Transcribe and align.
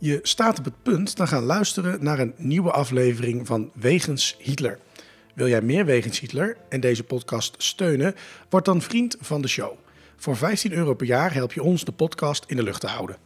Je 0.00 0.18
staat 0.22 0.58
op 0.58 0.64
het 0.64 0.82
punt 0.82 1.16
te 1.16 1.26
gaan 1.26 1.42
luisteren 1.42 2.04
naar 2.04 2.18
een 2.18 2.34
nieuwe 2.36 2.70
aflevering 2.70 3.46
van 3.46 3.70
Wegens 3.74 4.36
Hitler. 4.38 4.78
Wil 5.34 5.48
jij 5.48 5.62
meer 5.62 5.84
Wegens 5.84 6.20
Hitler 6.20 6.56
en 6.68 6.80
deze 6.80 7.04
podcast 7.04 7.54
steunen? 7.62 8.14
Word 8.48 8.64
dan 8.64 8.82
vriend 8.82 9.16
van 9.20 9.42
de 9.42 9.48
show. 9.48 9.72
Voor 10.16 10.36
15 10.36 10.72
euro 10.72 10.94
per 10.94 11.06
jaar 11.06 11.34
help 11.34 11.52
je 11.52 11.62
ons 11.62 11.84
de 11.84 11.92
podcast 11.92 12.44
in 12.46 12.56
de 12.56 12.62
lucht 12.62 12.80
te 12.80 12.86
houden. 12.86 13.16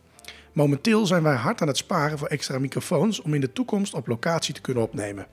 Momenteel 0.53 1.07
zijn 1.07 1.23
wij 1.23 1.35
hard 1.35 1.61
aan 1.61 1.69
het 1.69 1.77
sparen 1.77 2.19
voor 2.19 2.29
extra 2.29 2.59
microfoons 2.59 3.23
om 3.23 3.35
in 3.35 3.41
de 3.41 3.53
toekomst 3.53 3.95
op 3.95 4.07
locatie 4.07 4.55
te 4.55 4.61
kunnen 4.61 4.83
opnemen. 4.83 5.27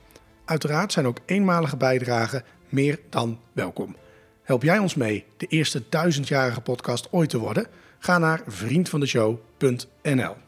Uiteraard 0.45 0.91
zijn 0.91 1.07
ook 1.07 1.19
eenmalige 1.25 1.77
bijdragen 1.77 2.43
meer 2.69 2.99
dan 3.09 3.39
welkom. 3.51 3.95
Help 4.43 4.63
jij 4.63 4.77
ons 4.77 4.95
mee 4.95 5.25
de 5.37 5.45
eerste 5.45 5.83
duizendjarige 5.89 6.61
podcast 6.61 7.07
ooit 7.11 7.29
te 7.29 7.37
worden? 7.37 7.67
Ga 7.99 8.17
naar 8.17 8.41
vriendvandeshow.nl. 8.47 10.47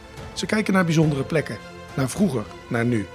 Ze 0.41 0.47
kijken 0.47 0.73
naar 0.73 0.85
bijzondere 0.85 1.23
plekken, 1.23 1.57
naar 1.95 2.09
vroeger, 2.09 2.45
naar 2.69 2.85
nu. 2.85 3.05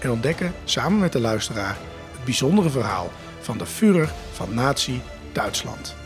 En 0.00 0.10
ontdekken 0.10 0.52
samen 0.64 0.98
met 0.98 1.12
de 1.12 1.20
luisteraar 1.20 1.76
het 2.12 2.24
bijzondere 2.24 2.70
verhaal 2.70 3.10
van 3.40 3.58
de 3.58 3.66
Führer 3.66 4.12
van 4.32 4.54
Nazi 4.54 5.00
Duitsland. 5.32 5.96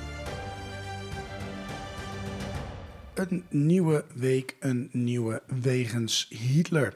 Een 3.14 3.44
nieuwe 3.48 4.04
week, 4.14 4.56
een 4.60 4.88
nieuwe 4.92 5.42
Wegens 5.60 6.26
Hitler. 6.28 6.94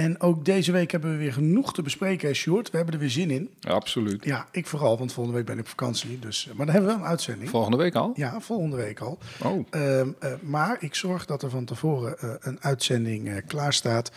En 0.00 0.20
ook 0.20 0.44
deze 0.44 0.72
week 0.72 0.90
hebben 0.90 1.10
we 1.10 1.16
weer 1.16 1.32
genoeg 1.32 1.72
te 1.72 1.82
bespreken, 1.82 2.34
Sjoerd. 2.34 2.70
We 2.70 2.76
hebben 2.76 2.94
er 2.94 3.00
weer 3.00 3.10
zin 3.10 3.30
in. 3.30 3.50
Absoluut. 3.60 4.24
Ja, 4.24 4.46
ik 4.50 4.66
vooral, 4.66 4.98
want 4.98 5.12
volgende 5.12 5.38
week 5.38 5.46
ben 5.46 5.58
ik 5.58 5.62
op 5.62 5.68
vakantie. 5.68 6.18
Dus, 6.18 6.46
maar 6.46 6.66
dan 6.66 6.74
hebben 6.74 6.90
we 6.90 6.96
wel 6.96 7.04
een 7.04 7.10
uitzending. 7.10 7.50
Volgende 7.50 7.76
week 7.76 7.94
al? 7.94 8.12
Ja, 8.14 8.40
volgende 8.40 8.76
week 8.76 9.00
al. 9.00 9.18
Oh. 9.44 9.66
Ehm, 9.70 10.08
eh, 10.18 10.32
maar 10.40 10.76
ik 10.80 10.94
zorg 10.94 11.26
dat 11.26 11.42
er 11.42 11.50
van 11.50 11.64
tevoren 11.64 12.18
eh, 12.18 12.30
een 12.40 12.58
uitzending 12.60 13.28
eh, 13.28 13.36
klaar 13.46 13.72
staat. 13.72 14.10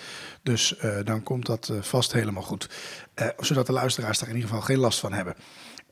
Dus 0.44 0.78
eh, 0.78 0.98
dan 1.04 1.24
komt 1.24 1.46
dat 1.46 1.70
eh, 1.70 1.82
vast 1.82 2.14
helemaal 2.14 2.44
goed. 2.44 2.70
Eh, 3.14 3.28
zodat 3.40 3.66
de 3.66 3.74
luisteraars 3.74 4.20
daar 4.20 4.30
in 4.30 4.36
ieder 4.36 4.50
geval 4.50 4.66
geen 4.66 4.80
last 4.80 5.00
van 5.00 5.14
hebben. 5.14 5.36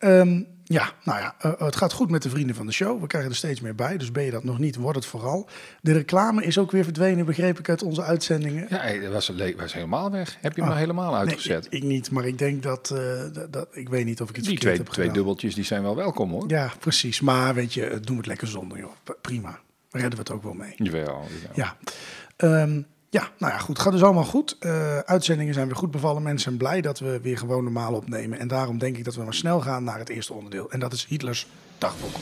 Ehm, 0.01 0.41
ja, 0.63 0.91
nou 1.03 1.19
ja, 1.19 1.35
eh, 1.39 1.51
het 1.57 1.75
gaat 1.75 1.93
goed 1.93 2.09
met 2.09 2.21
de 2.21 2.29
vrienden 2.29 2.55
van 2.55 2.65
de 2.65 2.71
show. 2.71 3.01
We 3.01 3.07
krijgen 3.07 3.29
er 3.31 3.35
steeds 3.35 3.61
meer 3.61 3.75
bij. 3.75 3.97
Dus 3.97 4.11
ben 4.11 4.23
je 4.23 4.31
dat 4.31 4.43
nog 4.43 4.59
niet, 4.59 4.75
word 4.75 4.95
het 4.95 5.05
vooral. 5.05 5.49
De 5.81 5.91
reclame 5.93 6.43
is 6.43 6.57
ook 6.57 6.71
weer 6.71 6.83
verdwenen, 6.83 7.25
begreep 7.25 7.59
ik 7.59 7.69
uit 7.69 7.83
onze 7.83 8.03
uitzendingen. 8.03 8.65
Ja, 8.69 8.77
hij 8.77 9.09
was, 9.09 9.31
was 9.57 9.73
helemaal 9.73 10.11
weg. 10.11 10.37
Heb 10.41 10.51
je 10.53 10.59
hem 10.59 10.69
nou 10.69 10.79
helemaal 10.81 11.15
uitgezet? 11.15 11.65
Ah. 11.65 11.71
Nee, 11.71 11.79
ik, 11.79 11.83
ik 11.87 11.89
niet, 11.91 12.11
maar 12.11 12.25
ik 12.25 12.37
denk 12.37 12.63
dat, 12.63 12.89
eh, 12.91 13.23
dat, 13.33 13.53
dat- 13.53 13.67
Ik 13.71 13.89
weet 13.89 14.05
niet 14.05 14.21
of 14.21 14.29
ik 14.29 14.35
het 14.35 14.45
die 14.45 14.53
verkeerd 14.53 14.73
twee, 14.75 14.85
heb 14.85 14.85
twee 14.93 15.05
gedaan. 15.05 15.13
dubbeltjes 15.13 15.55
die 15.55 15.63
zijn 15.63 15.81
wel 15.81 15.95
welkom 15.95 16.31
hoor. 16.31 16.43
Ja, 16.49 16.71
precies. 16.79 17.21
Maar 17.21 17.53
weet 17.55 17.73
je, 17.73 17.89
doen 17.89 18.01
we 18.15 18.17
het 18.17 18.25
lekker 18.25 18.47
zonder, 18.47 18.77
joh. 18.79 18.91
Prima. 19.21 19.59
Redden 19.91 20.11
we 20.11 20.17
het 20.17 20.31
ook 20.31 20.43
wel 20.43 20.53
mee. 20.53 20.73
Jawel, 20.75 21.03
jawel. 21.03 21.51
Ja. 21.53 21.77
Ehm, 22.35 22.81
ja, 23.11 23.29
nou 23.37 23.53
ja, 23.53 23.59
goed. 23.59 23.79
Gaat 23.79 23.91
dus 23.91 24.03
allemaal 24.03 24.23
goed. 24.23 24.55
Eh, 24.59 24.97
uitzendingen 24.97 25.53
zijn 25.53 25.67
weer 25.67 25.75
goed 25.75 25.91
bevallen. 25.91 26.23
Mensen 26.23 26.41
zijn 26.41 26.57
blij 26.57 26.81
dat 26.81 26.99
we 26.99 27.19
weer 27.21 27.37
gewoon 27.37 27.63
normaal 27.63 27.93
opnemen. 27.93 28.39
En 28.39 28.47
daarom 28.47 28.77
denk 28.77 28.97
ik 28.97 29.03
dat 29.03 29.15
we 29.15 29.23
maar 29.23 29.33
snel 29.33 29.61
gaan 29.61 29.83
naar 29.83 29.99
het 29.99 30.09
eerste 30.09 30.33
onderdeel. 30.33 30.71
En 30.71 30.79
dat 30.79 30.93
is 30.93 31.05
Hitlers 31.05 31.47
dagboek. 31.77 32.15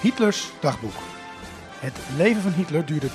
Hitlers 0.00 0.52
dagboek. 0.60 0.94
Het 1.78 1.98
leven 2.16 2.42
van 2.42 2.52
Hitler 2.52 2.86
duurde 2.86 3.08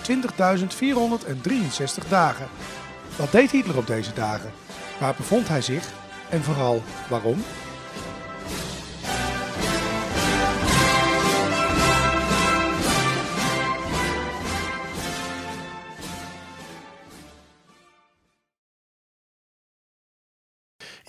20.463 2.03 2.09
dagen. 2.09 2.47
Wat 3.17 3.31
deed 3.31 3.51
Hitler 3.51 3.78
op 3.78 3.88
deze 3.88 4.13
dagen? 4.13 4.51
Waar 4.99 5.16
bevond 5.17 5.47
hij 5.47 5.61
zich? 5.61 5.91
En 6.29 6.44
vooral 6.44 6.81
waarom? 7.09 7.44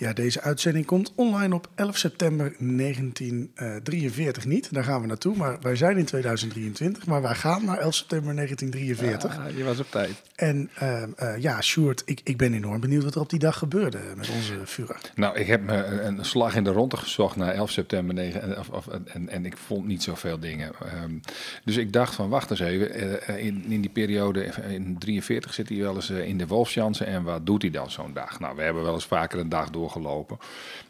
Ja, 0.01 0.13
deze 0.13 0.41
uitzending 0.41 0.85
komt 0.85 1.11
online 1.15 1.55
op 1.55 1.69
11 1.75 1.97
september 1.97 2.55
1943 2.59 4.45
niet. 4.45 4.73
Daar 4.73 4.83
gaan 4.83 5.01
we 5.01 5.07
naartoe, 5.07 5.35
maar 5.35 5.57
wij 5.61 5.75
zijn 5.75 5.97
in 5.97 6.05
2023. 6.05 7.05
Maar 7.05 7.21
wij 7.21 7.35
gaan 7.35 7.65
naar 7.65 7.77
11 7.77 7.95
september 7.95 8.35
1943. 8.35 9.37
Ah, 9.37 9.57
je 9.57 9.63
was 9.63 9.79
op 9.79 9.91
tijd. 9.91 10.21
En 10.35 10.69
ehm, 10.75 11.09
eh, 11.15 11.37
ja, 11.37 11.61
Sjoerd, 11.61 12.01
ik, 12.05 12.21
ik 12.23 12.37
ben 12.37 12.53
enorm 12.53 12.79
benieuwd 12.79 13.03
wat 13.03 13.15
er 13.15 13.21
op 13.21 13.29
die 13.29 13.39
dag 13.39 13.57
gebeurde 13.57 13.99
met 14.15 14.29
onze 14.29 14.53
Führer. 14.65 15.01
Nou, 15.15 15.37
ik 15.37 15.47
heb 15.47 15.61
me 15.61 15.85
een, 15.85 16.25
slag 16.25 16.55
in 16.55 16.63
de 16.63 16.71
ronde 16.71 16.97
gezocht 16.97 17.35
naar 17.35 17.53
11 17.53 17.71
september 17.71 18.15
9 18.15 18.41
en, 18.41 18.57
of, 18.71 18.87
en, 18.87 19.29
en 19.29 19.45
ik 19.45 19.57
vond 19.57 19.85
niet 19.85 20.03
zoveel 20.03 20.39
dingen. 20.39 20.71
Ehm, 20.85 21.17
dus 21.63 21.77
ik 21.77 21.93
dacht 21.93 22.15
van 22.15 22.29
wacht 22.29 22.49
eens 22.49 22.59
even, 22.59 23.21
eh, 23.27 23.45
in, 23.45 23.65
in 23.69 23.81
die 23.81 23.89
periode 23.89 24.43
in 24.69 24.97
43 24.99 25.53
zit 25.53 25.69
hij 25.69 25.77
wel 25.77 25.95
eens 25.95 26.09
eh, 26.09 26.27
in 26.27 26.37
de 26.37 26.47
Wolfsjansen 26.47 27.05
en 27.05 27.23
wat 27.23 27.45
doet 27.45 27.61
hij 27.61 27.71
dan 27.71 27.91
zo'n 27.91 28.13
dag? 28.13 28.39
Nou, 28.39 28.55
we 28.55 28.61
hebben 28.61 28.83
wel 28.83 28.93
eens 28.93 29.05
vaker 29.05 29.39
een 29.39 29.49
dag 29.49 29.69
doorgelopen. 29.91 30.37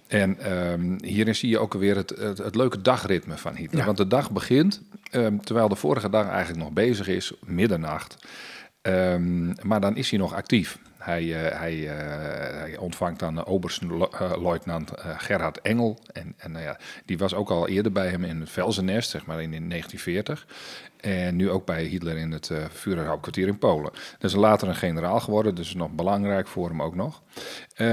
En 0.07 0.39
ehm, 0.39 1.05
hierin 1.05 1.35
zie 1.35 1.49
je 1.49 1.59
ook 1.59 1.73
weer 1.73 1.95
het, 1.95 2.09
het, 2.09 2.37
het 2.37 2.55
leuke 2.55 2.81
dagritme 2.81 3.37
van 3.37 3.55
Hitler. 3.55 3.79
Ja. 3.79 3.85
Want 3.85 3.97
de 3.97 4.07
dag 4.07 4.31
begint, 4.31 4.81
ehm, 5.11 5.37
terwijl 5.37 5.69
de 5.69 5.75
vorige 5.75 6.09
dag 6.09 6.27
eigenlijk 6.27 6.63
nog 6.63 6.71
bezig 6.71 7.07
is, 7.07 7.33
middernacht. 7.45 8.17
Ehm, 8.81 9.53
maar 9.61 9.81
dan 9.81 9.95
is 9.95 10.09
hij 10.09 10.19
nog 10.19 10.33
actief. 10.33 10.77
Hij, 11.01 11.45
eh, 11.45 11.59
hij, 11.59 11.89
eh, 11.89 12.59
hij 12.59 12.77
ontvangt 12.77 13.19
dan 13.19 13.37
eh, 14.91 15.19
Gerhard 15.19 15.61
Engel. 15.61 15.99
En, 16.13 16.33
en 16.37 16.51
nou 16.51 16.63
ja, 16.63 16.77
die 17.05 17.17
was 17.17 17.33
ook 17.33 17.49
al 17.49 17.67
eerder 17.67 17.91
bij 17.91 18.07
hem 18.07 18.23
in 18.23 18.39
het 18.39 18.49
Velzennest, 18.49 19.09
zeg 19.09 19.25
maar 19.25 19.41
in, 19.41 19.53
in 19.53 19.69
1940. 19.69 20.47
En 20.97 21.35
nu 21.35 21.49
ook 21.49 21.65
bij 21.65 21.83
Hitler 21.83 22.17
in 22.17 22.31
het 22.31 22.49
uh, 22.49 23.47
in 23.47 23.57
Polen. 23.57 23.91
Dat 24.19 24.31
is 24.31 24.35
later 24.35 24.67
een 24.67 24.75
generaal 24.75 25.19
geworden, 25.19 25.55
dus 25.55 25.73
nog 25.73 25.91
belangrijk 25.91 26.47
voor 26.47 26.69
hem 26.69 26.81
ook 26.81 26.95
nog. 26.95 27.21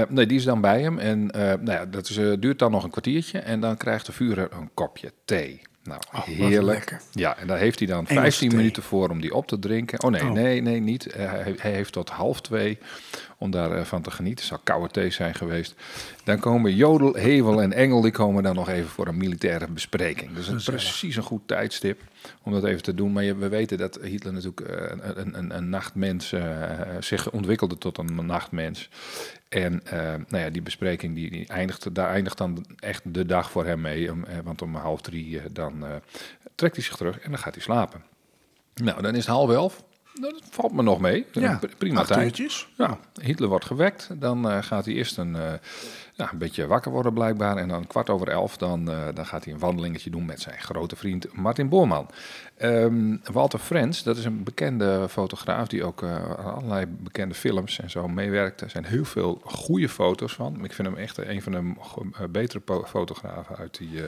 Nee, 0.09 0.25
die 0.25 0.37
is 0.37 0.43
dan 0.43 0.61
bij 0.61 0.81
hem 0.81 0.99
en 0.99 1.25
nou 1.25 1.71
ja, 1.71 1.85
dat 1.85 2.07
duurt 2.39 2.59
dan 2.59 2.71
nog 2.71 2.83
een 2.83 2.89
kwartiertje. 2.89 3.39
En 3.39 3.59
dan 3.59 3.77
krijgt 3.77 4.05
de 4.05 4.11
Führer 4.11 4.47
een 4.51 4.69
kopje 4.73 5.13
thee. 5.25 5.61
Nou, 5.83 6.01
Oh, 6.13 6.23
heerlijk. 6.23 6.97
Ja, 7.11 7.37
en 7.37 7.47
daar 7.47 7.57
heeft 7.57 7.79
hij 7.79 7.87
dan 7.87 8.07
15 8.07 8.55
minuten 8.55 8.83
voor 8.83 9.09
om 9.09 9.21
die 9.21 9.33
op 9.33 9.47
te 9.47 9.59
drinken. 9.59 10.03
Oh 10.03 10.11
nee, 10.11 10.21
oh. 10.21 10.31
nee, 10.31 10.61
nee, 10.61 10.79
niet. 10.79 11.07
Uh, 11.07 11.31
hij, 11.31 11.71
heeft 11.71 11.91
tot 11.91 12.09
half 12.09 12.41
twee 12.41 12.77
om 13.37 13.51
daarvan 13.51 14.01
te 14.01 14.11
genieten. 14.11 14.39
Het 14.39 14.47
zou 14.47 14.61
koude 14.63 14.93
thee 14.93 15.11
zijn 15.11 15.35
geweest. 15.35 15.75
Dan 16.23 16.39
komen 16.39 16.75
Jodel, 16.75 17.13
Hevel 17.13 17.61
en 17.61 17.73
Engel, 17.73 18.01
die 18.01 18.11
komen 18.11 18.43
dan 18.43 18.55
nog 18.55 18.69
even 18.69 18.89
voor 18.89 19.07
een 19.07 19.17
militaire 19.17 19.67
bespreking. 19.67 20.33
Dus 20.33 20.47
het 20.47 20.59
is 20.59 20.63
precies 20.63 21.15
een 21.15 21.23
goed 21.23 21.41
tijdstip 21.45 22.01
om 22.43 22.51
dat 22.51 22.63
even 22.63 22.83
te 22.83 22.93
doen. 22.93 23.13
Maar 23.13 23.23
je, 23.23 23.35
we 23.35 23.49
weten 23.49 23.77
dat 23.77 23.99
Hitler 24.01 24.33
natuurlijk 24.33 24.69
uh, 24.69 25.13
een, 25.15 25.37
een, 25.37 25.55
een, 25.55 25.69
nachtmens 25.69 26.31
uh, 26.31 26.41
zich 26.99 27.31
ontwikkelde 27.31 27.77
tot 27.77 27.97
een 27.97 28.25
nachtmens. 28.25 28.89
En 29.49 29.81
nou 30.27 30.43
ja, 30.43 30.49
die 30.49 30.61
bespreking 30.61 31.15
die, 31.15 31.29
die 31.29 31.47
eindigt, 31.47 31.95
daar 31.95 32.09
eindigt 32.09 32.37
dan 32.37 32.65
echt 32.79 33.13
de 33.13 33.25
dag 33.25 33.51
voor 33.51 33.65
hem 33.65 33.81
mee. 33.81 34.11
Want 34.43 34.61
om 34.61 34.75
half 34.75 35.01
drie 35.01 35.41
dan 35.51 35.85
trekt 36.55 36.75
hij 36.75 36.83
zich 36.83 36.95
terug 36.95 37.19
en 37.19 37.31
dan 37.31 37.39
gaat 37.39 37.53
hij 37.53 37.63
slapen. 37.63 38.03
Nou, 38.73 39.01
dan 39.01 39.15
is 39.15 39.25
het 39.25 39.35
half 39.35 39.51
elf. 39.51 39.83
Dat 40.13 40.41
valt 40.49 40.73
me 40.73 40.83
nog 40.83 40.99
mee. 40.99 41.25
Ja, 41.31 41.59
Prima 41.77 42.03
tijd. 42.03 42.65
Ja, 42.77 42.99
Hitler 43.21 43.49
wordt 43.49 43.65
gewekt. 43.65 44.09
Dan 44.13 44.49
eh, 44.49 44.63
gaat 44.63 44.85
hij 44.85 44.93
eerst 44.93 45.17
een, 45.17 45.35
eh, 45.35 45.53
ja, 46.19 46.31
een 46.31 46.37
beetje 46.37 46.67
wakker 46.67 46.91
worden 46.91 47.13
blijkbaar. 47.13 47.57
En 47.57 47.67
dan 47.67 47.87
kwart 47.87 48.09
over 48.09 48.29
elf 48.29 48.57
dan, 48.57 48.91
eh, 48.91 49.07
dan 49.13 49.25
gaat 49.25 49.43
hij 49.43 49.53
een 49.53 49.59
wandelingetje 49.59 50.09
doen 50.09 50.25
met 50.25 50.41
zijn 50.41 50.59
grote 50.59 50.95
vriend 50.95 51.33
Martin 51.33 51.69
Boorman. 51.69 52.09
Ehm, 52.57 53.17
Walter 53.31 53.59
Frens, 53.59 54.03
dat 54.03 54.17
is 54.17 54.25
een 54.25 54.43
bekende 54.43 55.05
fotograaf 55.09 55.67
die 55.67 55.83
ook 55.83 56.03
eh, 56.03 56.15
aan 56.15 56.53
allerlei 56.53 56.85
bekende 56.85 57.35
films 57.35 57.79
en 57.79 57.89
zo 57.89 58.07
meewerkt. 58.07 58.61
Er 58.61 58.69
zijn 58.69 58.85
heel 58.85 59.05
veel 59.05 59.41
goede 59.43 59.89
foto's 59.89 60.33
van. 60.33 60.63
Ik 60.63 60.73
vind 60.73 60.87
hem 60.87 60.97
echt 60.97 61.17
een 61.17 61.41
van 61.41 61.51
de 61.51 61.73
eh, 62.13 62.27
betere 62.29 62.83
fotografen 62.85 63.55
uit 63.55 63.77
die, 63.77 64.01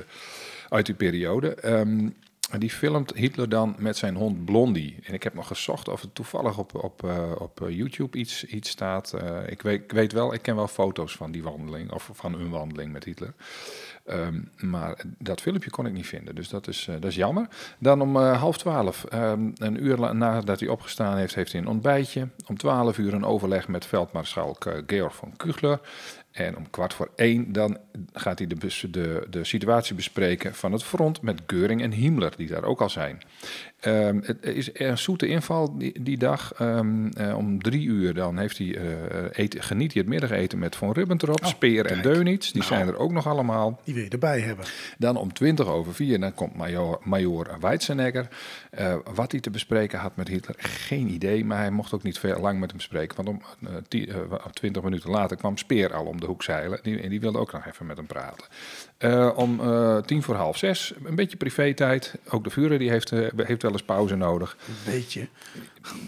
uit 0.69 0.85
die 0.85 0.95
periode. 0.95 1.55
Ehm, 1.55 2.09
die 2.59 2.69
filmt 2.69 3.13
Hitler 3.15 3.49
dan 3.49 3.75
met 3.77 3.97
zijn 3.97 4.15
hond 4.15 4.45
Blondie. 4.45 4.97
En 5.03 5.13
ik 5.13 5.23
heb 5.23 5.33
nog 5.33 5.47
gezocht 5.47 5.87
of 5.87 6.01
het 6.01 6.15
toevallig 6.15 6.57
op, 6.57 6.83
op, 6.83 7.03
eh, 7.03 7.31
op 7.37 7.61
eh, 7.61 7.77
YouTube 7.77 8.17
iets, 8.17 8.45
iets 8.45 8.69
staat. 8.69 9.13
Eh, 9.13 9.37
ik, 9.47 9.61
weet, 9.61 9.81
ik 9.81 9.91
weet 9.91 10.11
wel, 10.11 10.33
ik 10.33 10.41
ken 10.41 10.55
wel 10.55 10.67
foto's 10.67 11.15
van 11.15 11.31
die 11.31 11.43
wandeling, 11.43 11.91
of 11.91 12.09
van 12.13 12.33
een 12.33 12.49
wandeling 12.49 12.91
met 12.91 13.03
Hitler. 13.03 13.33
Ehm, 14.05 14.41
maar 14.57 15.03
dat 15.17 15.41
filmpje 15.41 15.69
kon 15.69 15.85
ik 15.85 15.93
niet 15.93 16.07
vinden, 16.07 16.35
dus 16.35 16.49
dat 16.49 16.67
is, 16.67 16.87
dat 16.91 17.05
is 17.05 17.15
jammer. 17.15 17.47
Dan 17.79 18.01
om 18.01 18.15
half 18.17 18.57
twaalf, 18.57 19.03
ehm, 19.03 19.51
een 19.55 19.83
uur 19.83 20.15
nadat 20.15 20.59
hij 20.59 20.69
opgestaan 20.69 21.17
heeft, 21.17 21.35
heeft 21.35 21.51
hij 21.51 21.61
een 21.61 21.67
ontbijtje. 21.67 22.27
Om 22.47 22.57
twaalf 22.57 22.97
uur 22.97 23.13
een 23.13 23.25
overleg 23.25 23.67
met 23.67 23.85
veldmaarschalk 23.85 24.83
Georg 24.87 25.15
von 25.15 25.35
Kugler. 25.37 25.79
En 26.31 26.57
om 26.57 26.69
kwart 26.69 26.93
voor 26.93 27.09
één 27.15 27.51
dan 27.51 27.77
gaat 28.13 28.37
hij 28.39 28.47
de, 28.47 28.55
de, 28.91 29.27
de 29.29 29.43
situatie 29.43 29.95
bespreken 29.95 30.55
van 30.55 30.71
het 30.71 30.83
front 30.83 31.21
met 31.21 31.41
Geuring 31.47 31.81
en 31.81 31.91
Himmler, 31.91 32.33
die 32.37 32.47
daar 32.47 32.63
ook 32.63 32.81
al 32.81 32.89
zijn. 32.89 33.21
Ehm, 33.79 34.19
het 34.23 34.45
is 34.45 34.69
een 34.73 34.97
zoete 34.97 35.27
inval 35.27 35.77
die, 35.77 36.01
die 36.03 36.17
dag. 36.17 36.53
Ehm, 36.53 37.07
eh, 37.07 37.37
om 37.37 37.61
drie 37.61 37.85
uur 37.87 38.13
dan 38.13 38.37
heeft 38.37 38.57
hij, 38.57 38.75
eh, 38.77 38.85
eten, 39.31 39.63
geniet 39.63 39.93
hij 39.93 40.01
het 40.01 40.11
middageten 40.11 40.59
met 40.59 40.75
Von 40.75 40.91
Ribbentrop, 40.91 41.41
Oh, 41.43 41.47
Speer 41.49 41.85
en 41.85 42.01
kijk. 42.01 42.03
Deunitz. 42.13 42.51
Die 42.51 42.61
Nou. 42.61 42.73
zijn 42.73 42.87
er 42.87 42.97
ook 42.97 43.11
nog 43.11 43.27
allemaal. 43.27 43.79
Die 43.83 43.93
wil 43.93 44.03
je 44.03 44.09
erbij 44.09 44.39
hebben. 44.39 44.65
Dan 44.97 45.15
om 45.17 45.33
20 45.33 45.67
over 45.67 45.93
4, 45.93 46.19
dan 46.19 46.33
komt 46.33 46.55
major, 46.55 46.99
major 47.03 47.57
Weitzenegger. 47.59 48.27
Eh, 48.69 48.95
wat 49.13 49.31
hij 49.31 49.41
te 49.41 49.49
bespreken 49.49 49.99
had 49.99 50.15
met 50.15 50.27
Hitler, 50.27 50.55
geen 50.59 51.07
idee. 51.09 51.45
Maar 51.45 51.57
hij 51.57 51.71
mocht 51.71 51.93
ook 51.93 52.03
niet 52.03 52.19
veel 52.19 52.39
lang 52.39 52.59
met 52.59 52.71
hem 52.71 52.79
spreken. 52.79 53.15
Want 53.15 53.27
om 53.27 53.41
ti- 53.87 54.09
20 54.53 54.83
minuten 54.83 55.09
later 55.09 55.37
kwam 55.37 55.57
Speer 55.57 55.93
al 55.93 56.05
om 56.05 56.19
de 56.21 56.27
hoek 56.27 56.43
zeilen. 56.43 56.79
Die, 56.81 57.01
en 57.01 57.09
die 57.09 57.19
wilde 57.19 57.39
ook 57.39 57.51
nog 57.51 57.65
even 57.65 57.85
met 57.85 57.97
hem 57.97 58.05
praten. 58.05 58.45
Eh, 58.97 59.31
om 59.35 59.59
eh, 59.59 59.97
tien 59.97 60.23
voor 60.23 60.35
half 60.35 60.57
zes, 60.57 60.93
een 61.03 61.15
beetje 61.15 61.37
privé-tijd. 61.37 62.15
Ook 62.29 62.43
de 62.43 62.49
Vuren 62.49 62.79
die 62.79 62.89
heeft, 62.89 63.11
eh, 63.11 63.27
heeft 63.35 63.61
wel 63.61 63.71
eens 63.71 63.83
pauze 63.83 64.15
nodig. 64.15 64.57
Een 64.67 64.93
beetje. 64.93 65.27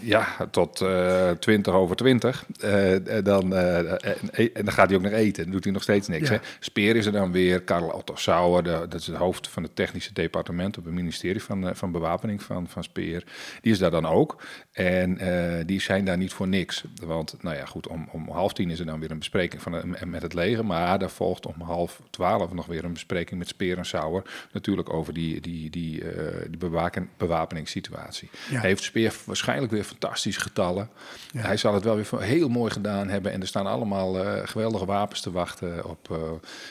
Ja, 0.00 0.26
tot 0.50 0.80
eh 0.80 1.30
20 1.30 1.74
over 1.74 1.96
20. 1.96 2.44
Eh, 2.60 3.16
en 3.16 3.24
dan, 3.24 3.54
eh, 3.54 3.90
en, 3.90 4.16
en 4.32 4.64
dan 4.64 4.72
gaat 4.72 4.88
hij 4.88 4.96
ook 4.96 5.02
nog 5.02 5.12
eten. 5.12 5.42
Dan 5.42 5.52
doet 5.52 5.64
hij 5.64 5.72
nog 5.72 5.82
steeds 5.82 6.08
niks. 6.08 6.28
Ja. 6.28 6.34
Hè. 6.34 6.40
Speer 6.60 6.96
is 6.96 7.06
er 7.06 7.12
dan 7.12 7.32
weer. 7.32 7.62
Karl 7.62 7.88
Otto 7.88 8.16
Sauer, 8.16 8.62
de, 8.62 8.86
dat 8.88 9.00
is 9.00 9.06
het 9.06 9.16
hoofd 9.16 9.48
van 9.48 9.62
het 9.62 9.76
technische 9.76 10.12
departement 10.12 10.78
op 10.78 10.84
het 10.84 10.94
ministerie 10.94 11.42
van, 11.42 11.68
eh, 11.68 11.74
van 11.74 11.92
Bewapening 11.92 12.42
van, 12.42 12.68
van 12.68 12.84
Speer. 12.84 13.24
Die 13.60 13.72
is 13.72 13.78
daar 13.78 13.90
dan 13.90 14.06
ook. 14.06 14.42
En 14.74 15.18
eh, 15.18 15.64
die 15.66 15.80
zijn 15.80 16.04
daar 16.04 16.16
niet 16.16 16.32
voor 16.32 16.48
niks. 16.48 16.84
Want, 17.02 17.34
nou 17.40 17.56
ja, 17.56 17.64
goed, 17.64 17.88
om, 17.88 18.08
om 18.12 18.28
half 18.28 18.52
tien 18.52 18.70
is 18.70 18.78
er 18.78 18.86
dan 18.86 19.00
weer 19.00 19.10
een 19.10 19.18
bespreking 19.18 19.62
van, 19.62 19.94
eh, 19.94 20.02
met 20.02 20.22
het 20.22 20.34
leger. 20.34 20.64
Maar 20.64 20.98
daar 20.98 21.10
volgt 21.10 21.46
om 21.46 21.60
half 21.60 22.00
twaalf 22.10 22.52
nog 22.52 22.66
weer 22.66 22.84
een 22.84 22.92
bespreking 22.92 23.38
met 23.38 23.48
Speer 23.48 23.78
en 23.78 23.84
Sauer. 23.86 24.22
Natuurlijk 24.52 24.92
over 24.92 25.14
die, 25.14 25.40
die, 25.40 25.70
die, 25.70 26.10
eh, 26.10 26.46
die 26.48 26.58
bewaken, 26.58 27.10
bewapeningssituatie. 27.16 28.30
Ja. 28.50 28.60
Heeft 28.60 28.82
Speer 28.82 29.14
waarschijnlijk 29.24 29.63
weer 29.70 29.84
fantastische 29.84 30.40
getallen. 30.40 30.88
Ja. 31.30 31.40
Hij 31.40 31.56
zal 31.56 31.74
het 31.74 31.84
wel 31.84 31.96
weer 31.96 32.20
heel 32.20 32.48
mooi 32.48 32.70
gedaan 32.70 33.08
hebben. 33.08 33.32
En 33.32 33.40
er 33.40 33.46
staan 33.46 33.66
allemaal 33.66 34.24
eh, 34.24 34.46
geweldige 34.48 34.84
wapens 34.84 35.20
te 35.20 35.30
wachten 35.30 35.84
op, 35.84 36.10
eh, 36.10 36.18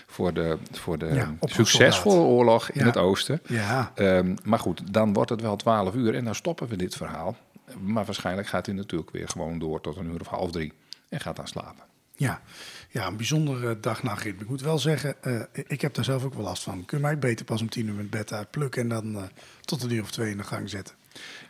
voor 0.07 0.33
de, 0.33 0.57
voor 0.71 0.97
de 0.97 1.05
Ja, 1.13 1.35
succesvolle 1.41 2.19
oorlog 2.21 2.69
in 2.69 2.79
Ja. 2.79 2.85
het 2.85 2.97
oosten. 2.97 3.41
Ja. 3.47 3.91
Ehm, 3.95 4.35
maar 4.43 4.59
goed, 4.59 4.93
dan 4.93 5.13
wordt 5.13 5.29
het 5.29 5.41
wel 5.41 5.55
12 5.55 5.95
uur 5.95 6.15
en 6.15 6.25
dan 6.25 6.35
stoppen 6.35 6.67
we 6.67 6.75
dit 6.75 6.95
verhaal. 6.95 7.37
Maar 7.79 8.05
waarschijnlijk 8.05 8.47
gaat 8.47 8.65
hij 8.65 8.75
natuurlijk 8.75 9.11
weer 9.11 9.29
gewoon 9.29 9.59
door 9.59 9.81
tot 9.81 9.97
een 9.97 10.11
uur 10.11 10.19
of 10.19 10.27
half 10.27 10.51
drie. 10.51 10.73
En 11.09 11.19
gaat 11.19 11.35
dan 11.35 11.47
slapen. 11.47 11.83
Ja, 12.15 12.41
ja 12.89 13.07
een 13.07 13.17
bijzondere 13.17 13.79
dag-nachtritme. 13.79 14.41
Ik 14.41 14.49
moet 14.49 14.61
wel 14.61 14.79
zeggen, 14.79 15.23
eh, 15.23 15.41
ik 15.67 15.81
heb 15.81 15.93
daar 15.93 16.03
zelf 16.05 16.23
ook 16.23 16.33
wel 16.33 16.43
last 16.43 16.63
van. 16.63 16.85
Kun 16.85 16.97
je 16.97 17.03
mij 17.03 17.19
beter 17.19 17.45
pas 17.45 17.61
om 17.61 17.69
tien 17.69 17.87
uur 17.87 17.93
met 17.93 18.09
bed 18.09 18.33
uitplukken 18.33 18.81
en 18.81 18.89
dan 18.89 19.29
tot 19.61 19.83
een 19.83 19.91
uur 19.91 20.01
of 20.01 20.11
twee 20.11 20.31
in 20.31 20.37
de 20.37 20.43
gang 20.43 20.69
zetten? 20.69 20.95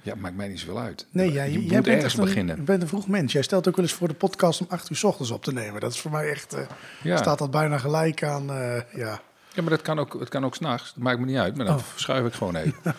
Ja, 0.02 0.16
maakt 0.16 0.36
mij 0.36 0.48
niet 0.48 0.60
zoveel 0.60 0.80
uit. 0.80 1.06
Nee, 1.12 1.32
jij, 1.32 1.46
je 1.46 1.52
jij 1.52 1.62
moet 1.62 1.72
bent 1.72 1.88
ergens 1.88 2.18
een, 2.18 2.24
beginnen. 2.24 2.56
je 2.56 2.62
bent 2.62 2.82
een 2.82 2.88
vroeg 2.88 3.08
mens. 3.08 3.32
Jij 3.34 3.42
stelt 3.42 3.68
ook 3.68 3.76
wel 3.76 3.86
eens 3.86 3.94
voor 3.94 4.08
de 4.08 4.14
podcast 4.14 4.62
om 4.62 4.68
acht 4.70 4.90
uur 4.90 4.98
's 4.98 5.04
ochtends 5.04 5.32
op 5.32 5.44
te 5.44 5.54
nemen. 5.54 5.82
Dat 5.82 5.94
is 5.94 6.00
voor 6.00 6.12
mij 6.12 6.30
echt, 6.30 6.56
Ja. 7.04 7.18
staat 7.18 7.38
dat 7.38 7.52
bijna 7.52 7.78
gelijk 7.78 8.24
aan, 8.24 8.50
eh, 8.52 8.82
ja, 8.96 9.22
Ja, 9.56 9.62
maar 9.62 9.70
dat 9.72 9.82
kan 9.82 10.00
ook, 10.00 10.20
het 10.20 10.30
kan 10.30 10.46
ook 10.46 10.56
s'nachts. 10.56 10.94
Dat 10.94 11.04
maakt 11.04 11.20
me 11.20 11.26
niet 11.26 11.38
uit. 11.38 11.56
Maar 11.58 11.66
dan 11.66 11.76
Oh. 11.76 11.82
schuif 11.96 12.26
ik 12.26 12.34
gewoon 12.34 12.56
even. 12.56 12.74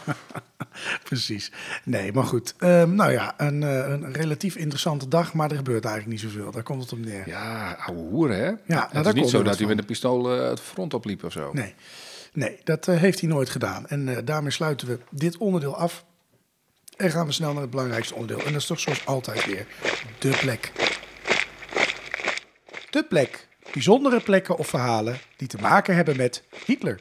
precies. 1.08 1.52
Nee, 1.84 2.12
maar 2.12 2.24
goed. 2.24 2.54
Ehm, 2.58 2.94
nou 2.94 3.12
ja, 3.12 3.34
een, 3.36 3.62
eh, 3.62 3.88
een 3.90 4.12
relatief 4.12 4.56
interessante 4.56 5.08
dag, 5.08 5.32
maar 5.34 5.50
er 5.50 5.56
gebeurt 5.56 5.84
eigenlijk 5.84 6.22
niet 6.22 6.32
zoveel. 6.32 6.50
Daar 6.50 6.62
komt 6.62 6.82
het 6.82 6.92
op 6.92 6.98
neer. 6.98 7.28
Ja, 7.28 7.72
ouwe 7.72 8.00
hoeren, 8.00 8.36
hè? 8.44 8.52
nou, 8.66 8.88
het 8.92 9.06
is 9.06 9.12
niet 9.12 9.28
zo 9.28 9.42
dat 9.42 9.58
hij 9.58 9.66
met 9.66 9.78
een 9.78 9.84
pistool 9.84 10.24
het 10.24 10.60
front 10.60 10.94
opliep 10.94 11.24
of 11.24 11.32
zo. 11.32 11.50
Nee, 11.52 11.74
nee 12.32 12.60
dat 12.64 12.86
heeft 12.86 13.20
hij 13.20 13.28
nooit 13.28 13.50
gedaan. 13.50 13.86
En 13.86 14.24
daarmee 14.24 14.50
sluiten 14.50 14.88
we 14.88 14.98
dit 15.10 15.36
onderdeel 15.36 15.76
af. 15.76 16.04
En 16.96 17.10
gaan 17.10 17.26
we 17.26 17.32
snel 17.32 17.52
naar 17.52 17.62
het 17.62 17.70
belangrijkste 17.70 18.14
onderdeel. 18.14 18.46
En 18.46 18.52
dat 18.52 18.60
is 18.60 18.66
toch 18.66 18.80
zoals 18.80 19.06
altijd 19.06 19.46
weer 19.46 19.66
de 20.18 20.38
plek. 20.40 20.72
De 22.90 23.04
plek. 23.04 23.48
Bijzondere 23.72 24.20
plekken 24.20 24.56
of 24.56 24.66
verhalen 24.66 25.18
die 25.36 25.48
te 25.48 25.58
maken 25.60 25.94
hebben 25.94 26.16
met 26.16 26.42
Hitler. 26.64 27.00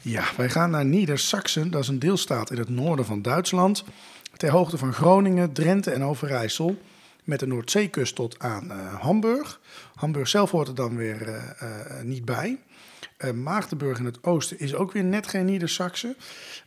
Ja, 0.00 0.24
wij 0.36 0.50
gaan 0.50 0.70
naar 0.70 0.84
Niedersachsen. 0.84 1.70
Dat 1.70 1.82
is 1.82 1.88
een 1.88 1.98
deelstaat 1.98 2.50
in 2.50 2.58
het 2.58 2.68
noorden 2.68 3.04
van 3.04 3.22
Duitsland. 3.22 3.84
Ter 4.36 4.50
hoogte 4.50 4.78
van 4.78 4.92
Groningen, 4.92 5.52
Drenthe 5.52 5.90
en 5.90 6.04
Overijssel. 6.04 6.78
Met 7.24 7.40
de 7.40 7.46
Noordzeekust 7.46 8.14
tot 8.14 8.38
aan 8.38 8.70
eh, 8.70 9.00
Hamburg. 9.00 9.60
Hamburg 9.94 10.28
zelf 10.28 10.50
hoort 10.50 10.68
er 10.68 10.74
dan 10.74 10.96
weer 10.96 11.28
eh, 11.28 11.50
eh, 11.60 12.04
niet 12.04 12.24
bij. 12.24 12.58
Eh, 13.22 13.30
Maagdenburg 13.30 13.98
in 13.98 14.04
het 14.04 14.24
oosten 14.24 14.58
is 14.58 14.74
ook 14.74 14.92
weer 14.92 15.04
net 15.04 15.26
geen 15.26 15.44
Niedersachsen. 15.44 16.16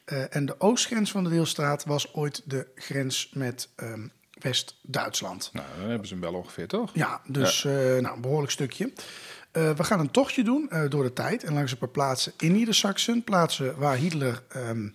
Eh, 0.05 0.35
en 0.35 0.45
de 0.45 0.55
oostgrens 0.59 1.11
van 1.11 1.23
de 1.23 1.29
deelstaat 1.29 1.85
was 1.85 2.13
ooit 2.13 2.41
de 2.45 2.67
grens 2.75 3.29
met 3.33 3.69
ehm, 3.75 4.07
West-Duitsland. 4.41 5.49
Nou, 5.53 5.67
dan 5.79 5.89
hebben 5.89 6.07
ze 6.07 6.13
hem 6.13 6.23
wel 6.23 6.33
ongeveer, 6.33 6.67
toch? 6.67 6.91
Ja, 6.93 7.21
dus 7.27 7.65
eh, 7.65 7.73
nou, 7.73 8.15
een 8.15 8.21
behoorlijk 8.21 8.51
stukje. 8.51 8.93
We 9.51 9.83
gaan 9.83 9.99
een 9.99 10.11
tochtje 10.11 10.43
doen 10.43 10.69
door 10.89 11.03
de 11.03 11.13
tijd 11.13 11.43
en 11.43 11.53
langs 11.53 11.71
een 11.71 11.77
paar 11.77 11.89
plaatsen 11.89 12.33
in 12.37 12.51
Niedersachsen. 12.51 13.23
Plaatsen 13.23 13.77
waar 13.77 13.95
Hitler 13.95 14.43
ehm, 14.47 14.87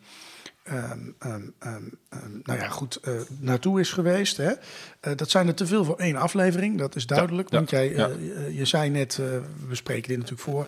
ehm, 0.62 1.42
nou 2.42 2.58
ja, 2.58 2.68
goed 2.68 3.00
naartoe 3.38 3.80
is 3.80 3.92
geweest. 3.92 4.36
Hè. 4.36 4.52
Dat 5.14 5.30
zijn 5.30 5.46
er 5.46 5.54
te 5.54 5.66
veel 5.66 5.84
voor 5.84 5.98
één 5.98 6.16
aflevering, 6.16 6.78
dat 6.78 6.96
is 6.96 7.06
duidelijk. 7.06 7.50
ja, 7.50 7.56
want 7.56 7.70
jij, 7.70 7.94
ja. 7.94 8.10
je- 8.50 8.64
zei 8.64 8.90
net, 8.90 9.16
we 9.68 9.74
spreken 9.74 10.08
dit 10.08 10.18
natuurlijk 10.18 10.48
voor. 10.48 10.66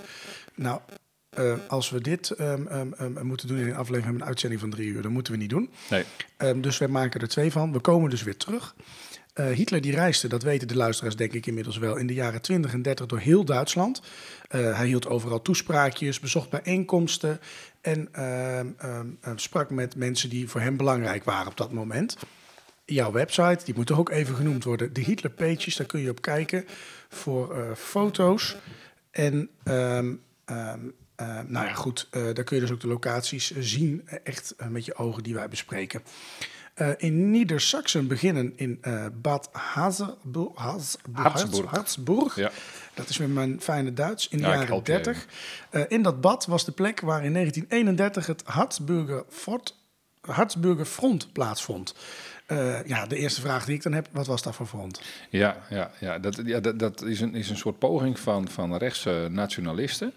Nou, 0.55 0.81
eh, 1.31 1.55
als 1.69 1.91
we 1.91 2.01
dit 2.01 2.31
ehm, 2.31 2.67
ehm, 2.67 2.93
ehm, 2.93 3.27
moeten 3.27 3.49
doen 3.49 3.59
in 3.59 3.67
een 3.67 3.77
aflevering 3.77 4.13
met 4.13 4.23
een 4.23 4.29
uitzending 4.29 4.61
van 4.61 4.71
drie 4.71 4.89
uur, 4.89 5.03
dan 5.03 5.13
moeten 5.13 5.33
we 5.33 5.39
niet 5.39 5.51
doen. 5.51 5.71
Nee. 5.91 6.05
Ehm, 6.37 6.61
dus 6.61 6.79
we 6.79 6.87
maken 6.87 7.21
er 7.21 7.29
twee 7.29 7.53
van. 7.53 7.73
We 7.73 7.81
komen 7.81 8.11
dus 8.11 8.23
weer 8.23 8.37
terug. 8.37 8.75
Eh, 9.33 9.47
Hitler 9.47 9.81
die 9.81 9.95
reisde, 9.95 10.29
dat 10.29 10.43
weten 10.43 10.69
de 10.69 10.77
luisteraars 10.77 11.17
denk 11.17 11.33
ik 11.33 11.47
inmiddels 11.47 11.79
wel, 11.79 11.97
in 11.97 12.07
de 12.07 12.15
jaren 12.15 12.43
20 12.43 12.73
en 12.73 12.83
30 12.83 13.07
door 13.07 13.19
heel 13.19 13.45
Duitsland. 13.45 14.03
Eh, 14.49 14.77
hij 14.77 14.87
hield 14.87 15.07
overal 15.07 15.43
toespraakjes, 15.43 16.21
bezocht 16.21 16.51
bijeenkomsten 16.51 17.41
en 17.81 18.09
ehm, 18.13 18.67
ehm, 18.79 19.07
ehm, 19.21 19.37
sprak 19.37 19.71
met 19.71 19.97
mensen 19.97 20.29
die 20.29 20.49
voor 20.49 20.61
hem 20.61 20.77
belangrijk 20.77 21.25
waren 21.25 21.51
op 21.51 21.57
dat 21.57 21.73
moment. 21.73 22.17
Jouw 22.85 23.13
website, 23.13 23.65
die 23.65 23.75
moet 23.75 23.87
toch 23.87 23.99
ook 23.99 24.11
even 24.11 24.35
genoemd 24.35 24.65
worden, 24.65 24.93
de 24.93 25.01
Hitler 25.01 25.33
Pages, 25.33 25.77
daar 25.77 25.87
kun 25.87 26.01
je 26.01 26.11
op 26.11 26.23
kijken 26.23 26.65
voor 27.09 27.57
eh, 27.57 27.75
foto's. 27.75 28.57
En 29.11 29.49
ehm, 29.65 30.15
ehm, 30.45 30.81
ehm, 31.17 31.45
nou 31.53 31.67
ja, 31.67 31.73
goed, 31.75 32.09
eh, 32.11 32.23
daar 32.23 32.45
kun 32.45 32.57
je 32.57 32.63
dus 32.63 32.73
ook 32.73 32.81
de 32.81 32.87
locaties 32.87 33.53
eh, 33.53 33.63
zien, 33.63 34.03
eh, 34.05 34.19
echt 34.25 34.55
met 34.69 34.85
je 34.85 34.95
ogen 34.95 35.23
die 35.23 35.35
wij 35.35 35.49
bespreken. 35.49 36.03
Eh, 36.75 36.91
in 36.97 37.31
Niedersachsen 37.31 38.07
beginnen 38.07 38.53
in 38.57 38.81
Bad 39.13 39.49
Hazelburg. 39.53 40.81
Harzburg. 41.13 41.71
Harzburg. 41.71 42.37
Ja. 42.37 42.51
Dat 42.95 43.09
is 43.09 43.17
weer 43.17 43.29
mijn 43.29 43.61
fijne 43.61 43.93
Duits. 43.93 44.29
In 44.29 44.39
de 44.39 44.45
Ja, 44.45 44.51
jaren 44.51 44.67
help 44.67 44.87
je 44.87 44.93
30. 44.93 45.27
Eh, 45.71 45.83
in 45.89 46.03
dat 46.03 46.21
bad 46.21 46.47
was 46.47 46.65
de 46.65 46.73
plek 46.73 47.01
waar 47.01 47.25
in 47.25 47.33
1931 47.33 48.27
het 48.27 48.43
Harzburger 48.45 49.25
Fort, 49.29 49.77
Harzburger 50.21 50.85
Front 50.85 51.33
plaatsvond. 51.33 51.95
Eh, 52.53 52.87
ja, 52.87 53.07
de 53.07 53.17
eerste 53.17 53.41
vraag 53.41 53.65
die 53.65 53.75
ik 53.75 53.83
dan 53.83 53.93
heb, 53.93 54.09
wat 54.11 54.27
was 54.27 54.43
dat 54.43 54.55
voor 54.55 54.67
front? 54.67 55.01
Ja, 55.31 55.57
ja, 55.71 55.91
ja. 56.01 56.19
Dat, 56.19 56.41
ja, 56.45 56.61
dat, 56.61 56.79
dat 56.79 57.03
is, 57.03 57.21
een, 57.21 57.35
is 57.35 57.51
een 57.51 57.57
soort 57.57 57.79
poging 57.79 58.19
van, 58.19 58.49
van 58.49 58.77
rechtse 58.77 59.29
nationalisten 59.31 60.13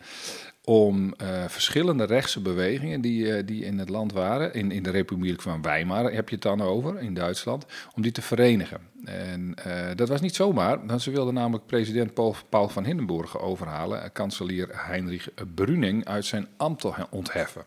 om 0.64 1.14
uh, 1.22 1.44
verschillende 1.48 2.04
rechtse 2.04 2.42
bewegingen 2.42 3.02
die, 3.02 3.26
uh, 3.26 3.42
die 3.46 3.66
in 3.66 3.80
het 3.80 3.90
land 3.90 4.12
waren, 4.12 4.54
in, 4.54 4.72
in 4.72 4.84
de 4.84 4.90
Republiek 4.90 5.42
van 5.42 5.62
Weimar 5.62 6.12
heb 6.12 6.30
je 6.30 6.36
het 6.36 6.44
dan 6.44 6.62
over, 6.62 7.00
in 7.00 7.14
Duitsland, 7.14 7.66
om 7.96 8.02
die 8.02 8.12
te 8.12 8.22
verenigen. 8.22 8.80
En 9.04 9.56
dat 9.96 10.10
was 10.10 10.22
niet 10.22 10.36
zomaar, 10.36 10.86
want 10.86 11.02
ze 11.02 11.12
wilden 11.12 11.34
namelijk 11.34 11.66
president 11.66 12.14
Paul, 12.14 12.36
Paul 12.50 12.70
van 12.70 12.86
Hindenburg 12.86 13.40
overhalen, 13.40 14.12
kanselier 14.12 14.70
Heinrich 14.72 15.30
Brüning 15.56 16.06
uit 16.06 16.26
zijn 16.26 16.48
ambt 16.58 16.86
ontheffen. 17.10 17.66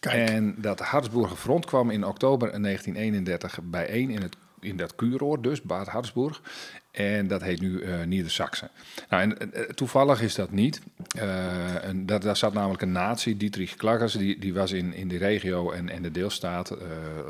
Kijk. 0.00 0.28
En 0.28 0.54
dat 0.58 0.80
Harzburger 0.80 1.36
Front 1.36 1.66
kwam 1.66 1.90
in 1.90 2.04
oktober 2.04 2.48
1931 2.48 3.58
bijeen 3.62 4.10
in 4.10 4.22
het 4.22 4.36
in 4.60 4.76
dat 4.76 4.94
kuuroord 4.94 5.42
dus, 5.42 5.62
Bad 5.62 5.86
Harzburg. 5.86 6.42
En 6.90 7.26
dat 7.26 7.42
heet 7.42 7.60
nu 7.60 7.80
uh, 7.80 8.04
Nieder-Saxen. 8.04 8.70
Nou, 9.08 9.22
en, 9.22 9.50
uh, 9.54 9.62
toevallig 9.62 10.22
is 10.22 10.34
dat 10.34 10.50
niet. 10.50 10.80
Uh, 11.16 11.84
en 11.84 12.06
dat, 12.06 12.22
daar 12.22 12.36
zat 12.36 12.52
namelijk 12.52 12.82
een 12.82 12.92
nazi, 12.92 13.36
Dietrich 13.36 13.76
Klaggers, 13.76 14.12
die, 14.12 14.38
die 14.38 14.54
was 14.54 14.72
in, 14.72 14.94
in 14.94 15.08
die 15.08 15.18
regio 15.18 15.70
en, 15.70 15.88
en 15.88 16.02
de 16.02 16.10
deelstaat. 16.10 16.76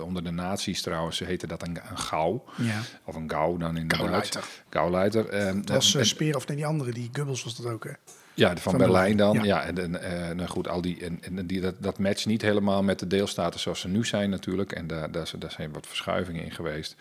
onder 0.04 0.24
de 0.24 0.30
nazi's 0.30 0.82
trouwens 0.82 1.18
heette 1.18 1.46
dat 1.46 1.62
een, 1.62 1.78
een 1.90 1.98
gauw. 1.98 2.44
Ja. 2.56 2.80
Of 3.04 3.14
een 3.14 3.30
gauw 3.30 3.56
dan 3.56 3.76
in 3.76 3.88
de 3.88 3.96
Gauwleiter. 3.96 4.44
Gauwleiter. 4.70 5.30
dat 5.64 5.68
was 5.68 6.08
Speer 6.08 6.36
of 6.36 6.46
nee, 6.46 6.56
die 6.56 6.66
andere, 6.66 6.92
die 6.92 7.10
Goebbels 7.12 7.44
was 7.44 7.56
dat 7.56 7.72
ook 7.72 7.84
hè? 7.84 7.92
Ja, 8.34 8.48
van, 8.48 8.58
van 8.58 8.76
Berlijn 8.76 9.16
dan. 9.16 9.34
Ja, 9.34 9.44
ja 9.44 9.64
en, 9.64 10.02
en 10.02 10.36
nou 10.36 10.48
goed, 10.48 10.68
al 10.68 10.80
die, 10.80 11.04
en, 11.04 11.18
en 11.22 11.46
die, 11.46 11.60
dat, 11.60 11.74
dat 11.78 11.98
matcht 11.98 12.26
niet 12.26 12.42
helemaal 12.42 12.82
met 12.82 12.98
de 12.98 13.06
deelstaten 13.06 13.60
zoals 13.60 13.80
ze 13.80 13.88
nu 13.88 14.04
zijn 14.04 14.30
natuurlijk. 14.30 14.72
En 14.72 14.86
daar, 14.86 15.10
daar, 15.10 15.30
daar 15.38 15.50
zijn 15.50 15.72
wat 15.72 15.86
verschuivingen 15.86 16.44
in 16.44 16.52
geweest. 16.52 16.96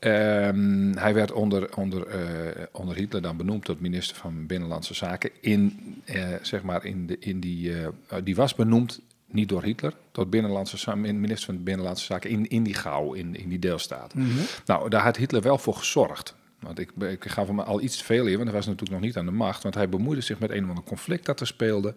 Um, 0.00 0.96
hij 0.96 1.14
werd 1.14 1.32
onder, 1.32 1.76
onder, 1.76 2.06
uh, 2.06 2.64
onder 2.72 2.96
Hitler 2.96 3.22
dan 3.22 3.36
benoemd 3.36 3.64
tot 3.64 3.80
minister 3.80 4.16
van 4.16 4.46
Binnenlandse 4.46 4.94
Zaken. 4.94 5.30
In, 5.40 5.94
uh, 6.04 6.24
zeg 6.42 6.62
maar 6.62 6.84
in, 6.84 7.06
de, 7.06 7.16
in 7.18 7.40
die, 7.40 7.70
uh, 7.70 7.86
die 8.24 8.36
was 8.36 8.54
benoemd 8.54 9.00
niet 9.30 9.48
door 9.48 9.62
Hitler, 9.62 9.92
tot 10.12 10.30
binnenlandse, 10.30 10.96
minister 10.96 11.54
van 11.54 11.62
Binnenlandse 11.62 12.04
Zaken 12.04 12.30
in, 12.30 12.48
in 12.48 12.62
die 12.62 12.74
gauw, 12.74 13.12
in, 13.12 13.36
in 13.36 13.48
die 13.48 13.58
deelstaat. 13.58 14.14
Mm 14.14 14.24
-hmm. 14.24 14.44
Nou, 14.66 14.88
daar 14.88 15.02
had 15.02 15.16
Hitler 15.16 15.42
wel 15.42 15.58
voor 15.58 15.74
gezorgd. 15.74 16.34
Want 16.60 16.78
ik, 16.78 16.90
ik 16.98 17.24
gaf 17.28 17.46
hem 17.46 17.60
al 17.60 17.80
iets 17.80 17.96
te 17.96 18.04
veel 18.04 18.26
in, 18.26 18.36
want 18.36 18.44
hij 18.44 18.56
was 18.56 18.66
natuurlijk 18.66 18.92
nog 18.92 19.00
niet 19.00 19.16
aan 19.16 19.26
de 19.26 19.32
macht. 19.32 19.62
Want 19.62 19.74
hij 19.74 19.88
bemoeide 19.88 20.22
zich 20.22 20.38
met 20.38 20.50
een 20.50 20.62
of 20.62 20.68
ander 20.68 20.84
conflict 20.84 21.26
dat 21.26 21.40
er 21.40 21.46
speelde. 21.46 21.94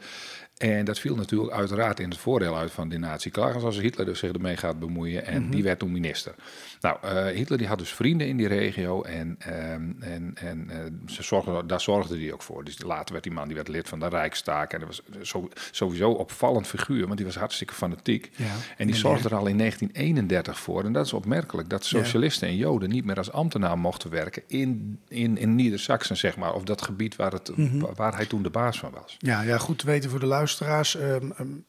En 0.61 0.85
dat 0.85 0.99
viel 0.99 1.15
natuurlijk 1.15 1.51
uiteraard 1.51 1.99
in 1.99 2.09
het 2.09 2.17
voordeel 2.17 2.57
uit 2.57 2.71
van 2.71 2.89
die 2.89 2.99
nazi 2.99 3.29
Klagens 3.29 3.63
als 3.63 3.79
Hitler 3.79 4.05
dus 4.05 4.19
zich 4.19 4.31
ermee 4.31 4.57
gaat 4.57 4.79
bemoeien. 4.79 5.25
En 5.25 5.37
mm 5.37 5.41
-hmm. 5.41 5.51
die 5.51 5.63
werd 5.63 5.79
toen 5.79 5.91
minister. 5.91 6.35
Nou, 6.81 6.97
uh, 7.05 7.25
Hitler 7.25 7.57
die 7.57 7.67
had 7.67 7.77
dus 7.77 7.93
vrienden 7.93 8.27
in 8.27 8.37
die 8.37 8.47
regio 8.47 9.01
en, 9.01 9.37
um, 9.73 9.97
en, 9.99 10.31
en 10.35 10.67
uh, 10.71 10.77
ze 11.15 11.23
zorgde, 11.23 11.65
daar 11.65 11.81
zorgde 11.81 12.17
hij 12.17 12.33
ook 12.33 12.41
voor. 12.41 12.63
Dus 12.63 12.81
later 12.81 13.11
werd 13.11 13.23
die 13.23 13.33
man 13.33 13.45
die 13.45 13.55
werd 13.55 13.67
lid 13.67 13.89
van 13.89 13.99
de 13.99 14.07
Rijksstaak. 14.07 14.73
En 14.73 14.79
dat 14.79 14.87
was 14.87 15.27
zo, 15.29 15.49
sowieso 15.71 16.11
opvallend 16.11 16.67
figuur, 16.67 17.05
want 17.05 17.17
die 17.17 17.25
was 17.25 17.35
hartstikke 17.35 17.73
fanatiek. 17.73 18.31
Ja, 18.35 18.45
en 18.77 18.87
die 18.87 18.95
zorgde 18.95 19.29
er 19.29 19.35
al 19.35 19.47
in 19.47 19.57
1931 19.57 20.59
voor. 20.59 20.83
En 20.83 20.93
dat 20.93 21.05
is 21.05 21.13
opmerkelijk, 21.13 21.69
dat 21.69 21.85
socialisten 21.85 22.47
ja. 22.47 22.53
en 22.53 22.59
joden 22.59 22.89
niet 22.89 23.05
meer 23.05 23.17
als 23.17 23.31
ambtenaar 23.31 23.77
mochten 23.77 24.09
werken 24.09 24.43
in, 24.47 24.99
in, 25.07 25.37
in 25.37 25.55
Nieder-Saxen, 25.55 26.17
zeg 26.17 26.37
maar. 26.37 26.53
Of 26.53 26.63
dat 26.63 26.81
gebied 26.81 27.15
waar, 27.15 27.31
het, 27.31 27.57
mm 27.57 27.69
-hmm. 27.69 27.87
waar 27.95 28.15
hij 28.15 28.25
toen 28.25 28.43
de 28.43 28.49
baas 28.49 28.79
van 28.79 28.91
was. 29.01 29.15
Ja, 29.19 29.41
ja 29.41 29.57
goed 29.57 29.79
te 29.79 29.85
weten 29.85 30.09
voor 30.09 30.19
de 30.19 30.25
luisteraars. 30.59 30.95
Um, 30.95 31.33
um, 31.39 31.65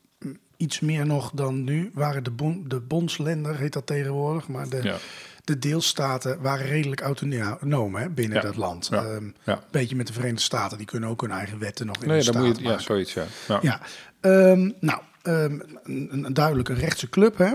iets 0.56 0.80
meer 0.80 1.06
nog 1.06 1.30
dan 1.34 1.64
nu 1.64 1.90
waren 1.94 2.24
de, 2.24 2.30
bon, 2.30 2.64
de 2.68 2.80
bondsländer, 2.80 3.56
heet 3.56 3.72
dat 3.72 3.86
tegenwoordig, 3.86 4.48
maar 4.48 4.68
de, 4.68 4.82
ja. 4.82 4.96
de 5.44 5.58
deelstaten 5.58 6.40
waren 6.40 6.66
redelijk 6.66 7.00
autonoom 7.00 7.94
hè, 7.94 8.08
binnen 8.08 8.36
ja. 8.36 8.42
dat 8.42 8.56
land. 8.56 8.90
Een 8.90 9.34
ja. 9.44 9.52
um, 9.52 9.60
beetje 9.70 9.96
met 9.96 10.06
de 10.06 10.12
Verenigde 10.12 10.42
Staten, 10.42 10.78
die 10.78 10.86
kunnen 10.86 11.08
ook 11.08 11.20
hun 11.20 11.30
eigen 11.30 11.58
wetten 11.58 11.86
nog 11.86 12.02
in 12.02 12.08
nee, 12.08 12.22
de 12.22 12.32
dan 12.32 12.46
moet 12.46 12.56
je, 12.56 12.62
maken. 12.62 12.78
Ja, 12.78 12.84
zoiets, 12.84 13.14
ja. 13.14 13.26
ja. 13.62 13.80
nou, 14.80 15.00
een, 15.22 15.78
een 15.84 16.34
duidelijk 16.34 16.68
een 16.68 16.78
rechtse 16.78 17.08
club, 17.08 17.38
hè. 17.38 17.52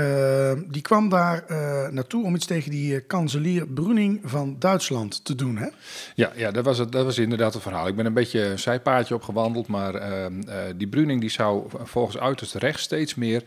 Uh, 0.00 0.52
die 0.68 0.82
kwam 0.82 1.08
daar 1.08 1.44
uh, 1.48 1.88
naartoe 1.88 2.24
om 2.24 2.34
iets 2.34 2.46
tegen 2.46 2.70
die 2.70 2.94
uh, 2.94 3.00
kanselier 3.06 3.66
Bruning 3.66 4.20
van 4.24 4.56
Duitsland 4.58 5.24
te 5.24 5.34
doen, 5.34 5.56
hè? 5.56 5.68
Ja, 6.14 6.32
ja 6.36 6.50
dat, 6.50 6.64
was 6.64 6.78
het, 6.78 6.92
dat 6.92 7.04
was 7.04 7.18
inderdaad 7.18 7.54
het 7.54 7.62
verhaal. 7.62 7.86
Ik 7.86 7.96
ben 7.96 8.06
een 8.06 8.12
beetje 8.12 8.44
een 8.44 8.58
zijpaadje 8.58 9.14
opgewandeld, 9.14 9.66
maar 9.66 9.94
ehm, 9.94 10.32
die 10.76 10.86
Bruning 10.86 11.20
die 11.20 11.30
zou 11.30 11.64
volgens 11.82 12.18
uiterst 12.18 12.54
recht 12.54 12.80
steeds 12.80 13.14
meer 13.14 13.42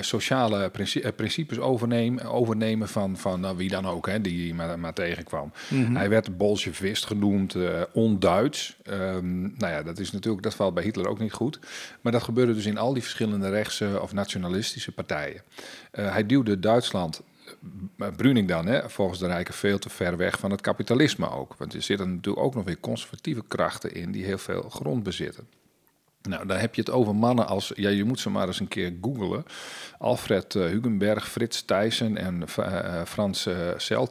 sociale 0.00 0.70
princi 0.70 1.00
principes 1.16 1.58
overnemen, 1.58 2.24
overnemen 2.24 2.88
van, 2.88 3.16
van 3.16 3.40
nou, 3.40 3.56
wie 3.56 3.68
dan 3.68 3.86
ook, 3.86 4.06
hè, 4.06 4.20
die 4.20 4.54
maar, 4.54 4.78
maar 4.78 4.92
tegenkwam. 4.92 5.52
Mm 5.68 5.84
-hmm. 5.84 5.96
Hij 5.96 6.08
werd 6.08 6.36
bolsjevist 6.36 7.06
genoemd, 7.06 7.56
on-Duits. 7.92 8.75
Um, 8.90 9.54
nou 9.58 9.72
ja, 9.72 9.82
dat 9.82 9.98
is 9.98 10.12
natuurlijk, 10.12 10.42
dat 10.42 10.54
valt 10.54 10.74
bij 10.74 10.82
Hitler 10.82 11.08
ook 11.08 11.18
niet 11.18 11.32
goed. 11.32 11.58
Maar 12.00 12.12
dat 12.12 12.22
gebeurde 12.22 12.54
dus 12.54 12.66
in 12.66 12.78
al 12.78 12.92
die 12.92 13.02
verschillende 13.02 13.48
rechtse 13.48 13.98
of 14.02 14.12
nationalistische 14.12 14.92
partijen. 14.92 15.42
Uh, 15.92 16.10
hij 16.10 16.26
duwde 16.26 16.60
Duitsland, 16.60 17.22
uh, 17.96 18.08
Bruning 18.16 18.48
dan, 18.48 18.66
hè, 18.66 18.90
volgens 18.90 19.18
de 19.18 19.26
Rijken, 19.26 19.54
veel 19.54 19.78
te 19.78 19.88
ver 19.88 20.16
weg 20.16 20.38
van 20.38 20.50
het 20.50 20.60
kapitalisme 20.60 21.30
ook. 21.30 21.54
Want 21.58 21.74
er 21.74 21.82
zitten 21.82 22.14
natuurlijk 22.14 22.46
ook 22.46 22.54
nog 22.54 22.64
weer 22.64 22.80
conservatieve 22.80 23.42
krachten 23.48 23.94
in 23.94 24.12
die 24.12 24.24
heel 24.24 24.38
veel 24.38 24.62
grond 24.62 25.02
bezitten. 25.02 25.46
Nou, 26.28 26.46
dan 26.46 26.56
heb 26.58 26.74
je 26.74 26.80
het 26.80 26.90
over 26.90 27.14
mannen 27.14 27.46
als, 27.46 27.72
ja, 27.74 27.88
je 27.88 28.04
moet 28.04 28.20
ze 28.20 28.30
maar 28.30 28.46
eens 28.46 28.60
een 28.60 28.68
keer 28.68 28.92
googlen. 29.00 29.44
Alfred 29.98 30.54
uh, 30.54 30.66
Hugenberg, 30.66 31.28
Frits 31.28 31.62
Thijssen 31.62 32.16
en 32.16 32.44
uh, 32.58 33.02
Frans 33.04 33.46
uh. 33.46 34.04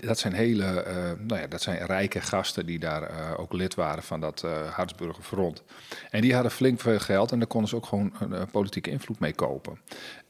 Dat 0.00 0.18
zijn 0.18 0.32
hele, 0.32 0.84
nou 1.18 1.40
ja, 1.40 1.46
dat 1.46 1.62
zijn 1.62 1.86
rijke 1.86 2.20
gasten 2.20 2.66
die 2.66 2.78
daar 2.78 3.36
ook 3.38 3.52
lid 3.52 3.74
waren 3.74 4.02
van 4.02 4.20
dat 4.20 4.44
Hartsburger 4.70 5.22
Front. 5.22 5.62
En 6.10 6.20
die 6.20 6.34
hadden 6.34 6.52
flink 6.52 6.80
veel 6.80 6.98
geld 6.98 7.32
en 7.32 7.38
daar 7.38 7.48
konden 7.48 7.68
ze 7.68 7.76
ook 7.76 7.86
gewoon 7.86 8.12
politieke 8.50 8.90
invloed 8.90 9.18
mee 9.18 9.34
kopen. 9.34 9.78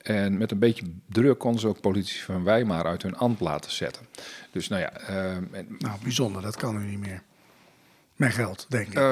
En 0.02 0.38
met 0.38 0.50
een 0.50 0.59
beetje 0.59 0.92
druk 1.09 1.38
konden 1.38 1.61
ze 1.61 1.69
ook 1.69 1.80
politici 1.80 2.21
van 2.21 2.45
Weimar 2.45 2.87
uit 2.87 3.02
hun 3.02 3.16
ambt 3.16 3.40
laten 3.40 3.71
zetten. 3.71 4.07
Dus 4.50 4.69
nou 4.69 4.83
ja. 4.83 4.92
En, 4.92 5.76
nou, 5.78 5.99
bijzonder, 6.02 6.42
dat 6.42 6.57
kan 6.57 6.78
nu 6.78 6.85
niet 6.85 7.00
meer. 7.00 7.23
Met 8.21 8.33
geld, 8.33 8.67
denk 8.69 8.87
ik. 8.87 8.99
Uh, 8.99 9.03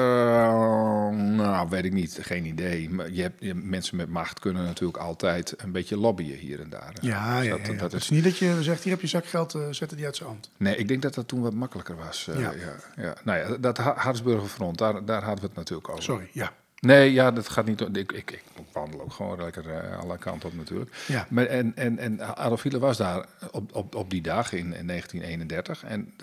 nou, 1.09 1.69
weet 1.69 1.85
ik 1.85 1.93
niet. 1.93 2.19
Geen 2.21 2.45
idee. 2.45 2.89
Maar 2.89 3.11
je 3.11 3.21
hebt, 3.21 3.35
je, 3.39 3.55
mensen 3.55 3.97
met 3.97 4.09
macht 4.09 4.39
kunnen 4.39 4.63
natuurlijk 4.63 4.97
altijd 4.97 5.53
een 5.57 5.71
beetje 5.71 5.97
lobbyen 5.97 6.37
hier 6.37 6.61
en 6.61 6.69
daar. 6.69 6.93
Ja, 7.01 7.37
dus 7.37 7.45
ja, 7.45 7.57
dat, 7.57 7.65
ja, 7.65 7.73
ja. 7.73 7.79
Dat, 7.79 7.93
is 7.93 8.09
niet 8.09 8.23
dat 8.23 8.37
je 8.37 8.63
zegt, 8.63 8.83
hier 8.83 8.93
heb 8.93 9.01
je 9.01 9.07
zakgeld, 9.07 9.55
uh, 9.55 9.61
zetten 9.71 9.97
die 9.97 10.05
uit 10.05 10.15
zijn 10.15 10.29
hand. 10.29 10.49
Nee, 10.57 10.75
ik 10.75 10.87
denk 10.87 11.01
dat 11.01 11.13
dat 11.13 11.27
toen 11.27 11.41
wat 11.41 11.53
makkelijker 11.53 11.95
was. 11.95 12.27
Uh, 12.29 12.47
ja. 12.95 13.15
Nou 13.23 13.37
ja, 13.39 13.57
dat 13.57 13.77
Hartsburger 13.77 14.47
Front, 14.47 14.77
daar, 14.77 15.05
daar 15.05 15.23
hadden 15.23 15.41
we 15.41 15.47
het 15.47 15.55
natuurlijk 15.55 15.89
over. 15.89 16.03
Sorry, 16.03 16.29
ja. 16.31 16.51
Nee, 16.79 17.13
ja, 17.13 17.31
dat 17.31 17.49
gaat 17.49 17.65
niet. 17.65 17.81
Ik, 17.81 18.11
ik, 18.11 18.31
ik 18.31 18.43
wandel 18.71 19.01
ook 19.01 19.13
gewoon 19.13 19.41
lekker 19.41 19.65
uh, 19.65 19.99
alle 19.99 20.17
kanten 20.17 20.49
op 20.49 20.55
natuurlijk. 20.55 20.91
Ja. 21.07 21.27
Maar, 21.29 21.45
en, 21.45 21.75
en, 21.75 21.97
en 21.97 22.37
Adolf 22.37 22.63
Hitler 22.63 22.81
was 22.81 22.97
daar 22.97 23.25
op, 23.51 23.75
op, 23.75 23.95
op 23.95 24.09
die 24.09 24.21
dag 24.21 24.51
in, 24.51 24.73
in 24.73 24.87
1931. 24.87 25.83
En 25.83 26.13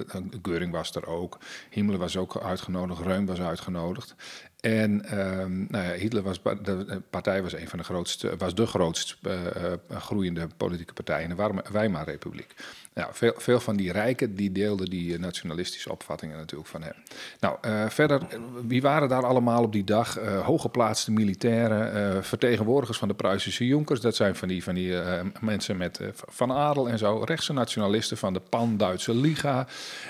Geuring 0.42 0.72
was 0.72 0.94
er 0.94 1.06
ook. 1.06 1.38
Himmler 1.70 1.98
was 1.98 2.16
ook 2.16 2.36
uitgenodigd. 2.42 3.00
Reum 3.00 3.26
was 3.26 3.40
uitgenodigd. 3.40 4.14
En 4.60 5.18
um, 5.18 5.66
nou 5.70 5.84
ja, 5.84 5.92
Hitler 5.92 6.22
was, 6.22 6.42
de 6.42 7.02
partij 7.10 7.42
was 7.42 7.52
een 7.52 7.68
van 7.68 7.78
de 7.78 7.84
grootste, 7.84 8.36
was 8.36 8.54
de 8.54 8.66
grootst 8.66 9.16
uh, 9.22 9.32
uh, 9.32 9.96
groeiende 9.98 10.48
politieke 10.56 10.92
partij 10.92 11.22
in 11.22 11.28
de 11.28 11.62
Weimarrepubliek. 11.72 12.54
Nou, 12.96 13.10
veel, 13.12 13.32
veel 13.36 13.60
van 13.60 13.76
die 13.76 13.92
rijken 13.92 14.34
die 14.34 14.52
deelden 14.52 14.90
die 14.90 15.18
nationalistische 15.18 15.90
opvattingen 15.90 16.36
natuurlijk 16.36 16.70
van 16.70 16.82
hem. 16.82 16.92
Nou, 17.40 17.56
uh, 17.66 17.88
verder, 17.88 18.22
wie 18.66 18.82
waren 18.82 19.08
daar 19.08 19.26
allemaal 19.26 19.62
op 19.62 19.72
die 19.72 19.84
dag? 19.84 20.20
Uh, 20.20 20.46
hooggeplaatste 20.46 21.12
militairen, 21.12 22.24
vertegenwoordigers 22.24 22.98
van 22.98 23.08
de 23.08 23.14
Pruisische 23.14 23.66
Jonkers. 23.66 24.00
Dat 24.00 24.16
zijn 24.16 24.36
van 24.36 24.48
die, 24.48 24.62
van 24.62 24.74
die 24.74 24.94
mensen 25.40 25.76
met 25.76 26.00
van 26.12 26.52
adel 26.52 26.88
en 26.88 26.98
zo. 26.98 27.22
Rechtse 27.24 27.52
nationalisten 27.52 28.16
van 28.16 28.32
de 28.32 28.40
Pan-Duitse 28.40 29.14
Liga. 29.14 29.66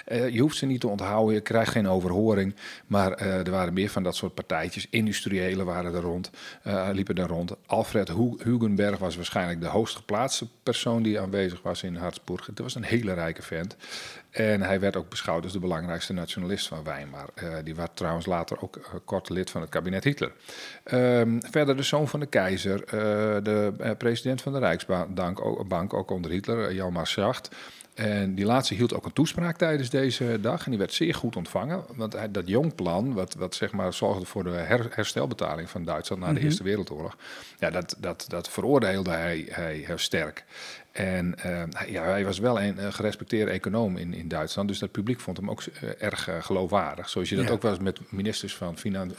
je 0.06 0.38
hoeft 0.40 0.56
ze 0.56 0.66
niet 0.66 0.80
te 0.80 0.88
onthouden, 0.88 1.34
je 1.34 1.40
krijgt 1.40 1.72
geen 1.72 1.88
overhoring. 1.88 2.54
Maar 2.86 3.12
er 3.12 3.50
waren 3.50 3.72
meer 3.72 3.90
van 3.90 4.02
dat 4.02 4.16
soort 4.16 4.34
partijtjes. 4.34 4.86
Industriëlen 4.90 5.66
waren 5.66 5.94
er 5.94 6.00
rond, 6.00 6.30
liepen 6.92 7.16
er 7.16 7.28
rond. 7.28 7.52
Alfred 7.66 8.08
Hugenberg 8.42 8.98
was 8.98 9.16
waarschijnlijk 9.16 9.60
de 9.60 9.66
hoogstgeplaatste 9.66 10.46
persoon 10.62 11.02
die 11.02 11.20
aanwezig 11.20 11.62
was 11.62 11.82
in 11.82 11.96
Harzburg. 11.96 12.46
Het 12.46 12.58
was 12.58 12.74
een 12.76 12.84
hele 12.84 13.12
rijke 13.12 13.42
vent. 13.42 13.76
En 14.30 14.62
hij 14.62 14.80
werd 14.80 14.96
ook 14.96 15.08
beschouwd 15.08 15.44
als 15.44 15.52
de 15.52 15.58
belangrijkste 15.58 16.12
nationalist 16.12 16.68
van 16.68 16.84
Weimar. 16.84 17.28
Uh, 17.42 17.54
die 17.64 17.74
was 17.74 17.88
trouwens 17.94 18.26
later 18.26 18.62
ook 18.62 18.76
uh, 18.76 18.84
kort 19.04 19.28
lid 19.28 19.50
van 19.50 19.60
het 19.60 19.70
kabinet 19.70 20.04
Hitler. 20.04 20.32
Um, 20.92 21.42
verder 21.50 21.76
de 21.76 21.82
zoon 21.82 22.08
van 22.08 22.20
de 22.20 22.26
keizer, 22.26 22.80
uh, 22.80 22.90
de 23.42 23.94
president 23.98 24.42
van 24.42 24.52
de 24.52 24.58
Rijksbank, 24.58 25.44
ook, 25.44 25.68
bank, 25.68 25.94
ook 25.94 26.10
onder 26.10 26.30
Hitler, 26.30 26.74
Jalmar 26.74 27.06
Schacht. 27.06 27.48
En 27.96 28.34
die 28.34 28.44
laatste 28.44 28.74
hield 28.74 28.94
ook 28.94 29.04
een 29.04 29.12
toespraak 29.12 29.56
tijdens 29.56 29.90
deze 29.90 30.40
dag. 30.40 30.64
En 30.64 30.70
die 30.70 30.78
werd 30.78 30.92
zeer 30.92 31.14
goed 31.14 31.36
ontvangen. 31.36 31.84
Want 31.94 32.12
hij, 32.12 32.30
dat 32.30 32.48
jongplan, 32.48 33.14
wat, 33.14 33.34
wat 33.34 33.54
zeg 33.54 33.72
maar 33.72 33.92
zorgde 33.92 34.26
voor 34.26 34.44
de 34.44 34.50
her, 34.50 34.86
herstelbetaling 34.90 35.70
van 35.70 35.84
Duitsland 35.84 36.20
na 36.20 36.26
de 36.26 36.32
mm 36.32 36.38
-hmm. 36.38 36.46
Eerste 36.46 36.62
Wereldoorlog. 36.62 37.16
Ja, 37.58 37.70
dat, 37.70 37.96
dat, 37.98 38.24
dat 38.28 38.48
veroordeelde 38.48 39.10
hij, 39.10 39.48
hij 39.50 39.84
sterk. 39.94 40.44
En 40.96 41.34
eh, 41.38 41.62
hij- 41.70 41.90
ja, 41.90 42.02
hij 42.04 42.24
was 42.24 42.38
wel 42.38 42.60
een, 42.60 42.78
eh, 42.78 42.92
gerespecteerde 42.92 43.50
econoom 43.50 43.96
in, 43.96 44.14
in 44.14 44.28
Duitsland. 44.28 44.68
Dus 44.68 44.78
dat 44.78 44.90
publiek 44.90 45.20
vond 45.20 45.36
hem 45.36 45.50
ook 45.50 45.62
eh, 45.62 45.88
erg 46.02 46.28
geloofwaardig. 46.40 47.08
Zoals 47.08 47.28
je 47.28 47.36
dat 47.36 47.44
Ja. 47.46 47.50
ook 47.50 47.62
wel 47.62 47.70
eens 47.72 47.80
met 47.80 48.00
ministers 48.12 48.54
van 48.56 48.78
finan 48.78 49.12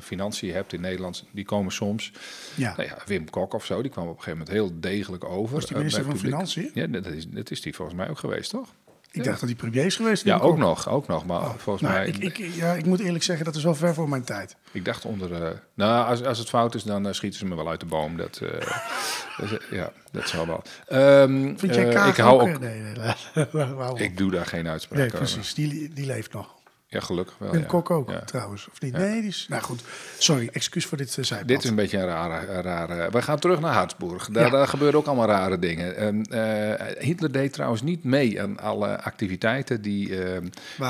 Financiën 0.00 0.52
hebt 0.54 0.72
in 0.72 0.80
Nederland. 0.80 1.24
Die 1.30 1.44
komen 1.44 1.72
soms. 1.72 2.12
Ja. 2.54 2.74
Nou 2.76 2.88
ja, 2.88 2.98
Wim 3.06 3.30
Kok 3.30 3.54
of 3.54 3.64
zo, 3.64 3.82
die 3.82 3.90
kwam 3.90 4.04
op 4.08 4.16
een 4.16 4.22
gegeven 4.22 4.38
moment 4.38 4.56
heel 4.56 4.80
degelijk 4.80 5.24
over. 5.24 5.54
Was 5.54 5.66
die 5.66 5.76
minister 5.76 6.04
van. 6.04 6.18
Financiën? 6.18 6.70
Ja, 6.74 6.86
dat 6.86 7.06
is, 7.06 7.28
dat 7.28 7.50
is 7.50 7.60
die 7.60 7.74
volgens 7.74 7.96
mij 7.96 8.08
ook 8.08 8.18
geweest, 8.18 8.50
toch? 8.50 8.68
Ik 9.12 9.24
dacht 9.24 9.40
dat 9.40 9.48
hij 9.48 9.58
premier 9.58 9.84
is 9.84 9.96
geweest. 9.96 10.24
Ja, 10.24 10.38
ook 10.38 10.58
nog, 10.58 10.88
ook 10.88 11.06
nog. 11.06 11.26
Maar 11.26 11.42
volgens 11.56 11.82
Nou, 11.82 11.94
mij, 11.94 12.06
ik, 12.08 12.18
ik, 12.38 12.54
ja, 12.54 12.72
ik 12.72 12.86
moet 12.86 13.00
eerlijk 13.00 13.24
zeggen, 13.24 13.44
dat 13.44 13.54
is 13.54 13.62
wel 13.64 13.74
ver 13.74 13.94
voor 13.94 14.08
mijn 14.08 14.24
tijd. 14.24 14.56
Ik 14.72 14.84
dacht 14.84 15.04
onder. 15.04 15.42
eh, 15.44 15.50
nou, 15.74 16.06
als, 16.06 16.24
als 16.24 16.38
het 16.38 16.48
fout 16.48 16.74
is, 16.74 16.82
dan 16.82 17.06
eh, 17.06 17.12
schieten 17.12 17.38
ze 17.38 17.46
me 17.46 17.54
wel 17.54 17.68
uit 17.68 17.80
de 17.80 17.86
boom. 17.86 18.16
Dat, 18.16 18.38
dat 19.38 19.50
is- 19.50 19.58
ja, 19.70 19.92
dat 20.12 20.28
zal 20.28 20.46
wel. 20.46 20.62
Ehm, 20.86 21.56
Vind 21.56 21.74
jij 21.74 21.88
Kaag 21.88 22.08
ik 22.08 22.16
hou 22.16 22.40
ook... 22.40 22.48
ook. 22.48 22.60
Nee, 22.60 22.80
nee. 22.80 24.04
Ik 24.06 24.16
doe 24.16 24.30
daar 24.30 24.46
geen 24.46 24.68
uitspraak 24.68 24.98
nee, 24.98 25.06
over. 25.06 25.18
precies. 25.18 25.54
Die, 25.54 25.88
die 25.94 26.06
leeft 26.06 26.32
nog. 26.32 26.58
Ja, 26.92 27.00
gelukkig 27.00 27.38
wel. 27.38 27.50
Wim 27.50 27.60
ja. 27.60 27.66
Kok 27.66 27.90
ook, 27.90 28.10
Ja. 28.10 28.20
trouwens. 28.20 28.68
Of 28.72 28.80
niet? 28.80 28.92
Nee, 28.92 29.20
die 29.20 29.28
is... 29.28 29.46
Nou 29.48 29.62
goed, 29.62 29.82
sorry. 30.18 30.48
Excuus 30.52 30.86
voor 30.86 30.98
dit 30.98 31.16
uh, 31.16 31.24
zijpad. 31.24 31.48
Dit 31.48 31.62
is 31.64 31.70
een 31.70 31.76
beetje 31.76 31.98
een 31.98 32.04
rare. 32.06 32.48
een 32.52 32.62
rare 32.62 33.10
we 33.10 33.22
gaan 33.22 33.38
terug 33.38 33.60
naar 33.60 33.72
Hartsburg. 33.74 34.28
Daar, 34.28 34.68
gebeuren 34.68 34.98
ook 34.98 35.06
allemaal 35.06 35.26
rare 35.26 35.58
dingen. 35.58 35.96
Ehm, 35.96 36.22
eh, 36.22 37.02
Hitler 37.04 37.32
deed 37.32 37.52
trouwens 37.52 37.82
niet 37.82 38.04
mee 38.04 38.42
aan 38.42 38.58
alle 38.58 39.02
activiteiten 39.02 39.82
die, 39.82 40.08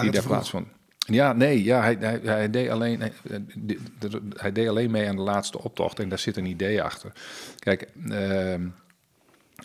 die 0.01 0.11
daar 0.11 0.23
plaatsvonden. 0.27 0.73
Ja, 0.99 1.33
nee, 1.33 1.65
ja, 1.65 1.81
hij, 1.83 1.97
hij, 2.01 2.21
hij, 2.23 2.51
deed 2.51 2.71
alleen, 2.71 3.01
hij, 3.01 3.13
de- 3.55 3.79
de- 3.99 4.23
hij 4.37 4.53
deed 4.53 4.69
alleen 4.69 4.91
mee 4.91 5.09
aan 5.09 5.17
de 5.17 5.23
laatste 5.23 5.63
optocht 5.63 5.99
en 5.99 6.09
daar 6.09 6.19
zit 6.19 6.37
een 6.37 6.47
idee 6.47 6.83
achter. 6.83 7.13
Kijk, 7.59 7.87
ehm, 8.11 8.67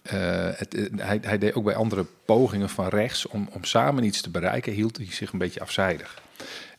eh, 0.03 0.49
het, 0.55 0.73
eh, 0.75 0.85
hij, 0.97 1.19
hij 1.21 1.37
deed 1.37 1.53
ook 1.55 1.63
bij 1.63 1.75
andere 1.75 2.05
pogingen 2.25 2.69
van 2.69 2.87
rechts 2.87 3.27
om, 3.27 3.49
om 3.51 3.63
samen 3.63 4.03
iets 4.03 4.21
te 4.21 4.29
bereiken, 4.29 4.73
hield 4.73 4.97
hij 4.97 5.07
zich 5.11 5.31
een 5.31 5.39
beetje 5.39 5.59
afzijdig. 5.61 6.23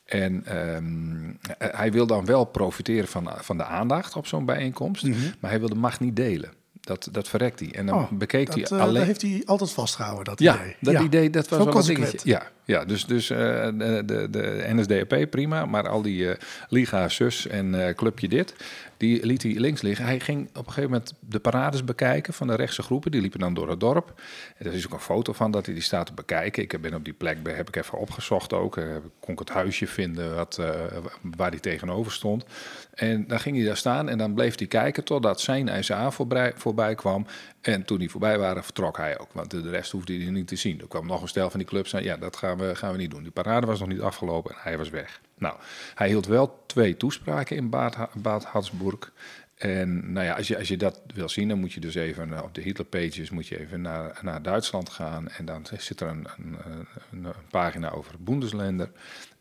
En 0.06 0.44
ehm, 0.46 1.28
eh, 1.58 1.78
hij 1.78 1.92
wil 1.92 2.06
dan 2.06 2.24
wel 2.24 2.44
profiteren 2.44 3.08
van, 3.08 3.28
van 3.36 3.56
de 3.56 3.64
aandacht 3.64 4.16
op 4.16 4.26
zo'n 4.26 4.44
bijeenkomst, 4.44 5.04
maar 5.40 5.50
hij 5.50 5.58
wil 5.58 5.68
de 5.68 5.74
macht 5.74 6.00
niet 6.00 6.16
delen. 6.16 6.50
Dat, 6.80 7.08
dat 7.12 7.28
verrekt 7.28 7.60
hij. 7.60 7.74
En 7.74 7.86
dan 7.86 7.94
Mhm. 7.96 8.04
Oh, 8.04 8.18
bekeek 8.18 8.46
dat, 8.46 8.54
hij 8.54 8.64
eh, 8.64 8.84
alleen. 8.84 8.94
dat 8.94 9.04
heeft 9.04 9.22
hij 9.22 9.42
altijd 9.44 9.70
vastgehouden, 9.72 10.24
dat 10.24 10.40
Ja, 10.40 10.54
idee. 10.60 10.76
dat 10.80 11.02
idee 11.02 11.30
dat 11.30 11.48
was 11.48 11.58
Zo 11.58 11.64
wel 11.64 11.76
een 11.76 11.84
dingetje. 11.84 12.18
Ja, 12.22 12.42
ja 12.66 12.84
dus, 12.84 13.04
dus 13.04 13.30
eh, 13.30 13.38
de, 13.74 14.02
de, 14.06 14.30
de 14.30 14.64
NSDAP 14.68 15.30
prima, 15.30 15.66
maar 15.66 15.88
al 15.88 16.02
die 16.02 16.30
eh, 16.30 16.40
Liga 16.68 17.08
zus 17.08 17.46
en 17.46 17.86
eh, 17.86 17.94
Clubje 17.94 18.28
dit, 18.28 18.54
die 18.96 19.26
liet 19.26 19.42
hij 19.42 19.52
links 19.52 19.82
liggen. 19.82 20.04
Hij 20.06 20.20
ging 20.20 20.48
op 20.48 20.56
een 20.56 20.72
gegeven 20.72 20.90
moment 20.90 21.14
de 21.20 21.38
parades 21.38 21.84
bekijken 21.84 22.34
van 22.34 22.46
de 22.46 22.54
rechtse 22.54 22.82
groepen. 22.82 23.10
Die 23.10 23.20
liepen 23.20 23.40
dan 23.40 23.54
door 23.54 23.70
het 23.70 23.80
dorp. 23.80 24.20
En 24.56 24.66
er 24.66 24.72
is 24.72 24.86
ook 24.86 24.92
een 24.92 24.98
foto 24.98 25.32
van 25.32 25.50
dat 25.50 25.64
hij 25.66 25.74
die 25.74 25.82
staat 25.82 26.06
te 26.06 26.12
bekijken. 26.12 26.62
Ik 26.62 26.80
ben 26.80 26.94
op 26.94 27.04
die 27.04 27.12
plek, 27.12 27.38
heb 27.42 27.68
ik 27.68 27.76
even 27.76 27.98
opgezocht 27.98 28.52
ook. 28.52 28.80
Kon 29.20 29.32
ik 29.32 29.38
het 29.38 29.48
huisje 29.48 29.86
vinden 29.86 30.34
wat, 30.34 30.60
waar 31.36 31.50
hij 31.50 31.58
tegenover 31.58 32.12
stond. 32.12 32.44
En 32.94 33.26
dan 33.26 33.40
ging 33.40 33.56
hij 33.56 33.64
daar 33.64 33.76
staan 33.76 34.08
en 34.08 34.18
dan 34.18 34.34
bleef 34.34 34.58
hij 34.58 34.66
kijken 34.66 35.04
totdat 35.04 35.40
zijn 35.40 35.84
SA 35.84 36.10
voorbij, 36.10 36.52
voorbij 36.56 36.94
kwam. 36.94 37.26
En 37.66 37.84
toen 37.84 37.98
die 37.98 38.10
voorbij 38.10 38.38
waren, 38.38 38.64
vertrok 38.64 38.96
hij 38.96 39.18
ook. 39.18 39.32
Want 39.32 39.50
de 39.50 39.70
rest 39.70 39.92
hoefde 39.92 40.16
hij 40.16 40.30
niet 40.30 40.48
te 40.48 40.56
zien. 40.56 40.80
Er 40.80 40.88
kwam 40.88 41.06
nog 41.06 41.22
een 41.22 41.28
stel 41.28 41.50
van 41.50 41.58
die 41.58 41.68
clubs 41.68 41.94
aan. 41.94 42.02
Ja, 42.02 42.16
dat 42.16 42.36
gaan 42.36 42.58
we, 42.58 42.74
gaan 42.74 42.92
we 42.92 42.98
niet 42.98 43.10
doen. 43.10 43.22
Die 43.22 43.32
parade 43.32 43.66
was 43.66 43.78
nog 43.78 43.88
niet 43.88 44.00
afgelopen 44.00 44.50
en 44.50 44.56
hij 44.60 44.78
was 44.78 44.90
weg. 44.90 45.20
Nou, 45.38 45.56
hij 45.94 46.08
hield 46.08 46.26
wel 46.26 46.62
twee 46.66 46.96
toespraken 46.96 47.56
in 47.56 47.70
Bad, 47.70 47.96
Bad 48.14 48.44
Harzburg. 48.44 49.12
En 49.56 50.12
nou 50.12 50.26
ja, 50.26 50.34
als 50.34 50.48
je, 50.48 50.58
als 50.58 50.68
je 50.68 50.76
dat 50.76 51.00
wil 51.14 51.28
zien, 51.28 51.48
dan 51.48 51.58
moet 51.58 51.72
je 51.72 51.80
dus 51.80 51.94
even 51.94 52.32
eh, 52.32 52.42
op 52.42 52.54
de 52.54 52.60
Hitler 52.60 52.86
pages 52.86 53.30
moet 53.30 53.46
je 53.46 53.60
even 53.60 53.80
naar, 53.80 54.18
naar 54.22 54.42
Duitsland 54.42 54.88
gaan. 54.88 55.28
En 55.28 55.44
dan 55.44 55.66
zit 55.78 56.00
er 56.00 56.08
een, 56.08 56.26
een, 56.36 56.56
een, 57.10 57.24
een 57.24 57.32
pagina 57.50 57.90
over 57.90 58.14
Bundesländer. 58.18 58.90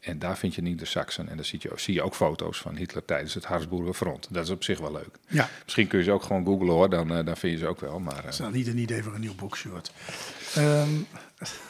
En 0.05 0.19
daar 0.19 0.37
vind 0.37 0.55
je 0.55 0.61
niet 0.61 0.79
de 0.79 0.85
Saxen. 0.85 1.29
En 1.29 1.35
dan 1.35 1.45
zie 1.45 1.59
je, 1.61 1.71
zie 1.75 1.93
je 1.93 2.01
ook 2.01 2.15
foto's 2.15 2.57
van 2.57 2.75
Hitler 2.75 3.05
tijdens 3.05 3.33
het 3.33 3.45
Harzburger 3.45 3.93
front. 3.93 4.27
Dat 4.31 4.43
is 4.43 4.49
op 4.49 4.63
zich 4.63 4.79
wel 4.79 4.91
leuk. 4.91 5.17
Ja. 5.27 5.49
Misschien 5.63 5.87
kun 5.87 5.99
je 5.99 6.03
ze 6.05 6.11
ook 6.11 6.23
gewoon 6.23 6.45
googlen 6.45 6.73
hoor, 6.73 6.89
dan, 6.89 7.15
eh, 7.15 7.25
dan 7.25 7.37
vind 7.37 7.53
je 7.53 7.59
ze 7.59 7.67
ook 7.67 7.79
wel. 7.79 7.99
Maar 7.99 8.21
Dat 8.21 8.33
is 8.33 8.39
nou 8.39 8.51
niet 8.51 8.67
een 8.67 8.77
idee 8.77 9.03
voor 9.03 9.13
een 9.13 9.21
nieuw 9.21 9.35
boek. 9.35 9.57
Ehm, 10.55 10.89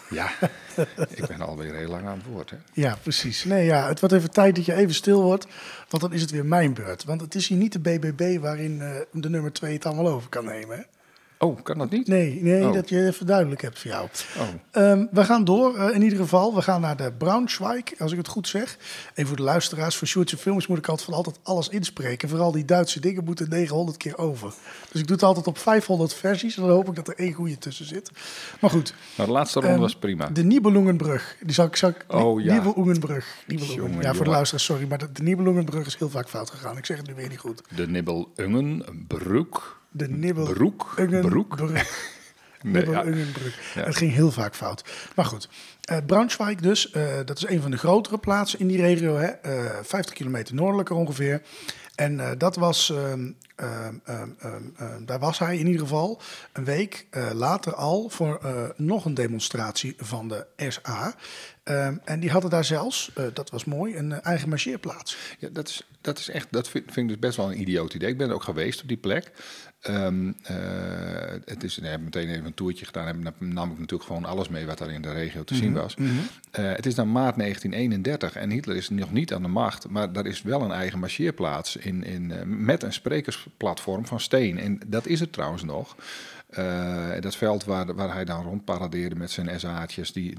ja, 0.10 0.32
ik 1.16 1.28
ben 1.28 1.42
alweer 1.42 1.76
heel 1.76 1.90
lang 1.90 2.08
aan 2.08 2.18
het 2.18 2.26
woord. 2.26 2.50
Hè. 2.50 2.58
ja, 2.74 2.98
precies. 3.02 3.44
Nee, 3.44 3.66
ja, 3.66 3.88
het 3.88 4.00
wordt 4.00 4.16
even 4.16 4.32
tijd 4.32 4.56
dat 4.56 4.66
je 4.66 4.74
even 4.74 4.96
stil 4.96 5.22
wordt. 5.22 5.48
Want 5.90 6.04
dan 6.04 6.14
is 6.14 6.22
het 6.22 6.32
weer 6.32 6.46
mijn 6.46 6.74
beurt. 6.74 7.04
Want 7.04 7.22
het 7.22 7.36
is 7.36 7.48
hier 7.48 7.58
niet 7.58 7.72
de 7.72 7.80
BBB 7.80 8.40
waarin 8.40 8.82
eh, 8.82 9.02
de 9.12 9.30
nummer 9.30 9.54
2 9.54 9.74
het 9.74 9.86
allemaal 9.86 10.08
over 10.08 10.30
kan 10.30 10.46
nemen. 10.46 10.78
Hè? 10.78 10.84
Oh, 11.40 11.64
kan 11.64 11.78
dat 11.78 11.90
niet? 11.90 12.08
Nee, 12.08 12.40
nee 12.44 12.68
Oh. 12.68 12.74
dat 12.74 12.90
je 12.90 13.06
even 13.08 13.26
duidelijk 13.26 13.62
hebt 13.62 13.80
voor 13.80 13.92
jou. 13.92 14.08
Oh. 14.38 14.44
Ehm, 14.72 15.06
we 15.12 15.24
gaan 15.24 15.44
door, 15.44 15.76
eh, 15.78 15.96
in 15.96 16.02
ieder 16.02 16.18
geval. 16.20 16.56
We 16.56 16.62
gaan 16.62 16.82
naar 16.82 16.98
de 16.98 17.12
Braunschweig, 17.18 17.84
als 18.00 18.12
ik 18.12 18.18
het 18.18 18.28
goed 18.28 18.48
zeg. 18.48 18.78
Even 19.14 19.28
voor 19.28 19.38
de 19.38 19.44
luisteraars, 19.44 19.96
voor 19.96 20.08
Sjoerdse 20.08 20.38
films 20.38 20.68
moet 20.68 20.78
ik 20.78 20.88
altijd 20.88 21.08
van 21.08 21.18
altijd 21.18 21.40
alles 21.44 21.70
inspreken. 21.70 22.30
Vooral 22.30 22.52
die 22.52 22.66
Duitse 22.66 23.00
dingen 23.00 23.24
moeten 23.24 23.50
900 23.50 23.98
keer 23.98 24.18
over. 24.18 24.54
Dus 24.92 25.02
ik 25.02 25.08
doe 25.08 25.16
het 25.16 25.26
altijd 25.26 25.48
op 25.48 25.58
500 25.58 26.14
versies. 26.14 26.56
En 26.58 26.62
dan 26.64 26.72
hoop 26.72 26.88
ik 26.88 26.96
dat 26.96 27.08
er 27.08 27.16
één 27.18 27.34
goede 27.34 27.58
tussen 27.58 27.86
zit. 27.86 28.12
Maar 28.62 28.70
goed, 28.70 28.94
Nou, 29.18 29.28
de 29.30 29.36
laatste 29.36 29.60
ronde 29.60 29.74
Ehm, 29.74 29.82
was 29.82 29.96
prima. 29.96 30.28
de 30.28 30.44
Nibelungenbrug. 30.44 31.36
Die 31.42 31.54
zal 31.54 31.66
ik... 31.66 31.76
Zal 31.76 31.90
ik 31.90 32.06
Oh, 32.08 32.42
ja. 32.44 32.54
Nibelungenbrug. 32.54 33.36
Nibelungen. 33.48 34.02
Ja, 34.02 34.14
voor 34.14 34.26
de 34.26 34.32
luisteraars, 34.32 34.66
sorry. 34.66 34.88
Maar 34.88 34.98
de, 34.98 35.12
de 35.12 35.24
Nibelungenbrug 35.24 35.86
is 35.86 35.96
heel 35.98 36.10
vaak 36.10 36.30
fout 36.30 36.50
gegaan. 36.50 36.78
Ik 36.78 36.86
zeg 36.86 36.98
het 36.98 37.08
nu 37.08 37.14
weer 37.14 37.30
niet 37.30 37.40
goed. 37.40 37.62
De 37.76 37.88
Nibbel-Ungen, 37.88 38.84
Broek. 39.08 39.84
De 39.98 40.10
Nibel... 40.10 40.54
Broek? 40.54 40.94
Broek? 41.22 41.58
Nee, 42.62 42.90
ja. 42.90 43.06
Het 43.74 43.96
ging 43.96 44.14
heel 44.14 44.32
vaak 44.32 44.56
fout. 44.56 44.84
Maar 45.16 45.26
goed, 45.26 45.50
eh, 45.82 45.98
Braunschweig 46.06 46.60
dus, 46.60 46.92
eh, 46.92 47.16
dat 47.26 47.38
is 47.38 47.48
een 47.48 47.62
van 47.62 47.72
de 47.72 47.78
grotere 47.78 48.18
plaatsen 48.18 48.60
in 48.60 48.68
die 48.68 48.82
regio. 48.82 49.16
Hè? 49.16 49.26
Eh, 49.28 49.72
50 49.84 50.14
kilometer 50.14 50.56
noordelijker 50.56 50.96
ongeveer. 50.96 51.42
En 51.96 52.20
eh, 52.20 52.32
dat 52.38 52.56
was, 52.56 52.90
ehm, 52.90 53.32
ehm, 53.56 54.30
ehm, 54.38 55.06
daar 55.06 55.20
was 55.20 55.40
hij 55.40 55.58
in 55.58 55.66
ieder 55.66 55.82
geval 55.82 56.22
een 56.54 56.66
week 56.66 57.08
eh, 57.10 57.30
later 57.34 57.74
al 57.74 58.10
voor 58.10 58.40
eh, 58.44 58.64
nog 58.76 59.06
een 59.06 59.14
demonstratie 59.14 59.96
van 59.98 60.28
de 60.28 60.46
SA. 60.58 61.16
Ehm, 61.66 61.98
en 62.04 62.20
die 62.20 62.30
hadden 62.30 62.50
daar 62.50 62.66
zelfs, 62.66 63.12
eh, 63.14 63.26
dat 63.34 63.50
was 63.50 63.66
mooi, 63.66 63.96
een 63.96 64.12
eh, 64.12 64.18
eigen 64.22 64.50
marcheerplaats. 64.50 65.18
Ja, 65.40 65.50
dat 65.52 65.68
is, 65.68 65.88
dat 66.02 66.20
is 66.20 66.30
echt, 66.30 66.48
dat 66.52 66.70
vind, 66.70 66.84
vind 66.86 66.98
ik 66.98 67.08
dus 67.08 67.20
best 67.20 67.38
wel 67.38 67.52
een 67.52 67.62
idioot 67.62 67.94
idee. 67.94 68.10
Ik 68.10 68.18
ben 68.18 68.30
er 68.30 68.36
ook 68.36 68.44
geweest 68.44 68.82
op 68.82 68.88
die 68.88 68.98
plek. 68.98 69.32
Ehm, 69.86 70.32
eh, 70.44 70.56
het 71.46 71.64
is, 71.64 71.78
ik 71.78 71.84
heb 71.84 72.02
meteen 72.02 72.30
even 72.30 72.46
een 72.46 72.54
toertje 72.54 72.86
gedaan. 72.86 73.08
Heb, 73.08 73.34
nam 73.40 73.72
ik 73.72 73.80
natuurlijk 73.80 74.10
gewoon 74.10 74.26
alles 74.26 74.50
mee 74.50 74.66
wat 74.66 74.78
daar 74.78 74.90
in 74.90 75.02
de 75.02 75.12
regio 75.12 75.44
te 75.44 75.56
zien 75.56 75.74
was. 75.74 75.96
Eh, 76.52 76.72
het 76.72 76.86
is 76.86 76.96
dan 76.96 77.12
maart 77.12 77.36
1931 77.36 78.36
en 78.36 78.50
Hitler 78.50 78.76
is 78.76 78.90
nog 78.90 79.12
niet 79.12 79.34
aan 79.34 79.42
de 79.42 79.48
macht. 79.48 79.90
Maar 79.90 80.14
er 80.14 80.26
is 80.26 80.42
wel 80.42 80.62
een 80.62 80.72
eigen 80.72 81.00
marcheerplaats 81.00 81.76
in, 81.76 82.04
in, 82.04 82.32
eh, 82.32 82.42
met 82.46 82.84
een 82.84 82.94
sprekersplatform 82.94 84.06
van 84.06 84.20
steen. 84.20 84.60
En 84.60 84.80
dat 84.88 85.06
is 85.06 85.20
het 85.20 85.34
trouwens 85.34 85.64
nog. 85.64 85.96
Eh, 86.56 87.22
dat 87.22 87.36
veld 87.36 87.64
waar, 87.64 87.96
waar 87.96 88.14
hij 88.14 88.26
dan 88.26 88.44
rondparadeerde 88.44 89.16
met 89.16 89.32
zijn 89.32 89.60
SA'tjes, 89.60 90.14
die, 90.14 90.36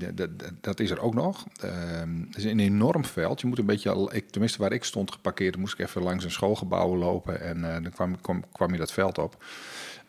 dat, 0.61 0.81
is 0.81 0.91
er 0.91 1.01
ook 1.01 1.15
nog. 1.15 1.47
Ehm, 1.61 2.21
het 2.27 2.37
is 2.37 2.45
een 2.45 2.61
enorm 2.61 3.05
veld. 3.05 3.41
Je 3.41 3.47
moet 3.47 3.59
een 3.59 3.67
beetje, 3.67 4.11
ik, 4.13 4.31
tenminste 4.31 4.59
waar 4.59 4.73
ik 4.73 4.85
stond 4.85 5.13
geparkeerd, 5.13 5.57
moest 5.57 5.73
ik 5.79 5.87
even 5.87 6.03
langs 6.03 6.25
een 6.25 6.31
schoolgebouw 6.31 6.97
lopen 6.97 7.41
en 7.41 7.65
eh, 7.65 7.83
dan 7.83 7.93
kwam, 7.93 8.21
kwam, 8.21 8.45
kwam 8.53 8.73
je 8.73 8.79
dat 8.79 8.93
veld 8.93 9.19
op. 9.19 9.45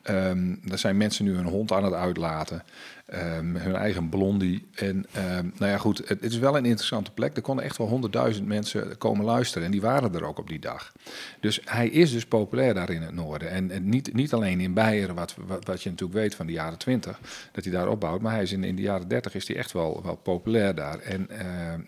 Ehm 0.08 0.56
er 0.72 0.78
zijn 0.78 0.98
mensen 0.98 1.26
nu 1.26 1.36
hun 1.36 1.46
hond 1.46 1.72
aan 1.72 1.84
het 1.84 1.94
uitlaten. 1.94 2.64
ehm, 3.08 3.56
hun 3.56 3.76
eigen 3.76 4.10
blondie. 4.10 4.68
En 4.76 5.06
ehm, 5.12 5.50
nou 5.58 5.72
ja, 5.72 5.78
goed, 5.78 5.98
het, 5.98 6.22
het 6.22 6.32
is 6.32 6.38
wel 6.38 6.58
een 6.58 6.66
interessante 6.66 7.12
plek. 7.12 7.36
Er 7.36 7.42
konden 7.42 7.66
echt 7.66 7.78
wel 7.78 7.88
honderdduizend 7.88 8.48
mensen 8.48 8.98
komen 8.98 9.26
luisteren. 9.26 9.66
En 9.66 9.72
die 9.72 9.82
waren 9.82 10.16
er 10.16 10.24
ook 10.24 10.40
op 10.40 10.48
die 10.48 10.60
dag. 10.60 10.92
Dus 11.40 11.62
hij 11.66 11.88
is 11.88 12.12
dus 12.12 12.26
populair 12.26 12.74
daar 12.74 12.90
in 12.90 13.02
het 13.02 13.14
noorden. 13.14 13.50
En, 13.50 13.90
niet, 13.90 14.14
niet 14.14 14.34
alleen 14.34 14.60
in 14.60 14.74
Beieren, 14.74 15.16
wat, 15.16 15.36
wat, 15.64 15.84
je 15.84 15.90
natuurlijk 15.90 16.20
weet 16.20 16.36
van 16.36 16.46
de 16.46 16.52
jaren 16.52 16.78
twintig, 16.78 17.20
dat 17.52 17.64
hij 17.64 17.74
daar 17.74 17.88
opbouwt. 17.88 18.22
Maar 18.22 18.34
hij 18.34 18.44
is 18.44 18.52
in, 18.52 18.76
de 18.76 18.82
jaren 18.82 19.08
dertig 19.08 19.36
is 19.36 19.48
hij 19.48 19.58
echt 19.58 19.72
wel, 19.72 20.02
wel 20.04 20.16
populair 20.16 20.76
daar. 20.76 21.00
En 21.00 21.30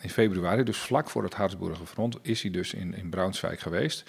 in 0.02 0.10
februari, 0.10 0.64
dus 0.64 0.78
vlak 0.78 1.10
voor 1.10 1.24
het 1.24 1.34
Harzburger 1.34 1.86
front, 1.86 2.18
is 2.22 2.42
hij 2.42 2.52
dus 2.52 2.74
in, 2.74 2.96
in 2.96 3.10
Braunschweig 3.10 3.62
geweest. 3.62 4.04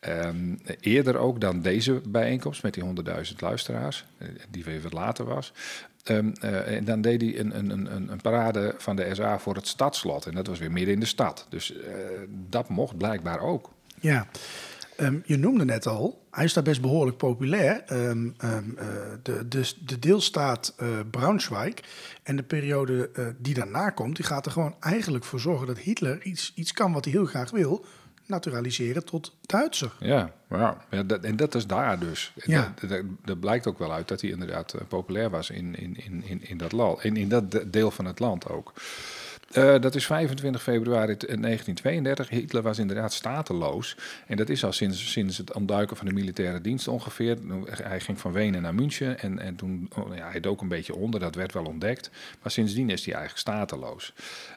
Ehm, 0.00 0.56
eerder 0.80 1.16
ook 1.16 1.40
dan 1.40 1.60
deze 1.60 2.00
bijeenkomst 2.08 2.62
met 2.62 2.74
die 2.74 2.82
100.000 2.82 3.40
luisteraars, 3.40 4.04
eh, 4.18 4.28
die 4.50 4.64
weer 4.64 4.80
wat 4.80 4.92
later 4.92 5.24
was. 5.24 5.52
Ehm, 6.04 6.30
eh, 6.40 6.76
en 6.76 6.84
dan 6.84 7.00
deed 7.00 7.20
hij 7.20 7.38
een, 7.38 7.58
een, 7.58 8.10
een, 8.10 8.20
parade 8.22 8.74
van 8.78 8.96
de 8.96 9.14
SA 9.14 9.38
voor 9.38 9.54
het 9.54 9.66
stadslot. 9.66 10.26
En 10.26 10.34
dat 10.34 10.46
was 10.46 10.58
weer 10.58 10.72
midden 10.72 10.94
in 10.94 11.00
de 11.00 11.06
stad. 11.06 11.46
Dus 11.48 11.76
eh, 11.76 11.92
dat 12.48 12.68
mocht 12.68 12.96
blijkbaar 12.96 13.40
ook. 13.40 13.70
Ja, 14.00 14.26
Ehm, 14.98 15.18
je 15.24 15.36
noemde 15.36 15.64
net 15.64 15.86
al, 15.86 16.26
hij 16.30 16.44
is 16.44 16.52
daar 16.52 16.62
best 16.62 16.80
behoorlijk 16.80 17.16
populair. 17.16 17.82
Eh, 17.86 18.12
de, 19.22 19.48
de, 19.48 19.72
de 19.84 19.98
deelstaat 19.98 20.74
eh, 20.76 20.88
Braunschweig 21.10 21.74
en 22.22 22.36
de 22.36 22.42
periode 22.42 23.10
die 23.38 23.54
daarna 23.54 23.90
komt, 23.90 24.16
die 24.16 24.24
gaat 24.24 24.46
er 24.46 24.52
gewoon 24.52 24.74
eigenlijk 24.80 25.24
voor 25.24 25.40
zorgen 25.40 25.66
dat 25.66 25.78
Hitler 25.78 26.22
iets, 26.22 26.52
iets 26.54 26.72
kan 26.72 26.92
wat 26.92 27.04
hij 27.04 27.12
heel 27.12 27.24
graag 27.24 27.50
wil. 27.50 27.84
Naturaliseren 28.28 29.04
tot 29.04 29.34
Duitser. 29.40 29.92
Ja, 29.98 30.32
ja. 30.50 30.76
ja 30.90 31.02
dat, 31.02 31.24
en 31.24 31.36
dat 31.36 31.54
is 31.54 31.66
daar 31.66 31.98
dus. 31.98 32.32
Ja. 32.44 32.74
Dat, 32.80 32.90
dat, 32.90 33.02
dat 33.24 33.40
blijkt 33.40 33.66
ook 33.66 33.78
wel 33.78 33.92
uit 33.92 34.08
dat 34.08 34.20
hij 34.20 34.30
inderdaad 34.30 34.72
eh, 34.72 34.80
populair 34.88 35.30
was 35.30 35.50
in, 35.50 35.76
in, 35.76 35.96
in, 36.04 36.24
in, 36.24 36.42
in 36.48 36.58
dat 36.58 36.72
land. 36.72 37.04
In, 37.04 37.16
in 37.16 37.28
dat 37.28 37.50
de- 37.50 37.70
deel 37.70 37.90
van 37.90 38.04
het 38.04 38.18
land 38.18 38.48
ook. 38.48 38.72
Eh, 39.48 39.80
dat 39.80 39.94
is 39.94 40.06
25 40.06 40.62
februari 40.62 41.16
t- 41.16 41.20
1932. 41.20 42.28
Hitler 42.28 42.62
was 42.62 42.78
inderdaad 42.78 43.12
stateloos. 43.12 43.96
En 44.26 44.36
dat 44.36 44.48
is 44.48 44.64
al 44.64 44.72
sinds, 44.72 45.10
sinds 45.12 45.38
het 45.38 45.52
ontduiken 45.52 45.96
van 45.96 46.06
de 46.06 46.12
militaire 46.12 46.60
dienst 46.60 46.88
ongeveer. 46.88 47.38
Hij 47.70 48.00
ging 48.00 48.20
van 48.20 48.32
Wenen 48.32 48.62
naar 48.62 48.74
München 48.74 49.18
en, 49.18 49.38
en 49.38 49.56
toen 49.56 49.90
oh, 49.96 50.16
ja, 50.16 50.30
hij 50.30 50.40
dook 50.40 50.60
een 50.60 50.68
beetje 50.68 50.94
onder. 50.94 51.20
Dat 51.20 51.34
werd 51.34 51.52
wel 51.52 51.64
ontdekt. 51.64 52.10
Maar 52.42 52.52
sindsdien 52.52 52.90
is 52.90 53.04
hij 53.04 53.14
eigenlijk 53.14 53.40
stateloos. 53.46 54.12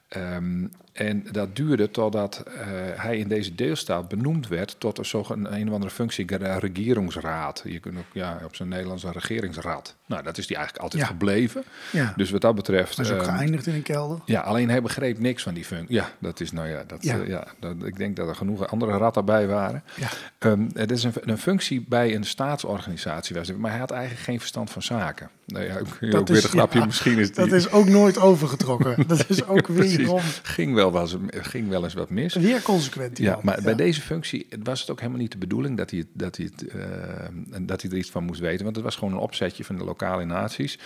Ehm, 0.07 0.67
en 0.93 1.23
dat 1.31 1.55
duurde 1.55 1.91
totdat 1.91 2.43
eh, 2.47 2.53
hij 2.95 3.17
in 3.17 3.27
deze 3.27 3.55
deelstaat 3.55 4.07
benoemd 4.07 4.47
werd 4.47 4.75
tot 4.79 4.97
een, 4.97 5.05
zogenaamde 5.05 5.59
een 5.59 5.67
of 5.67 5.73
andere 5.73 5.91
functie, 5.91 6.27
ge- 6.27 6.57
regeringsraad. 6.59 7.61
Je 7.65 7.79
kunt 7.79 7.97
ook 7.97 8.03
ja, 8.13 8.39
op 8.45 8.55
zijn 8.55 8.69
Nederlands 8.69 9.03
een 9.03 9.11
regeringsraad. 9.11 9.95
Nou, 10.05 10.23
dat 10.23 10.37
is 10.37 10.47
die 10.47 10.55
eigenlijk 10.55 10.83
altijd 10.85 11.01
Ja. 11.03 11.07
gebleven. 11.07 11.63
Ja. 11.91 12.13
Dus 12.15 12.31
wat 12.31 12.41
dat 12.41 12.55
betreft. 12.55 12.95
Hij 12.97 13.05
is 13.05 13.11
ook 13.11 13.23
geëindigd 13.23 13.67
in 13.67 13.73
een 13.73 13.81
kelder. 13.81 14.19
ja, 14.25 14.41
alleen 14.41 14.69
hij 14.69 14.81
begreep 14.81 15.19
niks 15.19 15.43
van 15.43 15.53
die 15.53 15.65
functie. 15.65 15.95
Ja, 15.95 16.09
dat 16.19 16.39
is 16.39 16.51
nou 16.51 16.67
ja, 16.67 16.83
dat, 16.87 17.03
Ja. 17.03 17.15
ja 17.27 17.47
dat, 17.59 17.75
ik 17.83 17.97
denk 17.97 18.15
dat 18.15 18.27
er 18.27 18.35
genoeg 18.35 18.67
andere 18.67 18.97
ratten 18.97 19.25
bij 19.25 19.47
waren. 19.47 19.83
Ja. 19.95 20.07
Ehm, 20.37 20.69
het 20.73 20.91
is 20.91 21.03
een, 21.03 21.13
een 21.21 21.37
functie 21.37 21.85
bij 21.89 22.15
een 22.15 22.23
staatsorganisatie, 22.23 23.35
was 23.35 23.47
het, 23.47 23.57
maar 23.57 23.71
hij 23.71 23.79
had 23.79 23.91
eigenlijk 23.91 24.23
geen 24.23 24.39
verstand 24.39 24.69
van 24.69 24.81
zaken. 24.81 25.29
Nou 25.45 25.65
ja, 25.65 25.73
ook, 25.73 25.79
ook 26.15 26.27
weer 26.27 26.43
een 26.43 26.49
grapje, 26.49 26.85
misschien 26.85 27.17
is 27.19 27.31
die, 27.31 27.45
Dat 27.45 27.53
is 27.53 27.71
ook 27.71 27.85
nooit 27.87 28.17
overgetrokken. 28.19 28.95
dat 29.07 29.25
is 29.29 29.45
ook 29.47 29.67
weer 29.67 30.21
ging 30.43 30.73
wel, 30.73 30.80
was, 30.89 31.15
ging 31.29 31.69
wel 31.69 31.83
eens 31.83 31.93
wat 31.93 32.09
mis. 32.09 32.33
Weer 32.33 32.61
consequent. 32.61 33.17
Ja, 33.17 33.33
man. 33.33 33.41
maar 33.43 33.61
bij 33.61 33.75
deze 33.75 34.01
functie 34.01 34.47
was 34.63 34.79
het 34.79 34.89
ook 34.89 34.99
helemaal 34.99 35.21
niet 35.21 35.31
de 35.31 35.37
bedoeling 35.37 35.77
dat 35.77 35.89
hij, 35.89 35.99
het, 35.99 36.07
dat, 36.13 36.37
hij 36.37 36.49
het, 36.55 36.67
eh, 36.67 37.61
dat 37.61 37.81
hij 37.81 37.91
er 37.91 37.97
iets 37.97 38.11
van 38.11 38.23
moest 38.23 38.39
weten. 38.39 38.63
Want 38.63 38.75
het 38.75 38.85
was 38.85 38.95
gewoon 38.95 39.13
een 39.13 39.19
opzetje 39.19 39.63
van 39.63 39.77
de 39.77 39.83
lokale 39.83 40.25
naties. 40.25 40.79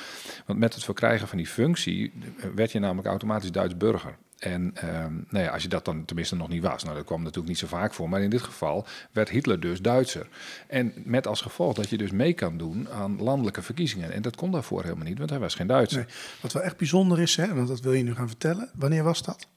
Want 0.45 0.59
met 0.59 0.73
het 0.73 0.83
verkrijgen 0.83 1.27
van 1.27 1.37
die 1.37 1.47
functie 1.47 2.13
eh, 2.37 2.45
werd 2.55 2.71
je 2.71 2.79
namelijk 2.79 3.07
automatisch 3.07 3.51
Duits 3.51 3.77
burger. 3.77 4.17
En 4.39 4.71
ehm, 4.73 5.13
nou 5.29 5.43
ja, 5.43 5.51
als 5.51 5.63
je 5.63 5.69
dat 5.69 5.85
dan 5.85 6.05
tenminste 6.05 6.35
nog 6.35 6.47
niet 6.47 6.63
was, 6.63 6.83
nou 6.83 6.95
dat 6.95 7.05
kwam 7.05 7.19
natuurlijk 7.19 7.47
niet 7.47 7.57
zo 7.57 7.67
vaak 7.67 7.93
voor, 7.93 8.09
maar 8.09 8.21
in 8.21 8.29
dit 8.29 8.41
geval 8.41 8.85
werd 9.11 9.29
Hitler 9.29 9.59
dus 9.59 9.81
Duitser. 9.81 10.27
En 10.67 10.93
met 10.95 11.27
als 11.27 11.41
gevolg 11.41 11.73
dat 11.73 11.89
je 11.89 11.97
dus 11.97 12.11
mee 12.11 12.33
kan 12.33 12.57
doen 12.57 12.89
aan 12.89 13.21
landelijke 13.21 13.61
verkiezingen. 13.61 14.11
En 14.11 14.21
dat 14.21 14.35
kon 14.35 14.51
daarvoor 14.51 14.83
helemaal 14.83 15.05
niet, 15.05 15.17
want 15.17 15.29
hij 15.29 15.39
was 15.39 15.55
geen 15.55 15.67
Duitser. 15.67 15.99
Nee. 15.99 16.15
Wat 16.41 16.53
wel 16.53 16.63
echt 16.63 16.77
bijzonder 16.77 17.21
is, 17.21 17.35
hè, 17.35 17.53
want 17.53 17.67
dat 17.67 17.79
wil 17.79 17.93
je 17.93 18.03
nu 18.03 18.15
gaan 18.15 18.27
vertellen. 18.27 18.69
Wanneer 18.75 19.03
was 19.03 19.23
dat? 19.23 19.47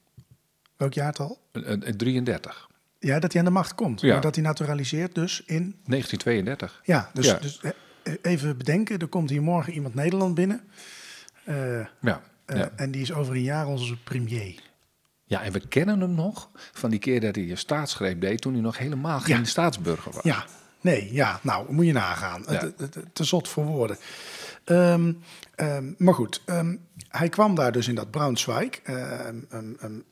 Welk 0.79 0.93
jaartal? 0.93 1.39
Eh, 1.51 1.71
eh, 1.71 1.79
33, 1.95 2.67
Ja, 2.99 3.19
dat 3.19 3.31
hij 3.31 3.41
aan 3.41 3.47
de 3.47 3.53
macht 3.53 3.75
komt. 3.75 4.01
Ja. 4.01 4.11
Maar 4.13 4.21
dat 4.21 4.35
hij 4.35 4.43
naturaliseert 4.43 5.15
dus 5.15 5.39
in... 5.45 5.75
1932. 5.85 6.81
Ja, 6.83 7.09
dus, 7.13 7.25
Ja. 7.25 7.37
dus 7.37 7.59
eh, 8.03 8.13
even 8.21 8.57
bedenken. 8.57 8.99
Er 8.99 9.07
komt 9.07 9.29
hier 9.29 9.41
morgen 9.41 9.73
iemand 9.73 9.93
Nederland 9.95 10.35
binnen. 10.35 10.61
Eh, 11.43 11.79
Ja. 12.01 12.21
eh. 12.45 12.65
En 12.75 12.91
die 12.91 13.01
is 13.01 13.13
over 13.13 13.33
een 13.35 13.41
jaar 13.41 13.67
onze 13.67 13.97
premier. 14.03 14.59
Ja, 15.25 15.41
en 15.43 15.51
we 15.51 15.67
kennen 15.67 15.99
hem 15.99 16.13
nog 16.15 16.49
van 16.73 16.89
die 16.89 16.99
keer 16.99 17.21
dat 17.21 17.35
hij 17.35 17.49
een 17.49 17.57
staatsgreep 17.57 18.21
deed 18.21 18.41
toen 18.41 18.53
hij 18.53 18.61
nog 18.61 18.77
helemaal 18.77 19.19
geen 19.19 19.45
staatsburger 19.45 20.11
was. 20.13 20.23
Ja, 20.23 20.45
nee, 20.81 21.13
ja. 21.13 21.39
Nou, 21.43 21.73
moet 21.73 21.85
je 21.85 21.91
nagaan. 21.93 22.43
Het- 22.45 22.73
Te 23.13 23.23
zot 23.23 23.47
voor 23.47 23.65
woorden. 23.65 23.97
Ehm, 24.69 25.13
ehm, 25.55 25.91
maar 25.97 26.13
goed, 26.13 26.41
ehm, 26.45 26.75
hij 27.07 27.29
kwam 27.29 27.55
daar 27.55 27.71
dus 27.71 27.87
in 27.87 27.95
dat 27.95 28.11
Braunschweig. 28.11 28.81
en, 28.81 30.03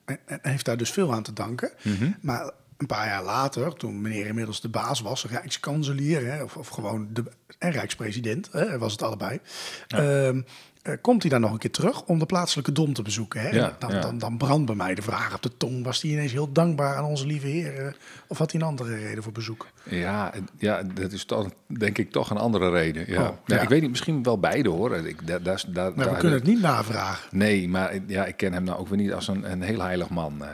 heeft 0.42 0.66
daar 0.66 0.78
dus 0.78 0.92
veel 0.92 1.14
aan 1.14 1.24
te 1.24 1.34
danken. 1.34 1.72
Mhm. 1.84 2.12
Maar 2.22 2.52
een 2.78 2.86
paar 2.86 3.08
jaar 3.08 3.24
later, 3.24 3.74
toen 3.74 4.02
meneer 4.02 4.26
inmiddels 4.26 4.62
de 4.62 4.70
baas 4.70 5.02
was, 5.02 5.26
rijkskanselier, 5.26 6.32
hè, 6.32 6.44
of, 6.44 6.58
of 6.58 6.68
gewoon 6.68 7.08
de 7.14 7.24
en 7.58 7.72
rijkspresident, 7.72 8.50
hè, 8.52 8.78
was 8.78 8.92
het 8.92 9.02
allebei. 9.02 9.40
Komt 11.02 11.22
hij 11.22 11.32
dan 11.32 11.42
nog 11.42 11.52
een 11.52 11.58
keer 11.58 11.72
terug 11.72 12.04
om 12.04 12.20
de 12.20 12.26
plaatselijke 12.26 12.72
dom 12.72 12.94
te 12.94 13.02
bezoeken. 13.02 13.42
Hè? 13.42 13.50
Ja, 13.50 13.76
dan, 13.80 13.92
ja. 13.92 14.00
Dan, 14.02 14.18
dan 14.18 14.38
brandt 14.38 14.66
bij 14.66 14.76
mij 14.76 14.96
de 14.96 15.02
vraag 15.02 15.36
op 15.36 15.42
de 15.42 15.58
tong. 15.58 15.84
Was 15.84 16.02
hij 16.02 16.12
ineens 16.12 16.32
heel 16.32 16.52
dankbaar 16.52 16.96
aan 16.96 17.04
onze 17.04 17.26
lieve 17.26 17.48
heer? 17.48 17.86
eh, 17.86 17.94
Of 18.28 18.38
had 18.38 18.52
hij 18.52 18.62
een 18.62 18.68
andere 18.68 18.96
reden 18.96 19.24
voor 19.24 19.32
bezoek? 19.32 19.68
Ja, 19.84 20.34
ja, 20.58 20.84
dat 20.84 21.12
is 21.12 21.26
toch, 21.26 21.50
denk 21.68 21.98
ik 21.98 22.12
toch 22.12 22.30
een 22.30 22.38
andere 22.38 22.70
reden. 22.70 23.04
Ja. 23.12 23.22
Oh, 23.30 23.36
ja. 23.46 23.56
ja. 23.56 23.62
Ik 23.62 23.70
weet 23.70 23.82
niet, 23.82 23.90
misschien 23.90 24.24
wel 24.24 24.40
beide 24.40 24.70
hoor. 24.70 24.96
Ik, 24.96 25.28
daar, 25.28 25.44
daar, 25.44 25.64
daar, 25.68 25.92
Maar 25.96 26.10
we 26.12 26.18
kunnen 26.18 26.38
het 26.38 26.48
niet 26.48 26.62
navragen. 26.62 27.38
Nee, 27.38 27.70
maar 27.70 28.00
ja, 28.08 28.26
ik 28.26 28.38
ken 28.38 28.54
hem 28.54 28.64
nou 28.64 28.80
ook 28.80 28.88
weer 28.88 28.98
niet 28.98 29.14
als 29.14 29.28
een, 29.28 29.52
een 29.52 29.62
heel 29.62 29.82
heilig 29.82 30.10
man. 30.10 30.44
Eh, 30.44 30.50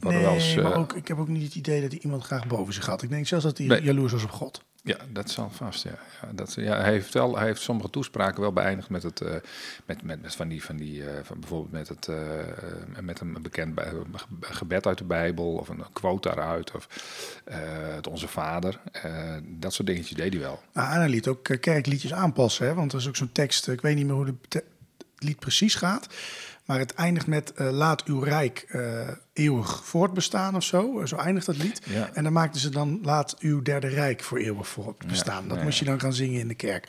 Nee, 0.00 0.22
wel 0.22 0.34
eens, 0.34 0.56
eh, 0.56 0.62
maar 0.62 0.76
ook, 0.76 0.92
ik 0.92 1.08
heb 1.08 1.18
ook 1.18 1.28
niet 1.28 1.42
het 1.44 1.54
idee 1.54 1.80
dat 1.80 1.90
hij 1.90 2.00
iemand 2.00 2.24
graag 2.24 2.46
boven 2.46 2.74
zich 2.74 2.86
had. 2.86 3.02
Ik 3.02 3.08
denk 3.08 3.26
zelfs 3.26 3.44
dat 3.44 3.58
hij 3.58 3.66
Nee. 3.66 3.82
jaloers 3.82 4.12
was 4.12 4.22
op 4.24 4.30
God. 4.30 4.62
Ja, 4.86 4.96
dat 5.12 5.30
zal 5.30 5.50
vast. 5.50 5.82
Ja. 5.82 5.98
Dat, 6.32 6.54
ja, 6.54 6.80
hij, 6.80 6.90
heeft 6.90 7.14
wel, 7.14 7.36
hij 7.36 7.46
heeft 7.46 7.60
sommige 7.60 7.90
toespraken 7.90 8.40
wel 8.40 8.52
beëindigd 8.52 8.90
met 8.90 9.02
het, 9.02 9.20
eh, 9.20 9.34
met, 9.86 10.02
met, 10.02 10.34
van 10.34 10.48
die, 10.48 10.64
van 10.64 10.76
die, 10.76 11.10
eh, 11.10 11.24
van 11.24 11.40
bijvoorbeeld 11.40 11.72
met 11.72 11.88
het, 11.88 12.08
eh, 12.08 13.00
met 13.00 13.20
een 13.20 13.38
bekend 13.42 13.80
gebed 14.40 14.86
uit 14.86 14.98
de 14.98 15.04
Bijbel 15.04 15.52
of 15.52 15.68
een 15.68 15.84
quote 15.92 16.28
daaruit 16.28 16.72
of 16.72 16.88
het 17.94 18.06
Onze 18.06 18.28
Vader. 18.28 18.80
Dat 19.42 19.74
soort 19.74 19.88
dingetjes 19.88 20.16
deed 20.16 20.32
hij 20.32 20.42
wel. 20.42 20.62
Nou, 20.72 20.92
en 20.92 20.98
hij 20.98 21.08
liet 21.08 21.28
ook 21.28 21.42
kerkliedjes 21.60 22.12
aanpassen. 22.12 22.66
Hè? 22.66 22.74
Want 22.74 22.92
er 22.92 22.98
is 22.98 23.08
ook 23.08 23.16
zo'n 23.16 23.32
tekst, 23.32 23.68
ik 23.68 23.80
weet 23.80 23.96
niet 23.96 24.06
meer 24.06 24.14
hoe 24.14 24.34
het 24.48 24.64
lied 25.18 25.38
precies 25.38 25.74
gaat. 25.74 26.06
Maar 26.64 26.78
het 26.78 26.94
eindigt 26.94 27.26
met 27.26 27.52
laat 27.56 28.04
uw 28.04 28.20
rijk 28.20 28.66
eeuwig 29.36 29.84
voortbestaan 29.84 30.56
of 30.56 30.62
zo. 30.62 31.00
Eh, 31.00 31.06
Zo 31.06 31.16
eindigt 31.16 31.46
dat 31.46 31.56
lied. 31.56 31.80
Ja. 31.84 32.10
En 32.12 32.24
dan 32.24 32.32
maakten 32.32 32.60
ze 32.60 32.70
dan 32.70 32.98
laat 33.02 33.36
uw 33.38 33.62
derde 33.62 33.88
rijk 33.88 34.22
voor 34.22 34.38
eeuwig 34.38 34.68
voortbestaan. 34.68 35.42
Ja, 35.42 35.48
dat 35.48 35.58
ja, 35.58 35.64
moest 35.64 35.78
je 35.78 35.84
dan 35.84 36.00
gaan 36.00 36.12
zingen 36.12 36.40
in 36.40 36.48
de 36.48 36.54
kerk. 36.54 36.88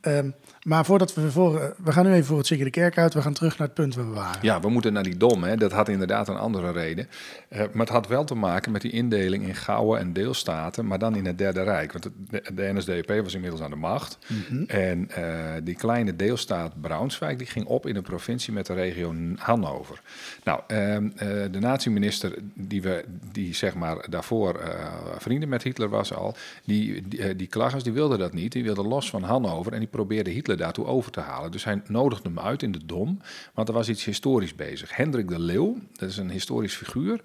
Ehm, 0.00 0.30
maar 0.62 0.84
voordat 0.84 1.14
we 1.14 1.30
voor... 1.30 1.60
eh, 1.60 1.68
we 1.84 1.92
gaan 1.92 2.04
nu 2.06 2.12
even 2.12 2.24
voor 2.26 2.38
het 2.38 2.46
zingen 2.46 2.64
de 2.64 2.70
kerk 2.70 2.98
uit. 2.98 3.14
We 3.14 3.22
gaan 3.22 3.32
terug 3.32 3.58
naar 3.58 3.66
het 3.66 3.76
punt 3.76 3.94
waar 3.94 4.08
we 4.08 4.14
waren. 4.14 4.38
Ja, 4.42 4.60
we 4.60 4.68
moeten 4.68 4.92
naar 4.92 5.02
die 5.02 5.16
dom. 5.16 5.42
Hè. 5.44 5.56
Dat 5.56 5.72
had 5.72 5.88
inderdaad 5.88 6.28
een 6.28 6.36
andere 6.36 6.72
reden. 6.72 7.08
Eh, 7.48 7.58
maar 7.58 7.86
het 7.86 7.94
had 7.94 8.08
wel 8.08 8.24
te 8.24 8.34
maken 8.34 8.72
met 8.72 8.82
die 8.82 8.90
indeling 8.90 9.46
in 9.46 9.54
gouden 9.54 9.98
en 10.00 10.12
deelstaten, 10.12 10.86
maar 10.86 10.98
dan 10.98 11.16
in 11.16 11.26
het 11.26 11.38
Derde 11.38 11.62
Rijk. 11.62 11.92
Want 11.92 12.08
de, 12.30 12.42
de 12.54 12.72
NSDAP 12.74 13.22
was 13.22 13.34
inmiddels 13.34 13.62
aan 13.62 13.70
de 13.70 13.76
macht. 13.76 14.18
En 14.66 15.10
eh, 15.10 15.24
die 15.62 15.74
kleine 15.76 16.16
deelstaat 16.16 16.80
Braunschweig 16.80 17.36
die 17.36 17.46
ging 17.46 17.66
op 17.66 17.86
in 17.86 17.96
een 17.96 18.02
provincie 18.02 18.52
met 18.52 18.66
de 18.66 18.74
regio 18.74 19.14
Hannover. 19.36 20.00
Nou, 20.44 20.60
ehm, 20.66 21.08
eh, 21.16 21.28
de 21.50 21.58
nazi-minister 21.84 22.34
die, 22.54 22.82
we, 22.82 23.04
die 23.32 23.54
zeg 23.54 23.74
maar 23.74 24.06
daarvoor 24.10 24.54
eh, 24.54 24.92
vrienden 25.18 25.48
met 25.48 25.62
Hitler 25.62 25.88
was 25.88 26.14
al, 26.14 26.34
die, 26.64 27.08
die, 27.08 27.22
eh, 27.22 27.38
die 27.38 27.48
die 27.82 27.92
wilde 27.92 28.16
dat 28.16 28.32
niet. 28.32 28.52
Die 28.52 28.64
wilde 28.64 28.82
los 28.82 29.10
van 29.10 29.22
Hannover 29.22 29.72
en 29.72 29.78
die 29.78 29.88
probeerde 29.88 30.30
Hitler 30.30 30.56
daartoe 30.56 30.86
over 30.86 31.10
te 31.10 31.20
halen. 31.20 31.50
Dus 31.50 31.64
hij 31.64 31.82
nodigde 31.86 32.28
hem 32.28 32.38
uit 32.38 32.62
in 32.62 32.72
de 32.72 32.86
Dom, 32.86 33.18
want 33.54 33.68
er 33.68 33.74
was 33.74 33.88
iets 33.88 34.04
historisch 34.04 34.54
bezig. 34.54 34.96
Hendrik 34.96 35.28
de 35.28 35.38
Leeuw, 35.38 35.78
dat 35.92 36.08
is 36.08 36.16
een 36.16 36.30
historisch 36.30 36.74
figuur, 36.74 37.20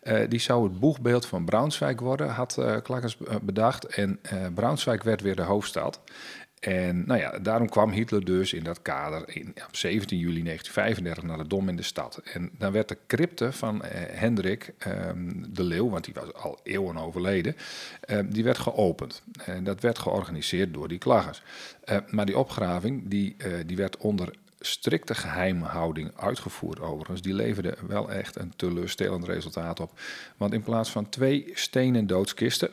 eh, 0.00 0.28
die 0.28 0.38
zou 0.38 0.64
het 0.64 0.80
boegbeeld 0.80 1.26
van 1.26 1.44
Braunschweig 1.44 2.00
worden, 2.00 2.28
had 2.28 2.58
Klaggers 2.82 3.16
eh, 3.16 3.34
bedacht. 3.42 3.84
En 3.84 4.20
Braunschweig 4.54 5.02
werd 5.02 5.20
weer 5.20 5.36
de 5.36 5.42
hoofdstad. 5.42 6.00
En 6.64 7.06
nou 7.06 7.20
ja, 7.20 7.38
daarom 7.38 7.68
kwam 7.68 7.90
Hitler 7.90 8.24
dus 8.24 8.52
in 8.52 8.62
dat 8.64 8.82
kader 8.82 9.22
in, 9.26 9.54
op 9.66 9.76
17 9.76 10.18
juli 10.18 10.42
1935 10.42 11.22
naar 11.22 11.38
de 11.38 11.46
Dom 11.46 11.68
in 11.68 11.76
de 11.76 11.82
stad. 11.82 12.20
En 12.24 12.50
dan 12.58 12.72
werd 12.72 12.88
de 12.88 12.98
crypte 13.06 13.52
van 13.52 13.82
eh, 13.82 14.18
Hendrik 14.18 14.72
ehm, 14.78 15.30
de 15.48 15.62
Leeuw, 15.62 15.88
want 15.88 16.04
die 16.04 16.14
was 16.14 16.32
al 16.32 16.60
eeuwen 16.62 16.96
overleden, 16.96 17.56
eh, 18.00 18.18
die 18.26 18.44
werd 18.44 18.58
geopend. 18.58 19.22
En 19.44 19.64
dat 19.64 19.80
werd 19.80 19.98
georganiseerd 19.98 20.74
door 20.74 20.88
die 20.88 20.98
klaggers. 20.98 21.42
Eh, 21.84 21.96
maar 22.10 22.26
die 22.26 22.38
opgraving 22.38 23.02
die, 23.08 23.34
eh, 23.38 23.52
die 23.66 23.76
werd 23.76 23.96
onder 23.96 24.34
strikte 24.60 25.14
geheimhouding 25.14 26.10
uitgevoerd 26.16 26.80
overigens. 26.80 27.22
Die 27.22 27.34
leverde 27.34 27.76
wel 27.86 28.10
echt 28.10 28.36
een 28.36 28.52
teleurstellend 28.56 29.24
resultaat 29.24 29.80
op. 29.80 30.00
Want 30.36 30.52
in 30.52 30.62
plaats 30.62 30.90
van 30.90 31.08
twee 31.08 31.50
stenen 31.54 32.06
doodskisten 32.06 32.70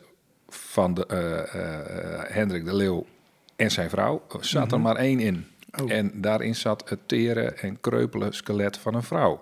van 0.47 0.93
de, 0.93 1.05
eh, 1.05 2.35
Hendrik 2.35 2.65
de 2.65 2.75
Leeuw 2.75 3.05
en 3.61 3.71
zijn 3.71 3.89
vrouw 3.89 4.21
zat 4.39 4.71
er 4.71 4.79
maar 4.79 4.95
één 4.95 5.19
in. 5.19 5.45
Oh. 5.81 5.91
En 5.91 6.11
daarin 6.21 6.55
zat 6.55 6.89
het 6.89 6.99
tere 7.05 7.41
en 7.41 7.79
kreupele 7.79 8.33
skelet 8.33 8.77
van 8.77 8.95
een 8.95 9.03
vrouw. 9.03 9.39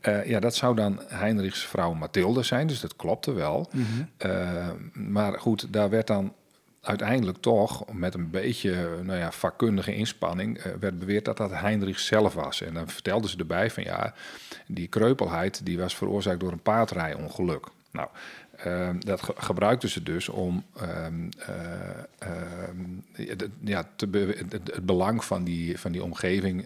Eh, 0.00 0.26
ja, 0.26 0.40
dat 0.40 0.54
zou 0.54 0.76
dan 0.76 1.00
Heinrichs 1.06 1.66
vrouw 1.66 1.92
Mathilde 1.92 2.42
zijn, 2.42 2.66
dus 2.66 2.80
dat 2.80 2.96
klopte 2.96 3.32
wel. 3.32 3.70
Eh, 4.16 4.68
maar 4.92 5.38
goed, 5.38 5.72
daar 5.72 5.90
werd 5.90 6.06
dan 6.06 6.32
uiteindelijk 6.80 7.38
toch 7.38 7.92
met 7.92 8.14
een 8.14 8.30
beetje 8.30 8.88
nou 9.02 9.18
ja, 9.18 9.32
vakkundige 9.32 9.94
inspanning 9.94 10.58
eh, 10.58 10.72
werd 10.80 10.98
beweerd 10.98 11.24
dat 11.24 11.36
dat 11.36 11.50
Heinrich 11.50 11.98
zelf 11.98 12.34
was. 12.34 12.62
En 12.62 12.74
dan 12.74 12.88
vertelden 12.88 13.30
ze 13.30 13.38
erbij 13.38 13.70
van 13.70 13.82
ja, 13.82 14.14
die 14.66 14.88
kreupelheid 14.88 15.66
die 15.66 15.78
was 15.78 15.96
veroorzaakt 15.96 16.40
door 16.40 16.52
een 16.52 16.62
paardrijongeluk. 16.62 17.66
Nou, 17.90 18.08
Ehm, 18.56 18.96
dat 19.00 19.22
ge 19.22 19.32
gebruikten 19.36 19.88
ze 19.88 20.02
dus 20.02 20.28
om 20.28 20.64
ehm, 20.80 21.14
eh, 21.38 21.50
ehm, 22.18 23.46
ja, 23.60 23.88
te 23.96 24.06
be- 24.06 24.44
het, 24.48 24.86
belang 24.86 25.24
van 25.24 25.44
die, 25.44 25.78
van 25.80 25.92
die 25.92 26.02
omgeving 26.02 26.64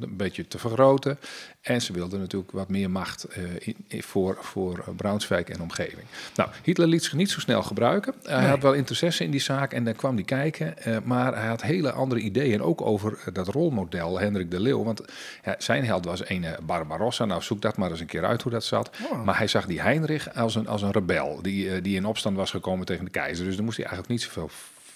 een 0.00 0.16
beetje 0.16 0.48
te 0.48 0.58
vergroten. 0.58 1.18
En 1.60 1.82
ze 1.82 1.92
wilden 1.92 2.20
natuurlijk 2.20 2.50
wat 2.52 2.68
meer 2.68 2.90
macht 2.90 3.24
eh, 3.24 3.42
in, 3.58 3.74
in- 3.88 4.02
voor, 4.02 4.36
voor 4.40 4.84
Braunschweig 4.96 5.44
en 5.48 5.60
omgeving. 5.60 6.06
Nou, 6.36 6.50
Hitler 6.62 6.86
liet 6.88 7.02
zich 7.04 7.12
niet 7.12 7.30
zo 7.30 7.40
snel 7.40 7.62
gebruiken. 7.62 8.14
Hij 8.22 8.40
Nee. 8.40 8.48
had 8.48 8.62
wel 8.62 8.72
interesse 8.72 9.24
in 9.24 9.30
die 9.30 9.40
zaak 9.40 9.72
en 9.72 9.84
dan 9.84 9.94
kwam 9.96 10.14
hij 10.14 10.24
kijken. 10.24 10.78
eh, 10.78 10.96
maar 11.04 11.34
hij 11.36 11.46
had 11.48 11.62
hele 11.62 11.92
andere 11.92 12.20
ideeën, 12.20 12.62
ook 12.62 12.80
over 12.80 13.18
dat 13.32 13.48
rolmodel 13.48 14.20
Hendrik 14.20 14.50
de 14.50 14.60
Leeuw. 14.60 14.82
Want 14.84 15.02
ja, 15.44 15.54
zijn 15.58 15.84
held 15.84 16.04
was 16.04 16.28
een 16.28 16.44
Barbarossa. 16.66 17.24
Nou, 17.24 17.42
zoek 17.42 17.62
dat 17.62 17.76
maar 17.76 17.90
eens 17.90 18.00
een 18.00 18.06
keer 18.06 18.24
uit 18.24 18.42
hoe 18.42 18.52
dat 18.52 18.64
zat. 18.64 18.90
Oh. 19.12 19.24
Maar 19.24 19.36
hij 19.38 19.46
zag 19.46 19.66
die 19.66 19.80
Heinrich 19.80 20.34
als 20.34 20.54
een, 20.54 20.68
als 20.68 20.82
een 20.82 20.90
rebel 20.92 21.12
die, 21.42 21.70
eh, 21.70 21.82
die 21.82 21.96
in 21.96 22.04
opstand 22.04 22.36
was 22.36 22.50
gekomen 22.50 22.86
tegen 22.86 23.04
de 23.04 23.10
keizer. 23.10 23.44
Dus 23.44 23.54
daar 23.54 23.64
moest 23.64 23.76
hij 23.76 23.86
eigenlijk 23.86 24.14
niet 24.14 24.22
zoveel 24.22 24.50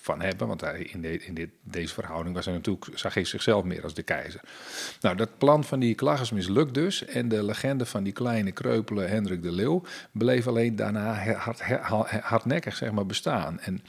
van 0.09 0.21
hebben. 0.21 0.47
Want 0.47 0.61
hij, 0.61 0.81
in, 0.81 1.27
in 1.27 1.35
dit, 1.35 1.51
deze 1.63 1.95
verhouding 1.95 2.35
was 2.35 2.45
hij 2.45 2.55
natuurlijk, 2.55 2.87
zag 2.95 3.15
hij 3.15 3.25
zichzelf 3.25 3.65
meer 3.65 3.83
als 3.83 3.95
de 3.95 4.03
keizer. 4.03 4.41
Nou, 5.01 5.17
dat 5.17 5.39
plan 5.39 5.65
van 5.65 5.79
die 5.79 5.95
klagers 5.95 6.31
mislukt 6.31 6.75
dus. 6.75 7.05
En 7.05 7.29
de 7.29 7.45
legende 7.45 7.87
van 7.87 8.03
die 8.03 8.13
kleine 8.13 8.53
kreupele 8.53 9.03
Hendrik 9.05 9.43
de 9.43 9.53
Leeuw 9.53 9.83
bleef 10.13 10.47
alleen 10.47 10.77
daarna 10.77 11.35
hard, 11.35 11.61
hardnekkig 12.23 12.77
zeg 12.77 12.93
maar, 12.93 13.07
bestaan. 13.07 13.61
En 13.61 13.83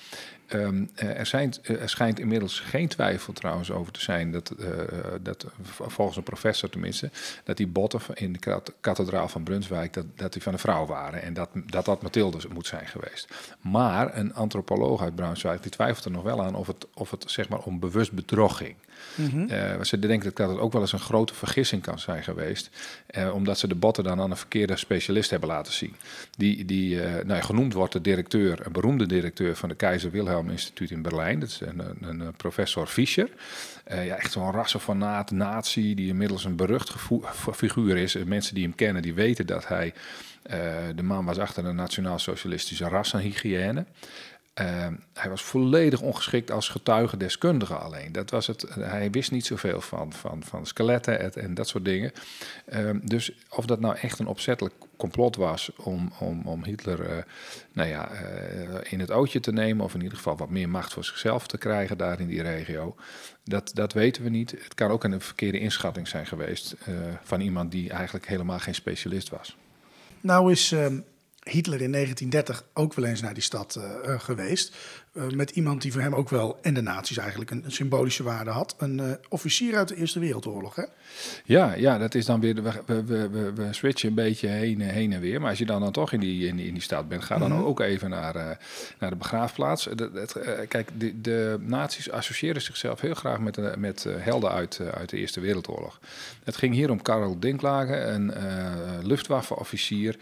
ehm, 0.49 0.85
eh, 0.95 1.07
er, 1.09 1.59
eh, 1.61 1.81
er 1.81 1.89
schijnt 1.89 2.19
inmiddels 2.19 2.59
geen 2.59 2.87
twijfel 2.87 3.33
trouwens 3.33 3.71
over 3.71 3.91
te 3.91 4.01
zijn 4.01 4.31
dat, 4.31 4.49
eh, 4.49 4.67
dat 5.21 5.45
volgens 5.61 6.17
een 6.17 6.23
professor 6.23 6.69
tenminste, 6.69 7.09
dat 7.43 7.57
die 7.57 7.67
botten 7.67 8.01
in 8.13 8.33
de 8.33 8.39
kat- 8.39 8.73
kathedraal 8.79 9.27
van 9.27 9.43
Brunswijk, 9.43 9.93
dat, 9.93 10.05
dat 10.15 10.33
die 10.33 10.41
van 10.41 10.53
een 10.53 10.59
vrouw 10.59 10.85
waren. 10.85 11.21
En 11.21 11.33
dat 11.33 11.49
dat, 11.65 11.85
dat 11.85 12.01
Mathilde 12.01 12.37
moet 12.53 12.67
zijn 12.67 12.87
geweest. 12.87 13.55
Maar 13.61 14.17
een 14.17 14.33
antropoloog 14.33 15.01
uit 15.01 15.15
Brunswijk, 15.15 15.61
die 15.61 15.71
twijfelt 15.71 16.05
er 16.05 16.11
nog 16.11 16.23
wel 16.23 16.43
aan 16.43 16.55
of 16.55 16.67
het, 16.67 16.87
of 16.93 17.11
het 17.11 17.23
zeg 17.27 17.49
maar 17.49 17.59
om 17.59 17.79
bewust 17.79 18.11
bedrog 18.11 18.57
ging. 18.57 18.75
Eh, 19.47 19.83
ze 19.83 19.99
denken 19.99 20.31
dat 20.33 20.49
het 20.49 20.59
ook 20.59 20.71
wel 20.71 20.81
eens 20.81 20.91
een 20.91 20.99
grote 20.99 21.33
vergissing 21.33 21.81
kan 21.81 21.99
zijn 21.99 22.23
geweest. 22.23 22.69
eh, 23.07 23.33
omdat 23.33 23.59
ze 23.59 23.67
de 23.67 23.75
botten 23.75 24.03
dan 24.03 24.21
aan 24.21 24.31
een 24.31 24.37
verkeerde 24.37 24.77
specialist 24.77 25.29
hebben 25.29 25.49
laten 25.49 25.73
zien. 25.73 25.95
Die, 26.37 26.65
die 26.65 27.01
eh, 27.01 27.25
nou 27.25 27.41
genoemd 27.41 27.73
wordt 27.73 27.93
de 27.93 28.01
directeur, 28.01 28.65
een 28.65 28.71
beroemde 28.71 29.05
directeur 29.05 29.55
van 29.55 29.69
de 29.69 29.75
Keizer 29.75 30.11
Wilhelm 30.11 30.49
Instituut 30.49 30.91
in 30.91 31.01
Berlijn. 31.01 31.39
Dat 31.39 31.49
is 31.49 31.61
een, 31.61 31.81
een, 32.01 32.33
professor 32.37 32.87
Fischer. 32.87 33.29
Ja, 33.89 34.15
echt 34.15 34.31
zo'n 34.31 34.51
rassenfanaat, 34.51 35.31
nazi, 35.31 35.95
die 35.95 36.07
inmiddels 36.07 36.45
een 36.45 36.55
berucht 36.55 36.93
figuur 37.53 37.97
is. 37.97 38.15
Mensen 38.25 38.55
die 38.55 38.63
hem 38.63 38.75
kennen, 38.75 39.01
die 39.01 39.13
weten 39.13 39.45
dat 39.45 39.67
hij 39.67 39.93
de 40.95 41.03
man 41.03 41.25
was 41.25 41.37
achter 41.37 41.63
de 41.63 41.71
nationaal-socialistische 41.71 42.87
rassenhygiëne. 42.87 43.85
Uh, 44.61 44.87
hij 45.13 45.29
was 45.29 45.43
volledig 45.43 46.01
ongeschikt 46.01 46.51
als 46.51 46.69
getuigendeskundige 46.69 47.75
alleen. 47.75 48.11
Dat 48.11 48.29
was 48.29 48.47
het, 48.47 48.65
hij 48.79 49.11
wist 49.11 49.31
niet 49.31 49.45
zoveel 49.45 49.81
van, 49.81 50.13
van, 50.13 50.43
van 50.43 50.65
skeletten 50.65 51.19
en, 51.19 51.33
en 51.33 51.53
dat 51.53 51.67
soort 51.67 51.85
dingen. 51.85 52.11
Uh, 52.73 52.89
dus 53.03 53.31
of 53.49 53.65
dat 53.65 53.79
nou 53.79 53.97
echt 53.97 54.19
een 54.19 54.27
opzettelijk 54.27 54.75
complot 54.97 55.35
was 55.35 55.71
om, 55.75 56.11
om, 56.19 56.41
om 56.45 56.63
Hitler 56.63 56.99
uh, 56.99 57.23
nou 57.73 57.89
ja, 57.89 58.11
uh, 58.11 58.19
in 58.89 58.99
het 58.99 59.11
ootje 59.11 59.39
te 59.39 59.51
nemen... 59.51 59.85
of 59.85 59.93
in 59.93 60.01
ieder 60.01 60.17
geval 60.17 60.37
wat 60.37 60.49
meer 60.49 60.69
macht 60.69 60.93
voor 60.93 61.05
zichzelf 61.05 61.47
te 61.47 61.57
krijgen 61.57 61.97
daar 61.97 62.19
in 62.19 62.27
die 62.27 62.41
regio... 62.41 62.95
dat, 63.43 63.71
dat 63.73 63.93
weten 63.93 64.23
we 64.23 64.29
niet. 64.29 64.51
Het 64.51 64.73
kan 64.75 64.91
ook 64.91 65.03
een 65.03 65.21
verkeerde 65.21 65.59
inschatting 65.59 66.07
zijn 66.07 66.25
geweest... 66.25 66.75
uh, 66.87 66.95
van 67.23 67.41
iemand 67.41 67.71
die 67.71 67.89
eigenlijk 67.89 68.27
helemaal 68.27 68.59
geen 68.59 68.75
specialist 68.75 69.29
was. 69.29 69.57
Nou 70.21 70.51
is 70.51 70.71
ehm, 70.71 70.99
Hitler 71.49 71.81
in 71.81 71.91
1930 71.91 72.69
ook 72.73 72.93
wel 72.93 73.05
eens 73.05 73.21
naar 73.21 73.33
die 73.33 73.43
stad 73.43 73.77
uh, 73.77 74.19
geweest. 74.19 74.75
Uh, 75.13 75.29
met 75.29 75.49
iemand 75.49 75.81
die 75.81 75.91
voor 75.91 76.01
hem 76.01 76.15
ook 76.15 76.29
wel, 76.29 76.57
en 76.61 76.73
de 76.73 76.81
nazi's 76.81 77.17
eigenlijk, 77.17 77.51
een, 77.51 77.63
een 77.65 77.71
symbolische 77.71 78.23
waarde 78.23 78.49
had. 78.49 78.75
Een 78.77 78.97
uh, 78.97 79.11
officier 79.29 79.77
uit 79.77 79.87
de 79.87 79.95
Eerste 79.95 80.19
Wereldoorlog, 80.19 80.75
hè? 80.75 80.83
Ja, 81.43 81.73
ja 81.73 81.97
dat 81.97 82.15
is 82.15 82.25
dan 82.25 82.39
weer, 82.39 82.55
de, 82.55 82.61
we, 82.61 82.83
we, 82.85 83.29
we, 83.29 83.53
we, 83.53 83.73
switchen 83.73 84.09
een 84.09 84.15
beetje 84.15 84.47
heen, 84.47 84.81
heen 84.81 85.13
en 85.13 85.19
weer. 85.19 85.41
Maar 85.41 85.49
als 85.49 85.59
je 85.59 85.65
dan, 85.65 85.81
dan 85.81 85.91
toch 85.91 86.13
in 86.13 86.19
die, 86.19 86.47
in 86.47 86.55
die, 86.55 86.67
in 86.67 86.73
die 86.73 86.81
stad 86.81 87.07
bent, 87.07 87.23
ga 87.23 87.37
dan 87.37 87.51
mm 87.51 87.57
-hmm. 87.57 87.65
ook 87.65 87.79
even 87.79 88.09
naar, 88.09 88.35
uh, 88.35 88.49
naar 88.99 89.09
de 89.09 89.15
begraafplaats. 89.15 89.89
Kijk, 90.67 90.89
de, 90.97 91.21
de 91.21 91.57
nazi's 91.59 92.09
associëren 92.09 92.61
zichzelf 92.61 93.01
heel 93.01 93.13
graag 93.13 93.39
met, 93.39 93.77
met 93.77 94.05
helden 94.17 94.51
uit, 94.51 94.79
uit 94.93 95.09
de 95.09 95.17
Eerste 95.17 95.39
Wereldoorlog. 95.39 95.99
Het 96.43 96.57
ging 96.57 96.73
hier 96.73 96.91
om 96.91 97.01
Karel 97.01 97.39
Dinklage, 97.39 97.95
een 97.95 98.33
luchtwaffenofficier. 99.03 100.17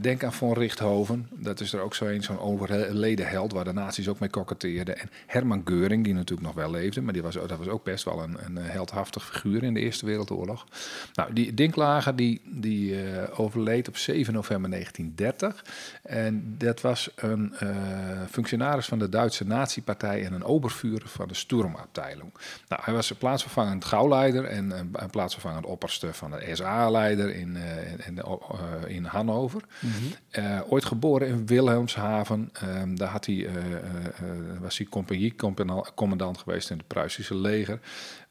denk 0.00 0.24
aan 0.24 0.32
von 0.32 0.52
Richthoven, 0.52 1.28
dat 1.30 1.60
is 1.60 1.72
er 1.72 1.80
ook 1.80 1.94
zo 1.94 2.06
een, 2.06 2.22
zo'n 2.22 2.40
overleden 2.40 3.28
held 3.28 3.52
waar 3.52 3.64
de 3.64 3.72
nazi's 3.72 4.08
ook 4.12 4.20
mee 4.20 4.30
koketteerden. 4.30 4.98
En 4.98 5.10
Herman 5.26 5.62
Geuring, 5.64 6.04
die 6.04 6.14
natuurlijk 6.14 6.46
nog 6.46 6.56
wel 6.56 6.70
leefde, 6.70 7.02
maar 7.02 7.12
die 7.12 7.22
was, 7.22 7.34
dat 7.34 7.58
was 7.58 7.68
ook 7.68 7.84
best 7.84 8.04
wel 8.04 8.22
een, 8.22 8.36
een 8.44 8.56
heldhaftig 8.56 9.24
figuur 9.24 9.62
in 9.62 9.74
de 9.74 9.80
Eerste 9.80 10.06
Wereldoorlog. 10.06 10.66
Nou, 11.14 11.32
die 11.32 11.54
Dinklager 11.54 12.16
die, 12.16 12.40
die 12.44 13.04
uh, 13.04 13.22
overleed 13.40 13.88
op 13.88 13.96
7 13.96 14.34
november 14.34 14.70
1930. 14.70 15.64
En 16.02 16.54
dat 16.58 16.80
was 16.80 17.10
een 17.16 17.54
uh, 17.62 17.68
functionaris 18.30 18.86
van 18.86 18.98
de 18.98 19.08
Duitse 19.08 19.46
Nazi-partij 19.46 20.24
en 20.24 20.32
een 20.32 20.44
obervuurder 20.44 21.08
van 21.08 21.28
de 21.28 21.34
Sturmabteilung. 21.34 22.32
Nou, 22.68 22.82
hij 22.84 22.94
was 22.94 23.12
plaatsvervangend 23.12 23.84
gauwleider 23.84 24.44
en 24.44 24.70
een 24.70 25.10
plaatsvervangend 25.10 25.66
opperste 25.66 26.12
van 26.12 26.30
de 26.30 26.50
SA-leider 26.52 27.34
in, 27.34 27.56
uh, 27.56 28.06
in, 28.06 28.20
in, 28.86 29.04
Hannover. 29.04 29.62
Mm 29.80 29.90
-hmm. 29.90 30.62
ooit 30.68 30.84
geboren 30.84 31.28
in 31.28 31.46
Wilhelmshaven. 31.46 32.52
Um, 32.80 32.98
daar 32.98 33.08
had 33.08 33.26
hij, 33.26 33.34
uh, 33.34 33.50
was 34.60 34.78
hij 34.78 34.86
compagniecommandant 34.86 36.38
geweest 36.38 36.70
in 36.70 36.76
het 36.76 36.86
Pruisische 36.86 37.34
leger. 37.34 37.80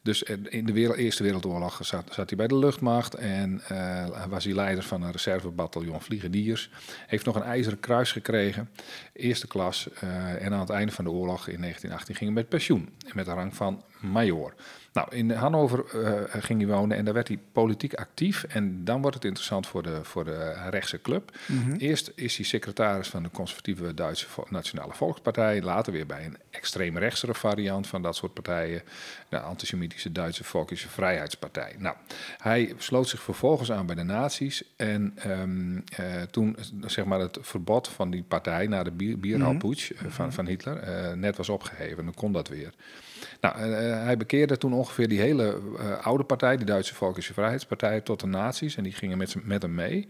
Dus 0.02 0.22
in 0.22 0.66
de 0.66 0.72
wereld, 0.72 0.96
Eerste 0.96 1.22
Wereldoorlog 1.22 1.78
zat, 1.82 2.08
zat, 2.10 2.28
hij 2.28 2.38
bij 2.38 2.46
de 2.46 2.56
luchtmacht 2.56 3.14
en 3.14 3.62
uh, 3.72 4.26
was 4.28 4.44
hij 4.44 4.54
leider 4.54 4.84
van 4.84 5.02
een 5.02 5.10
reservebataljon 5.10 6.00
vliegeniers. 6.00 6.70
Heeft 7.06 7.24
nog 7.24 7.34
een 7.34 7.42
ijzeren 7.42 7.80
kruis 7.80 8.12
gekregen, 8.12 8.70
eerste 9.12 9.46
klas. 9.46 9.88
Uh, 10.04 10.44
en 10.44 10.52
aan 10.52 10.60
het 10.60 10.70
einde 10.70 10.92
van 10.92 11.04
de 11.04 11.10
oorlog 11.10 11.48
in 11.48 11.60
1918 11.60 12.14
ging 12.14 12.30
hij 12.30 12.40
met 12.40 12.48
pensioen 12.48 12.88
met 13.14 13.24
de 13.24 13.32
rang 13.32 13.56
van 13.56 13.82
major. 14.02 14.54
Nou, 14.92 15.16
in 15.16 15.30
Hannover 15.30 15.84
uh, 15.94 16.42
ging 16.42 16.60
hij 16.60 16.70
wonen 16.70 16.96
en 16.96 17.04
daar 17.04 17.14
werd 17.14 17.28
hij 17.28 17.38
politiek 17.52 17.94
actief. 17.94 18.44
En 18.44 18.84
dan 18.84 19.00
wordt 19.00 19.16
het 19.16 19.24
interessant 19.24 19.66
voor 19.66 19.82
de, 19.82 19.98
voor 20.02 20.24
de 20.24 20.68
rechtse 20.70 21.00
club. 21.00 21.30
Mm 21.46 21.62
-hmm. 21.62 21.74
Eerst 21.74 22.12
is 22.14 22.36
hij 22.36 22.44
secretaris 22.44 23.08
van 23.08 23.22
de 23.22 23.30
conservatieve 23.30 23.94
Duitse 23.94 24.26
Nationale 24.48 24.92
Volkspartij. 24.92 25.62
Later 25.62 25.92
weer 25.92 26.06
bij 26.06 26.24
een 26.24 26.36
extreem 26.50 26.98
rechtsere 26.98 27.34
variant 27.34 27.86
van 27.86 28.02
dat 28.02 28.16
soort 28.16 28.34
partijen. 28.34 28.82
De 29.28 29.40
antisemitische 29.40 29.91
Duitse 30.12 30.44
Volkische 30.44 30.88
Vrijheidspartij. 30.88 31.74
Nou, 31.78 31.96
hij 32.38 32.74
sloot 32.78 33.08
zich 33.08 33.22
vervolgens 33.22 33.72
aan 33.72 33.86
bij 33.86 33.94
de 33.94 34.02
nazi's. 34.02 34.62
En 34.76 35.14
um, 35.26 35.84
uh, 36.00 36.22
toen 36.30 36.56
zeg 36.86 37.04
maar 37.04 37.20
het 37.20 37.38
verbod 37.40 37.88
van 37.88 38.10
die 38.10 38.22
partij 38.22 38.66
na 38.66 38.82
de 38.82 39.16
Bierhaalputsch 39.16 39.90
mm 39.90 39.98
-hmm. 39.98 40.10
van, 40.10 40.32
van 40.32 40.46
Hitler 40.46 40.88
uh, 40.88 41.12
net 41.12 41.36
was 41.36 41.48
opgeheven. 41.48 42.04
Dan 42.04 42.14
kon 42.14 42.32
dat 42.32 42.48
weer. 42.48 42.72
Nou, 43.40 43.56
uh, 43.58 43.74
hij 44.04 44.16
bekeerde 44.16 44.58
toen 44.58 44.72
ongeveer 44.72 45.08
die 45.08 45.20
hele 45.20 45.60
oude 46.02 46.24
partij, 46.24 46.56
die 46.56 46.66
Duitse 46.66 46.94
Volkische 46.94 47.32
Vrijheidspartij, 47.32 48.00
tot 48.00 48.20
de 48.20 48.26
nazi's. 48.26 48.76
En 48.76 48.82
die 48.82 48.92
gingen 48.92 49.18
met, 49.18 49.34
met 49.44 49.62
hem 49.62 49.74
mee. 49.74 50.08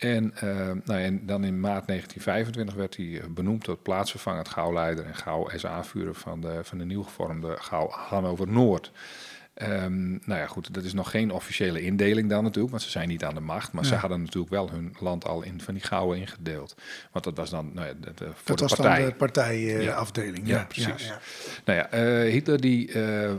En, 0.00 0.32
uh, 0.44 0.70
nou, 0.84 1.00
en 1.00 1.26
dan 1.26 1.44
in 1.44 1.60
maart 1.60 1.86
1925 1.86 2.74
werd 2.74 2.96
hij 2.96 3.22
benoemd 3.30 3.64
tot 3.64 3.82
plaatsvervangend 3.82 4.48
gauwleider 4.48 5.04
en 5.04 5.14
gauw-SA-vuurder 5.14 6.14
van 6.14 6.40
de, 6.40 6.60
van 6.62 6.78
de 6.78 6.84
nieuw 6.84 7.02
gevormde 7.02 7.56
gauw 7.58 7.88
Hannover 7.88 8.48
Noord. 8.48 8.92
Um, 9.62 10.20
nou 10.24 10.40
ja, 10.40 10.46
goed, 10.46 10.74
dat 10.74 10.84
is 10.84 10.92
nog 10.92 11.10
geen 11.10 11.30
officiële 11.30 11.82
indeling 11.82 12.28
dan 12.28 12.42
natuurlijk, 12.42 12.70
want 12.70 12.82
ze 12.82 12.90
zijn 12.90 13.08
niet 13.08 13.24
aan 13.24 13.34
de 13.34 13.40
macht. 13.40 13.72
Maar 13.72 13.82
ja. 13.82 13.88
ze 13.88 13.94
hadden 13.94 14.22
natuurlijk 14.22 14.52
wel 14.52 14.70
hun 14.70 14.94
land 15.00 15.24
al 15.26 15.42
in 15.42 15.60
van 15.60 15.74
die 15.74 15.82
gouden 15.82 16.18
ingedeeld. 16.18 16.74
Want 17.12 17.24
dat 17.24 17.36
was 17.36 17.50
dan 17.50 17.70
nou 17.74 17.86
ja, 17.86 17.92
de, 18.00 18.12
de, 18.14 18.24
voor 18.24 18.56
dat 18.56 18.58
de 18.58 18.64
was 18.64 18.74
partij. 18.74 19.00
dan 19.00 19.08
de 19.08 19.14
partijafdeling. 19.14 20.48
Ja, 20.48 20.56
ja, 20.56 20.64
precies. 20.64 21.12
Nou 21.64 21.78
ja, 21.78 21.94
uh, 21.94 22.32
Hitler 22.32 22.60
die, 22.60 22.92
uh, 22.92 23.22
uh, 23.24 23.32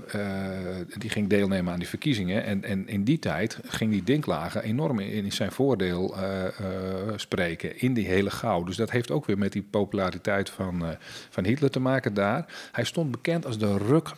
die 0.98 1.10
ging 1.10 1.30
deelnemen 1.30 1.74
aan 1.74 1.80
die 1.80 1.88
verkiezingen. 1.88 2.44
En, 2.44 2.64
en 2.64 2.88
in 2.88 3.04
die 3.04 3.20
tijd 3.20 3.60
ging 3.68 3.92
die 3.92 4.04
Dinklagen 4.04 4.64
enorm 4.64 5.00
in, 5.00 5.32
zijn 5.32 5.52
voordeel 5.52 6.16
spreken 7.16 7.80
in 7.80 7.94
die 7.94 8.08
hele 8.08 8.30
gauw. 8.30 8.64
Dus 8.64 8.76
dat 8.76 8.92
heeft 8.92 9.12
ook 9.12 9.26
weer 9.26 9.38
met 9.38 9.52
die 9.52 9.68
populariteit 9.70 10.50
van, 10.50 10.84
van 11.30 11.46
Hitler 11.46 11.70
te 11.70 11.80
maken 11.80 12.14
daar. 12.14 12.46
Hij 12.72 12.84
stond 12.84 13.12
bekend 13.12 13.46
als 13.46 13.58
de 13.58 13.78
rug, 13.78 14.16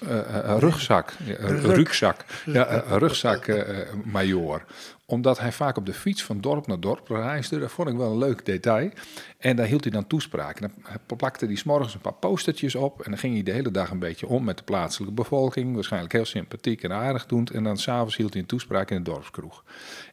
rugzak. 0.59 1.13
De 1.25 1.73
rugzak, 1.93 2.25
ja, 2.45 2.71
uh, 2.71 2.97
rugzakmajor. 2.97 4.57
Uh, 4.57 4.75
omdat 5.05 5.39
hij 5.39 5.51
vaak 5.51 5.77
op 5.77 5.85
de 5.85 5.93
fiets 5.93 6.23
van 6.23 6.41
dorp 6.41 6.67
naar 6.67 6.79
dorp 6.79 7.07
reisde. 7.07 7.59
Dat 7.59 7.71
vond 7.71 7.89
ik 7.89 7.95
wel 7.95 8.11
een 8.11 8.17
leuk 8.17 8.45
detail. 8.45 8.89
En 9.37 9.55
daar 9.55 9.65
hield 9.65 9.83
hij 9.83 9.91
dan 9.91 10.07
toespraken. 10.07 10.71
Dan 11.07 11.17
plakte 11.17 11.45
hij 11.45 11.55
s'morgens 11.55 11.93
een 11.93 11.99
paar 11.99 12.13
postertjes 12.13 12.75
op. 12.75 13.01
En 13.01 13.11
dan 13.11 13.19
ging 13.19 13.33
hij 13.33 13.43
de 13.43 13.51
hele 13.51 13.71
dag 13.71 13.89
een 13.89 13.99
beetje 13.99 14.27
om 14.27 14.43
met 14.43 14.57
de 14.57 14.63
plaatselijke 14.63 15.13
bevolking. 15.13 15.73
Waarschijnlijk 15.73 16.13
heel 16.13 16.25
sympathiek 16.25 16.83
en 16.83 16.91
aardig 16.91 17.25
doend. 17.25 17.49
En 17.49 17.63
dan 17.63 17.77
s'avonds 17.77 18.17
hield 18.17 18.33
hij 18.33 18.41
een 18.41 18.47
toespraak 18.47 18.91
in 18.91 19.03
de 19.03 19.11
dorpskroeg. 19.11 19.63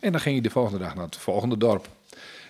En 0.00 0.12
dan 0.12 0.20
ging 0.20 0.34
hij 0.34 0.44
de 0.44 0.50
volgende 0.50 0.78
dag 0.78 0.94
naar 0.94 1.04
het 1.04 1.16
volgende 1.16 1.56
dorp. 1.56 1.88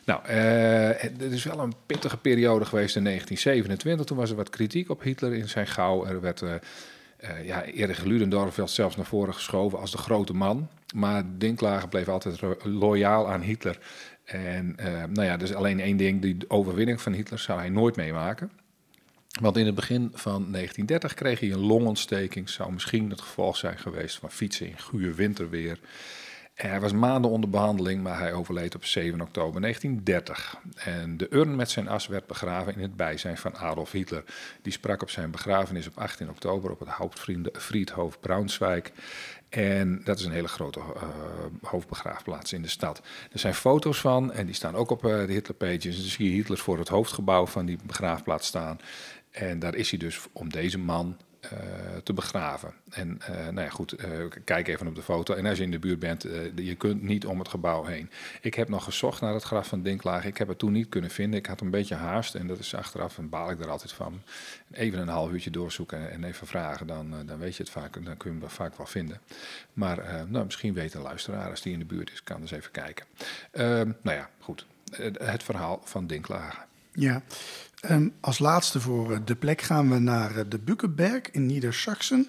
Nou, 0.04 0.26
het 0.26 1.20
is 1.20 1.44
wel 1.44 1.58
een 1.58 1.74
pittige 1.86 2.16
periode 2.16 2.64
geweest 2.64 2.96
in 2.96 3.04
1927. 3.04 4.06
Toen 4.06 4.16
was 4.16 4.30
er 4.30 4.36
wat 4.36 4.50
kritiek 4.50 4.90
op 4.90 5.02
Hitler 5.02 5.34
in 5.34 5.48
zijn 5.48 5.66
gauw. 5.66 6.06
Er 6.06 6.20
werd 6.20 6.42
uh, 7.24 7.46
ja, 7.46 7.64
Erich 7.64 8.04
Ludendorff 8.04 8.56
werd 8.56 8.70
zelfs 8.70 8.96
naar 8.96 9.06
voren 9.06 9.34
geschoven 9.34 9.78
als 9.78 9.90
de 9.90 9.98
grote 9.98 10.32
man. 10.32 10.68
Maar 10.94 11.24
Dinklager 11.38 11.88
bleef 11.88 12.08
altijd 12.08 12.40
loyaal 12.64 13.30
aan 13.30 13.40
Hitler. 13.40 13.78
En 14.24 14.74
nou 15.12 15.22
ja, 15.22 15.36
dus 15.36 15.54
alleen 15.54 15.80
één 15.80 15.96
ding, 15.96 16.22
die 16.22 16.36
overwinning 16.48 17.00
van 17.00 17.12
Hitler 17.12 17.38
zou 17.38 17.58
hij 17.58 17.68
nooit 17.68 17.96
meemaken. 17.96 18.50
Want 19.40 19.56
in 19.56 19.66
het 19.66 19.74
begin 19.74 20.10
van 20.12 20.52
1930 20.52 21.14
kreeg 21.14 21.40
hij 21.40 21.52
een 21.52 21.66
longontsteking. 21.66 22.48
Zou 22.48 22.72
misschien 22.72 23.10
het 23.10 23.20
gevolg 23.20 23.56
zijn 23.56 23.78
geweest 23.78 24.18
van 24.18 24.30
fietsen 24.30 24.66
in 24.66 24.78
guur 24.78 25.14
winterweer. 25.14 25.78
Hij 26.68 26.80
was 26.80 26.92
maanden 26.92 27.30
onder 27.30 27.50
behandeling, 27.50 28.02
maar 28.02 28.18
hij 28.18 28.32
overleed 28.32 28.74
op 28.74 28.84
7 28.84 29.20
oktober 29.20 29.60
1930. 29.60 30.56
En 30.74 31.16
de 31.16 31.26
urn 31.30 31.56
met 31.56 31.70
zijn 31.70 31.88
as 31.88 32.06
werd 32.06 32.26
begraven 32.26 32.74
in 32.74 32.82
het 32.82 32.96
bijzijn 32.96 33.36
van 33.36 33.56
Adolf 33.56 33.92
Hitler. 33.92 34.24
Die 34.62 34.72
sprak 34.72 35.02
op 35.02 35.10
zijn 35.10 35.30
begrafenis 35.30 35.86
op 35.86 35.98
18 35.98 36.30
oktober 36.30 36.70
op 36.70 36.78
het 36.78 36.88
Hauptfriedhof 36.88 38.20
Braunschweig. 38.20 38.90
En 39.48 40.00
dat 40.04 40.18
is 40.18 40.24
een 40.24 40.32
hele 40.32 40.48
grote 40.48 40.78
uh, 40.78 41.02
hoofdbegraafplaats 41.62 42.52
in 42.52 42.62
de 42.62 42.68
stad. 42.68 43.02
Er 43.32 43.38
zijn 43.38 43.54
foto's 43.54 44.00
van 44.00 44.32
en 44.32 44.46
die 44.46 44.54
staan 44.54 44.74
ook 44.74 44.90
op 44.90 45.04
uh, 45.04 45.26
de 45.26 45.32
Hitlerpages. 45.32 45.96
Dan 45.96 46.10
zie 46.10 46.28
je 46.28 46.34
Hitler 46.34 46.58
voor 46.58 46.78
het 46.78 46.88
hoofdgebouw 46.88 47.46
van 47.46 47.66
die 47.66 47.78
begraafplaats 47.86 48.46
staan. 48.46 48.78
En 49.30 49.58
daar 49.58 49.74
is 49.74 49.90
hij 49.90 49.98
dus 49.98 50.20
om 50.32 50.48
deze 50.48 50.78
man 50.78 51.16
te 52.02 52.12
begraven. 52.12 52.72
En 52.90 53.18
uh, 53.30 53.36
nou 53.36 53.60
ja, 53.60 53.68
goed, 53.68 54.04
uh, 54.04 54.24
kijk 54.44 54.68
even 54.68 54.86
op 54.86 54.94
de 54.94 55.02
foto. 55.02 55.34
En 55.34 55.46
als 55.46 55.58
je 55.58 55.64
in 55.64 55.70
de 55.70 55.78
buurt 55.78 55.98
bent, 55.98 56.22
je 56.54 56.74
kunt 56.74 57.02
niet 57.02 57.26
om 57.26 57.38
het 57.38 57.48
gebouw 57.48 57.84
heen. 57.84 58.10
Ik 58.40 58.54
heb 58.54 58.68
nog 58.68 58.84
gezocht 58.84 59.20
naar 59.20 59.34
het 59.34 59.42
graf 59.42 59.68
van 59.68 59.82
Dinklager. 59.82 60.28
Ik 60.28 60.38
heb 60.38 60.48
het 60.48 60.58
toen 60.58 60.72
niet 60.72 60.88
kunnen 60.88 61.10
vinden. 61.10 61.38
Ik 61.38 61.46
had 61.46 61.60
een 61.60 61.70
beetje 61.70 61.94
haast 61.94 62.34
en 62.34 62.46
dat 62.46 62.58
is 62.58 62.74
achteraf, 62.74 63.18
en 63.18 63.28
baal 63.28 63.50
ik 63.50 63.60
er 63.60 63.70
altijd 63.70 63.92
van. 63.92 64.22
Even 64.70 64.98
een 64.98 65.08
half 65.08 65.30
uurtje 65.30 65.50
doorzoeken 65.50 66.10
en 66.10 66.24
even 66.24 66.46
vragen, 66.46 66.86
dan, 66.86 67.14
dan 67.26 67.38
weet 67.38 67.56
je 67.56 67.62
het 67.62 67.72
vaak, 67.72 68.04
dan 68.04 68.16
kun 68.16 68.34
je 68.34 68.40
hem 68.40 68.50
vaak 68.50 68.76
wel 68.76 68.86
vinden. 68.86 69.20
Maar 69.72 70.26
nou, 70.28 70.44
misschien 70.44 70.74
weet 70.74 70.94
een 70.94 71.02
luisteraar, 71.02 71.50
als 71.50 71.62
die 71.62 71.72
in 71.72 71.78
de 71.78 71.84
buurt 71.84 72.12
is, 72.12 72.22
kan 72.22 72.40
dus 72.40 72.50
even 72.50 72.70
kijken. 72.70 73.06
Ehm, 73.50 73.90
nou 74.02 74.16
ja, 74.16 74.30
goed. 74.38 74.66
het 75.18 75.42
verhaal 75.42 75.80
van 75.84 76.06
Dinklager. 76.06 76.68
Ja, 76.92 77.22
um, 77.88 78.12
als 78.20 78.38
laatste 78.38 78.80
voor 78.80 79.12
eh, 79.12 79.18
de 79.24 79.34
plek 79.34 79.62
gaan 79.62 79.90
we 79.90 79.98
naar 79.98 80.36
eh, 80.36 80.44
de 80.48 80.58
Bukenberg 80.58 81.30
in 81.30 81.46
Niedersachsen. 81.46 82.28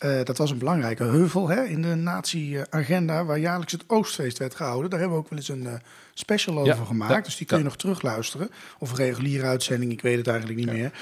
Uh, 0.00 0.24
dat 0.24 0.38
was 0.38 0.50
een 0.50 0.58
belangrijke 0.58 1.04
heuvel 1.04 1.48
hè, 1.48 1.64
in 1.64 1.82
de 1.82 1.94
nazi-agenda, 1.94 3.24
waar 3.24 3.38
jaarlijks 3.38 3.72
het 3.72 3.84
Oostfeest 3.86 4.38
werd 4.38 4.54
gehouden. 4.54 4.90
Daar 4.90 4.98
hebben 4.98 5.18
we 5.18 5.24
ook 5.24 5.30
wel 5.30 5.38
eens 5.38 5.48
een 5.48 5.62
uh, 5.62 5.72
special 6.14 6.58
over 6.58 6.86
gemaakt, 6.86 7.12
ja, 7.12 7.20
dus 7.20 7.36
die 7.36 7.46
kun 7.46 7.56
je 7.56 7.62
ja. 7.62 7.68
nog 7.68 7.78
terugluisteren. 7.78 8.50
Of 8.78 8.90
een 8.90 8.96
reguliere 8.96 9.46
uitzending, 9.46 9.92
ik 9.92 10.02
weet 10.02 10.16
het 10.16 10.26
eigenlijk 10.26 10.58
niet 10.58 10.72
meer. 10.72 10.92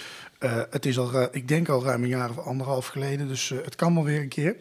Uh, 0.41 0.61
het 0.71 0.87
is 0.87 0.99
al, 0.99 1.29
ik 1.35 1.49
denk 1.49 1.69
al 1.69 1.85
ruim 1.85 2.03
een 2.03 2.09
jaar 2.09 2.31
of 2.31 2.39
anderhalf 2.39 2.87
geleden, 2.87 3.29
dus 3.29 3.49
het 3.49 3.77
kan 3.77 3.95
wel 3.95 4.05
weer 4.05 4.21
een 4.21 4.29
keer. 4.29 4.57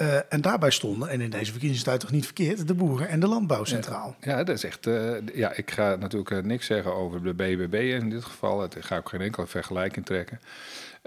Uh, 0.00 0.16
en 0.28 0.40
daarbij 0.40 0.70
stonden, 0.70 1.08
en 1.08 1.20
in 1.20 1.30
deze 1.30 1.50
verkiezingstijd 1.50 2.00
toch 2.00 2.10
niet 2.10 2.24
verkeerd, 2.24 2.66
de 2.66 2.74
boeren 2.74 3.08
en 3.08 3.20
de 3.20 3.28
landbouw 3.28 3.64
centraal. 3.64 4.16
Ja, 4.20 4.44
dat 4.44 4.56
is 4.56 4.64
echt. 4.64 4.86
Uh, 4.86 5.16
ja, 5.34 5.52
ik 5.52 5.70
ga 5.70 5.96
natuurlijk 5.96 6.30
uh, 6.30 6.42
niks 6.42 6.66
zeggen 6.66 6.94
over 6.94 7.22
de 7.22 7.34
BBB 7.34 7.74
in 7.74 8.10
dit 8.10 8.24
geval. 8.24 8.60
Het 8.60 8.76
ga 8.80 8.96
ik 8.96 9.08
geen 9.08 9.20
enkele 9.20 9.46
vergelijking 9.46 10.06
trekken. 10.06 10.40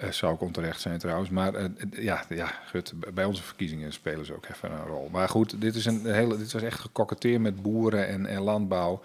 zou 0.09 0.33
ik 0.33 0.41
onterecht 0.41 0.81
zijn 0.81 0.99
trouwens. 0.99 1.29
Maar 1.29 1.53
ja, 1.91 2.23
ja 2.29 2.51
goed, 2.69 2.93
bij 3.13 3.25
onze 3.25 3.43
verkiezingen 3.43 3.93
spelen 3.93 4.25
ze 4.25 4.35
ook 4.35 4.47
even 4.53 4.71
een 4.71 4.85
rol. 4.85 5.09
Maar 5.11 5.29
goed, 5.29 5.61
dit, 5.61 5.75
is 5.75 5.85
een 5.85 6.05
hele, 6.05 6.37
dit 6.37 6.51
was 6.51 6.61
echt 6.61 6.79
gekoketteerd 6.79 7.41
met 7.41 7.61
boeren 7.61 8.07
en, 8.07 8.25
en 8.25 8.41
landbouw. 8.41 9.01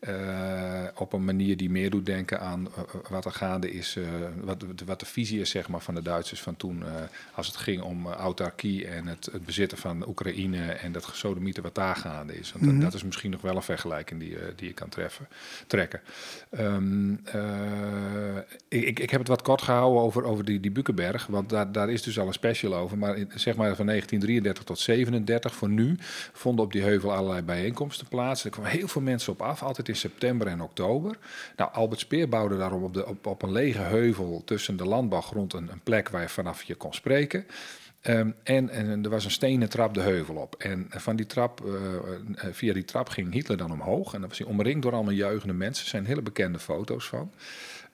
Uh, 0.00 0.84
op 0.94 1.12
een 1.12 1.24
manier 1.24 1.56
die 1.56 1.70
meer 1.70 1.90
doet 1.90 2.06
denken 2.06 2.40
aan 2.40 2.68
uh, 2.78 3.10
wat 3.10 3.24
er 3.24 3.32
gaande 3.32 3.70
is, 3.72 3.96
uh, 3.96 4.06
wat, 4.40 4.64
wat, 4.86 5.00
de 5.00 5.06
visie 5.06 5.40
is 5.40 5.50
zeg 5.50 5.68
maar, 5.68 5.80
van 5.80 5.94
de 5.94 6.02
Duitsers 6.02 6.40
van 6.40 6.56
toen, 6.56 6.82
als 7.34 7.46
het 7.46 7.56
ging 7.56 7.82
om 7.82 8.06
autarkie 8.06 8.86
en 8.86 9.06
het, 9.06 9.28
het, 9.32 9.44
bezitten 9.44 9.78
van 9.78 10.08
Oekraïne 10.08 10.64
en 10.64 10.92
dat 10.92 11.04
gesodemieten 11.04 11.62
wat 11.62 11.74
daar 11.74 11.96
gaande 11.96 12.38
is. 12.38 12.52
Want 12.52 12.64
mm 12.64 12.70
-hmm. 12.70 12.80
dat, 12.80 12.90
dat, 12.90 13.00
is 13.00 13.06
misschien 13.06 13.30
nog 13.30 13.40
wel 13.40 13.56
een 13.56 13.62
vergelijking 13.62 14.20
die, 14.20 14.36
die 14.56 14.68
je 14.68 14.74
kan 14.74 14.88
treffen, 14.88 15.28
trekken. 15.66 16.00
Um, 16.58 17.20
ik, 18.68 18.98
ik 18.98 19.10
heb 19.10 19.20
het 19.20 19.28
wat 19.28 19.42
kort 19.42 19.62
gehouden 19.62 20.02
over, 20.02 20.24
over 20.24 20.44
die, 20.44 20.60
die 20.60 20.70
Bukenberg, 20.70 21.26
want 21.26 21.48
daar, 21.48 21.72
daar 21.72 21.90
is 21.90 22.02
dus 22.02 22.18
al 22.18 22.26
een 22.26 22.32
special 22.32 22.74
over. 22.74 22.98
Maar 22.98 23.16
zeg 23.16 23.56
maar 23.56 23.76
van 23.76 23.86
1933 23.86 24.64
tot 24.64 24.78
37 24.78 25.54
voor 25.54 25.68
nu 25.68 25.96
vonden 26.32 26.64
op 26.64 26.72
die 26.72 26.82
heuvel 26.82 27.12
allerlei 27.12 27.42
bijeenkomsten 27.42 28.08
plaats. 28.08 28.44
Er 28.44 28.50
kwamen 28.50 28.70
heel 28.70 28.88
veel 28.88 29.02
mensen 29.02 29.32
op 29.32 29.42
af, 29.42 29.62
altijd 29.62 29.87
in 29.88 29.96
september 29.96 30.46
en 30.46 30.60
oktober. 30.60 31.18
Nou, 31.56 31.72
Albert 31.72 32.00
Speer 32.00 32.28
bouwde 32.28 32.56
daarom 32.56 32.82
op, 32.82 32.94
de, 32.94 33.06
op, 33.06 33.26
op 33.26 33.42
een 33.42 33.52
lege 33.52 33.80
heuvel 33.80 34.42
tussen 34.44 34.76
de 34.76 34.84
landbouwgrond 34.84 35.52
een, 35.52 35.68
een 35.72 35.80
plek 35.82 36.08
waar 36.08 36.22
je 36.22 36.28
vanaf 36.28 36.62
je 36.62 36.74
kon 36.74 36.94
spreken. 36.94 37.46
Um, 38.02 38.34
en, 38.42 38.70
en, 38.70 39.04
er 39.04 39.10
was 39.10 39.24
een 39.24 39.30
stenen 39.30 39.68
trap 39.68 39.94
de 39.94 40.00
heuvel 40.00 40.34
op. 40.34 40.54
En 40.54 40.86
van 40.88 41.16
die 41.16 41.26
trap, 41.26 41.62
uh, 41.64 41.74
via 42.52 42.72
die 42.72 42.84
trap 42.84 43.08
ging 43.08 43.32
Hitler 43.32 43.56
dan 43.56 43.72
omhoog. 43.72 44.14
En 44.14 44.20
dan 44.20 44.28
was 44.28 44.38
hij 44.38 44.46
omringd 44.46 44.82
door 44.82 44.92
allemaal 44.92 45.12
juichende 45.12 45.54
mensen. 45.54 45.84
Er 45.84 45.90
zijn 45.90 46.06
hele 46.06 46.22
bekende 46.22 46.58
foto's 46.58 47.08
van. 47.08 47.30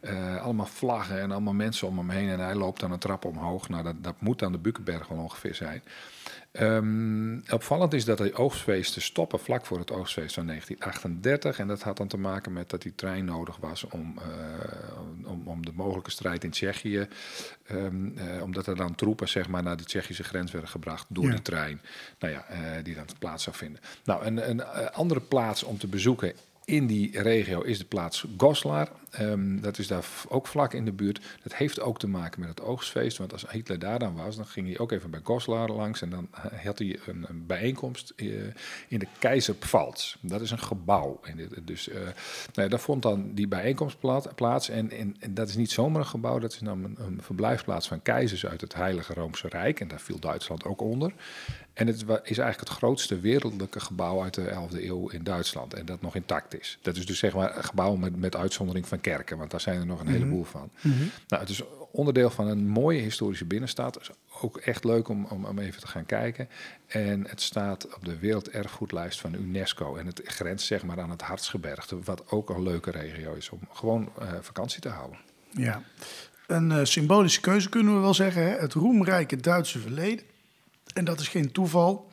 Uh, 0.01 0.43
allemaal 0.43 0.67
vlaggen 0.67 1.21
en 1.21 1.31
allemaal 1.31 1.53
mensen 1.53 1.89
om 1.89 1.99
hem 1.99 2.11
heen. 2.11 2.29
En 2.29 2.41
hij 2.41 2.55
loopt 2.55 2.81
dan 2.81 2.93
een 2.93 2.99
trap 2.99 3.25
omhoog. 3.25 3.69
Nou, 3.69 3.83
dat, 3.83 3.95
dat 4.05 4.15
moet 4.19 4.39
dan 4.39 4.53
de 4.53 4.59
Bukenberg 4.59 5.09
wel 5.09 5.19
ongeveer 5.19 5.55
zijn. 5.55 5.83
Um, 6.61 7.43
opvallend 7.51 7.93
is 7.93 8.05
dat 8.05 8.19
de 8.19 8.35
oogstfeesten 8.35 9.03
stoppen 9.03 9.39
vlak 9.39 9.67
voor 9.67 9.79
het 9.79 9.93
oogstfeest 9.93 10.35
van 10.35 10.47
1938. 10.47 11.59
En 11.59 11.69
dat 11.69 11.83
had 11.83 11.97
dan 11.97 12.09
te 12.09 12.19
maken 12.19 12.53
met 12.53 12.71
dat 12.71 12.83
die 12.83 12.95
trein 12.95 13.25
nodig 13.25 13.57
was 13.57 13.85
om, 13.85 14.19
uh, 14.19 15.31
om, 15.31 15.43
om, 15.49 15.65
de 15.65 15.73
mogelijke 15.75 16.11
strijd 16.11 16.45
in 16.45 16.51
Tsjechië. 16.51 17.09
Um, 17.71 18.15
uh, 18.19 18.43
omdat 18.43 18.67
er 18.67 18.77
dan 18.77 18.95
troepen 18.95 19.29
zeg 19.29 19.49
maar, 19.49 19.63
naar 19.63 19.77
de 19.77 19.85
Tsjechische 19.85 20.25
grens 20.25 20.51
werden 20.53 20.71
gebracht 20.71 21.07
door 21.09 21.25
ja. 21.25 21.31
die 21.31 21.43
trein. 21.43 21.81
Nou 22.19 22.33
ja, 22.33 22.45
die 22.83 22.95
dan 22.95 23.07
plaats 23.19 23.45
zou 23.45 23.57
vinden. 23.57 23.81
Nou, 24.05 24.25
een, 24.25 24.51
een 24.51 24.65
andere 24.93 25.21
plaats 25.21 25.63
om 25.63 25.79
te 25.79 25.87
bezoeken 25.87 26.33
in 26.65 26.87
die 26.87 27.23
regio 27.23 27.61
is 27.61 27.79
de 27.79 27.85
plaats 27.85 28.27
Goslar. 28.37 28.89
Um, 29.21 29.61
dat 29.61 29.79
is 29.79 29.87
daar 29.87 30.05
ook 30.29 30.47
vlak 30.47 30.73
in 30.73 30.85
de 30.85 30.93
buurt. 30.93 31.21
Dat 31.43 31.55
heeft 31.55 31.81
ook 31.81 31.99
te 31.99 32.07
maken 32.07 32.41
met 32.41 32.49
het 32.49 32.61
oogstfeest. 32.61 33.19
Want 33.19 33.33
als 33.33 33.51
Hitler 33.51 33.79
daar 33.79 33.99
dan 33.99 34.15
was, 34.15 34.37
dan 34.37 34.47
ging 34.47 34.67
hij 34.67 34.79
ook 34.79 34.93
even 34.93 35.11
bij 35.11 35.21
Goslar 35.23 35.71
langs. 35.71 36.03
En 36.03 36.11
dan 36.11 36.29
had 36.63 36.79
hij 36.79 36.99
een, 37.07 37.25
een 37.29 37.47
bijeenkomst 37.47 38.13
uh, 38.17 38.43
in 38.89 38.99
de 38.99 39.07
Keizerpfalz. 39.19 40.17
Dat 40.21 40.41
is 40.41 40.51
een 40.51 40.59
gebouw. 40.59 41.21
En 41.23 41.49
dus 41.63 41.89
uh, 41.89 41.95
nou, 42.55 42.69
daar 42.69 42.81
vond 42.81 43.03
dan 43.03 43.35
die 43.35 43.49
bijeenkomst 43.49 43.99
plaats. 44.35 44.69
En, 44.69 44.91
en, 44.91 45.17
dat 45.31 45.49
is 45.49 45.57
niet 45.57 45.71
zomaar 45.71 46.01
een 46.01 46.07
gebouw. 46.07 46.39
Dat 46.39 46.53
is 46.53 46.61
namelijk 46.61 46.99
een, 46.99 47.07
een 47.07 47.23
verblijfplaats 47.23 47.89
van 47.89 48.03
keizers 48.03 48.47
uit 48.47 48.61
het 48.61 48.75
Heilige 48.75 49.15
Roomse 49.15 49.49
Rijk. 49.49 49.81
En 49.81 49.89
daar 49.89 50.01
viel 50.01 50.19
Duitsland 50.19 50.65
ook 50.65 50.81
onder. 50.81 51.13
En 51.75 51.87
het 51.87 51.97
is 52.03 52.39
eigenlijk 52.39 52.61
het 52.61 52.69
grootste 52.69 53.21
wereldlijke 53.21 53.81
gebouw 53.81 54.23
uit 54.23 54.35
de 54.35 54.69
11e 54.71 54.85
eeuw 54.85 55.09
in 55.09 55.25
Duitsland. 55.25 55.75
En 55.75 55.87
dat 55.87 56.01
nog 56.01 56.15
intact 56.15 56.61
is. 56.61 56.79
Dat 56.83 56.97
is 56.97 57.07
dus 57.07 57.19
zeg 57.19 57.35
maar 57.35 57.57
een 57.57 57.65
gebouw 57.65 57.97
met, 57.97 58.17
met 58.17 58.37
uitzondering 58.37 58.89
van 58.89 59.01
kerken, 59.01 59.39
want 59.39 59.51
daar 59.51 59.61
zijn 59.61 59.81
er 59.81 59.87
nog 59.87 60.01
een 60.01 60.07
heleboel 60.07 60.45
van. 60.45 60.71
Mm 60.81 60.93
-hmm. 60.93 61.11
Nou, 61.29 61.43
het 61.43 61.51
is 61.51 61.63
onderdeel 61.91 62.31
van 62.31 62.47
een 62.47 62.69
mooie 62.69 63.01
historische 63.01 63.45
binnenstad. 63.45 64.01
is 64.01 64.11
ook 64.41 64.57
echt 64.57 64.85
leuk 64.85 65.09
om, 65.09 65.25
om, 65.25 65.45
om, 65.45 65.59
even 65.59 65.81
te 65.81 65.87
gaan 65.87 66.07
kijken. 66.07 66.49
En 66.87 67.27
het 67.29 67.41
staat 67.41 67.95
op 67.95 68.05
de 68.05 68.19
werelderfgoedlijst 68.19 69.21
van 69.21 69.35
UNESCO. 69.35 69.97
En 69.97 70.07
het 70.07 70.21
grenst 70.25 70.67
zeg 70.67 70.85
maar 70.85 71.01
aan 71.01 71.11
het 71.11 71.23
Hartsgebergte, 71.23 71.99
wat 72.01 72.31
ook 72.31 72.51
een 72.51 72.63
leuke 72.63 72.91
regio 72.91 73.35
is 73.35 73.51
om 73.51 73.61
gewoon 73.73 74.13
uh, 74.19 74.29
vakantie 74.41 74.81
te 74.81 74.89
houden. 74.89 75.19
Ja, 75.51 75.83
een 76.47 76.71
uh, 76.71 76.85
symbolische 76.85 77.41
keuze 77.41 77.69
kunnen 77.69 77.95
we 77.95 78.01
wel 78.01 78.15
zeggen. 78.15 78.43
Hè? 78.43 78.59
Het 78.59 78.73
roemrijke 78.73 79.37
Duitse 79.37 79.79
verleden. 79.79 80.25
En 80.95 81.05
dat 81.05 81.21
is 81.21 81.29
geen 81.29 81.53
toeval. 81.53 82.13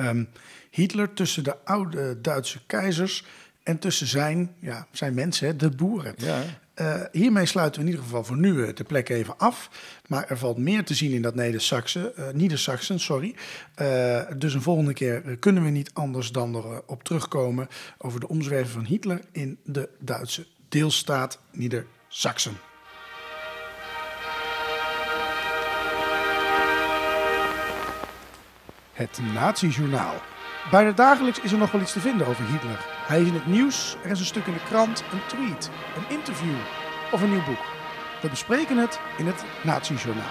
Um, 0.00 0.28
Hitler 0.70 1.12
tussen 1.12 1.44
de 1.44 1.64
oude 1.64 2.20
Duitse 2.20 2.58
keizers 2.66 3.24
en 3.62 3.78
tussen 3.78 4.06
zijn, 4.06 4.54
ja, 4.60 4.86
zijn 4.92 5.14
mensen, 5.14 5.58
de 5.58 5.70
boeren. 5.70 6.14
Ja. 6.16 6.42
Uh, 6.80 7.00
hiermee 7.12 7.46
sluiten 7.46 7.80
we 7.80 7.86
in 7.86 7.92
ieder 7.92 8.06
geval 8.06 8.24
voor 8.24 8.36
nu 8.36 8.72
de 8.72 8.84
plek 8.84 9.08
even 9.08 9.38
af. 9.38 9.70
Maar 10.06 10.28
er 10.28 10.38
valt 10.38 10.58
meer 10.58 10.84
te 10.84 10.94
zien 10.94 11.12
in 11.12 11.22
dat 11.22 11.34
Neder-Saxen, 11.34 12.12
uh, 12.18 12.24
Niedersachsen, 12.32 13.00
sorry. 13.00 13.34
Uh, 13.82 14.22
dus 14.36 14.54
een 14.54 14.62
volgende 14.62 14.92
keer 14.92 15.36
kunnen 15.38 15.64
we 15.64 15.70
niet 15.70 15.90
anders 15.92 16.32
dan 16.32 16.54
erop 16.54 17.02
terugkomen 17.02 17.68
over 17.98 18.20
de 18.20 18.28
omzwerving 18.28 18.72
van 18.72 18.84
Hitler 18.84 19.20
in 19.32 19.58
de 19.64 19.88
Duitse 19.98 20.46
deelstaat 20.68 21.38
Niedersachsen. 21.52 22.67
Het 28.98 29.20
Nazi-journaal. 29.34 30.14
Bijna 30.70 30.92
dagelijks 30.92 31.40
is 31.40 31.52
er 31.52 31.58
nog 31.58 31.70
wel 31.70 31.80
iets 31.80 31.92
te 31.92 32.00
vinden 32.00 32.26
over 32.26 32.44
Hitler. 32.44 32.86
Hij 33.06 33.20
is 33.20 33.26
in 33.26 33.34
het 33.34 33.46
nieuws, 33.46 33.96
er 34.02 34.10
is 34.10 34.18
een 34.18 34.26
stuk 34.26 34.46
in 34.46 34.52
de 34.52 34.62
krant, 34.64 35.04
een 35.12 35.26
tweet, 35.26 35.70
een 35.96 36.16
interview 36.16 36.54
of 37.12 37.22
een 37.22 37.30
nieuw 37.30 37.44
boek. 37.44 37.64
We 38.22 38.28
bespreken 38.28 38.76
het 38.76 39.00
in 39.18 39.26
het 39.26 39.44
Nazi-journaal. 39.62 40.24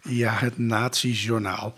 Ja, 0.00 0.32
het 0.32 0.58
Nazi-journaal. 0.58 1.74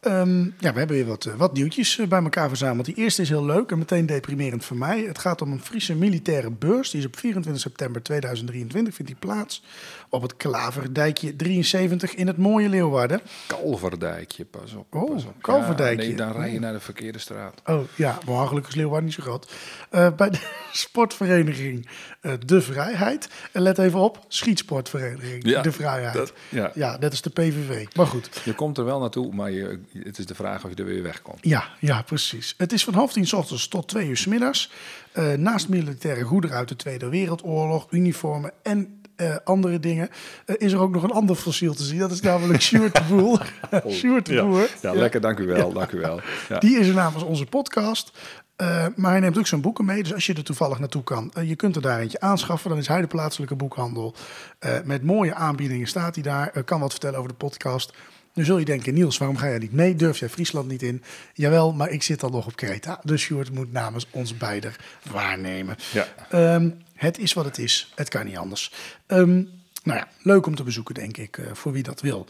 Ehm, 0.00 0.42
ja, 0.44 0.72
we 0.72 0.78
hebben 0.78 0.96
weer 0.96 1.06
wat, 1.06 1.24
eh, 1.24 1.34
wat 1.34 1.52
nieuwtjes 1.52 1.98
eh, 1.98 2.06
bij 2.06 2.22
elkaar 2.22 2.48
verzameld. 2.48 2.86
Die 2.86 2.94
eerste 2.94 3.22
is 3.22 3.28
heel 3.28 3.44
leuk 3.44 3.70
en 3.70 3.78
meteen 3.78 4.06
deprimerend 4.06 4.64
voor 4.64 4.76
mij. 4.76 5.00
Het 5.00 5.18
gaat 5.18 5.42
om 5.42 5.52
een 5.52 5.60
Friese 5.60 5.94
militaire 5.94 6.50
beurs. 6.50 6.90
Die 6.90 7.00
is 7.00 7.06
op 7.06 7.16
24 7.18 7.62
september 7.62 8.02
2023 8.02 8.94
vindt 8.94 9.10
die 9.10 9.20
plaats 9.20 9.62
op 10.08 10.22
het 10.22 10.36
Klaverdijkje 10.36 11.36
73 11.36 12.14
in 12.14 12.26
het 12.26 12.36
mooie 12.36 12.68
Leeuwarden. 12.68 13.20
Kalverdijkje, 13.46 14.44
pas 14.44 14.72
op. 14.74 14.94
Oh, 14.94 15.10
pas 15.14 15.24
op. 15.24 15.34
Kalverdijkje. 15.42 16.02
Ja, 16.02 16.08
nee, 16.08 16.16
dan 16.16 16.32
rij 16.32 16.52
je 16.52 16.60
naar 16.60 16.72
de 16.72 16.80
verkeerde 16.80 17.18
straat. 17.18 17.62
Oh 17.66 17.80
ja, 17.94 18.18
maar 18.26 18.46
gelukkig 18.46 18.70
is 18.70 18.76
Leeuwarden 18.76 19.04
niet 19.04 19.14
zo 19.14 19.22
groot. 19.22 19.52
Eh, 19.90 20.12
bij 20.16 20.30
de 20.30 20.38
sportvereniging 20.72 21.88
De 22.44 22.60
Vrijheid. 22.60 23.28
En 23.52 23.62
let 23.62 23.78
even 23.78 23.98
op, 24.00 24.24
schietsportvereniging 24.28 25.44
Ja, 25.48 25.62
De 25.62 25.72
Vrijheid. 25.72 26.14
dat- 26.14 26.32
ja. 26.48 26.70
ja, 26.74 26.98
dat 26.98 27.12
is 27.12 27.22
de 27.22 27.30
PVV. 27.30 27.86
Maar 27.96 28.06
goed, 28.06 28.40
Je 28.44 28.54
komt 28.54 28.78
er 28.78 28.84
wel 28.84 29.00
naartoe, 29.00 29.34
maar 29.34 29.50
je, 29.50 29.80
het 29.98 30.18
is 30.18 30.26
de 30.26 30.34
vraag 30.34 30.64
of 30.64 30.70
je 30.70 30.76
er 30.76 30.84
weer 30.84 31.02
wegkomt. 31.02 31.38
Ja, 31.40 31.64
ja, 31.78 32.02
precies. 32.02 32.54
Het 32.56 32.72
is 32.72 32.84
van 32.84 32.94
half 32.94 33.12
tien 33.12 33.26
's 33.26 33.32
ochtends 33.32 33.68
tot 33.68 33.88
twee 33.88 34.08
uur 34.08 34.16
's 34.16 34.26
middags. 34.26 34.70
Eh, 35.12 35.32
naast 35.32 35.68
militaire 35.68 36.24
goederen 36.24 36.56
uit 36.56 36.68
de 36.68 36.76
Tweede 36.76 37.08
Wereldoorlog, 37.08 37.86
uniformen 37.90 38.52
en 38.62 39.00
eh, 39.16 39.36
andere 39.44 39.80
dingen, 39.80 40.08
eh, 40.46 40.54
is 40.58 40.72
er 40.72 40.78
ook 40.78 40.92
nog 40.92 41.02
een 41.02 41.10
ander 41.10 41.36
fossiel 41.36 41.74
te 41.74 41.82
zien. 41.82 41.98
Dat 41.98 42.10
is 42.10 42.20
namelijk 42.20 42.62
Sjoerd 42.70 42.94
de 42.94 43.02
Boer. 43.08 43.52
Sjoerd 43.88 44.26
de 44.26 44.68
ja. 44.82 44.92
Lekker, 44.92 45.20
dank 45.20 45.38
u 45.38 45.46
wel, 45.46 45.72
dank 45.72 45.90
u 45.90 45.98
wel. 45.98 46.20
Die 46.58 46.78
is 46.78 46.88
er 46.88 46.94
namens 46.94 47.22
onze 47.22 47.46
podcast. 47.46 48.12
Maar 48.96 49.10
hij 49.10 49.20
neemt 49.20 49.38
ook 49.38 49.46
zijn 49.46 49.60
boeken 49.60 49.84
mee. 49.84 50.02
Dus 50.02 50.14
als 50.14 50.26
je 50.26 50.34
er 50.34 50.44
toevallig 50.44 50.78
naartoe 50.78 51.02
kan, 51.02 51.32
je 51.44 51.56
kunt 51.56 51.76
er 51.76 51.82
daar 51.82 52.00
eentje 52.00 52.20
aanschaffen. 52.20 52.70
Dan 52.70 52.78
is 52.78 52.88
hij 52.88 53.00
de 53.00 53.06
plaatselijke 53.06 53.54
boekhandel. 53.54 54.14
Met 54.84 55.02
mooie 55.02 55.34
aanbiedingen 55.34 55.86
staat 55.86 56.14
hij 56.14 56.24
daar. 56.24 56.64
Kan 56.64 56.80
wat 56.80 56.90
vertellen 56.90 57.18
over 57.18 57.30
de 57.30 57.36
podcast. 57.36 57.92
Nu 58.34 58.44
zul 58.44 58.58
je 58.58 58.64
denken, 58.64 58.94
Niels, 58.94 59.18
waarom 59.18 59.36
ga 59.36 59.48
jij 59.48 59.58
niet 59.58 59.72
mee? 59.72 59.94
Durf 59.94 60.18
jij 60.18 60.28
Friesland 60.28 60.68
niet 60.68 60.82
in? 60.82 61.02
Jawel, 61.34 61.72
maar 61.72 61.90
ik 61.90 62.02
zit 62.02 62.22
al 62.22 62.30
nog 62.30 62.46
op 62.46 62.56
Kreta. 62.56 63.00
Dus 63.04 63.22
Sjoerd 63.22 63.50
moet 63.52 63.72
namens 63.72 64.06
ons 64.10 64.36
beiden 64.36 64.74
waarnemen. 65.10 65.76
Ja. 65.92 66.06
Ehm, 66.30 66.70
het 66.94 67.18
is 67.18 67.32
wat 67.32 67.44
het 67.44 67.58
is. 67.58 67.92
Het 67.94 68.08
kan 68.08 68.26
niet 68.26 68.36
anders. 68.36 68.72
Ehm, 69.06 69.34
nou 69.82 69.98
ja, 69.98 70.08
leuk 70.22 70.46
om 70.46 70.54
te 70.54 70.62
bezoeken, 70.62 70.94
denk 70.94 71.16
ik, 71.16 71.38
eh, 71.38 71.46
voor 71.52 71.72
wie 71.72 71.82
dat 71.82 72.00
wil. 72.00 72.26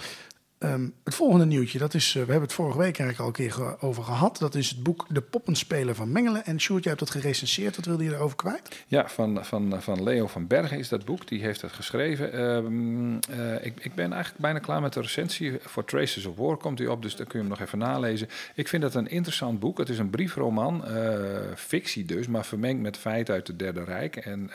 Ehm, 0.60 0.88
het 1.04 1.14
volgende 1.14 1.46
nieuwtje, 1.46 1.78
dat 1.78 1.94
is, 1.94 2.08
eh, 2.08 2.12
we 2.12 2.18
hebben 2.18 2.40
het 2.40 2.52
vorige 2.52 2.78
week 2.78 2.98
eigenlijk 2.98 3.18
al 3.18 3.26
een 3.26 3.50
keer 3.50 3.82
over 3.82 4.02
gehad. 4.02 4.38
Dat 4.38 4.54
is 4.54 4.68
het 4.68 4.82
boek 4.82 5.06
De 5.08 5.20
Poppenspeler 5.20 5.94
van 5.94 6.12
Mengelen. 6.12 6.44
En 6.44 6.60
Sjoerd, 6.60 6.82
jij 6.82 6.92
hebt 6.92 7.04
dat 7.04 7.20
gerecenseerd. 7.20 7.76
Wat 7.76 7.84
wilde 7.84 8.04
je 8.04 8.14
erover 8.14 8.36
kwijt? 8.36 8.84
Ja, 8.86 9.08
van, 9.08 9.44
van, 9.44 9.82
van 9.82 10.02
Leo 10.02 10.26
van 10.26 10.46
Bergen 10.46 10.78
is 10.78 10.88
dat 10.88 11.04
boek. 11.04 11.28
Die 11.28 11.42
heeft 11.42 11.62
het 11.62 11.72
geschreven. 11.72 12.32
Ehm, 12.32 13.14
eh, 13.38 13.64
ik, 13.64 13.84
ik 13.84 13.94
ben 13.94 14.12
eigenlijk 14.12 14.42
bijna 14.42 14.58
klaar 14.58 14.80
met 14.80 14.92
de 14.92 15.00
recensie. 15.00 15.58
Voor 15.60 15.84
Traces 15.84 16.26
of 16.26 16.36
War 16.36 16.56
komt 16.56 16.78
hij 16.78 16.88
op, 16.88 17.02
dus 17.02 17.16
dan 17.16 17.26
kun 17.26 17.38
je 17.38 17.46
hem 17.46 17.58
nog 17.58 17.66
even 17.66 17.78
nalezen. 17.78 18.28
Ik 18.54 18.68
vind 18.68 18.82
het 18.82 18.94
een 18.94 19.08
interessant 19.08 19.60
boek. 19.60 19.78
Het 19.78 19.88
is 19.88 19.98
een 19.98 20.10
briefroman, 20.10 20.86
eh, 20.86 21.18
fictie 21.56 22.04
dus, 22.04 22.26
maar 22.26 22.44
vermengd 22.44 22.82
met 22.82 22.96
feiten 22.96 23.34
uit 23.34 23.46
het 23.46 23.58
Derde 23.58 23.84
Rijk. 23.84 24.16
En 24.16 24.50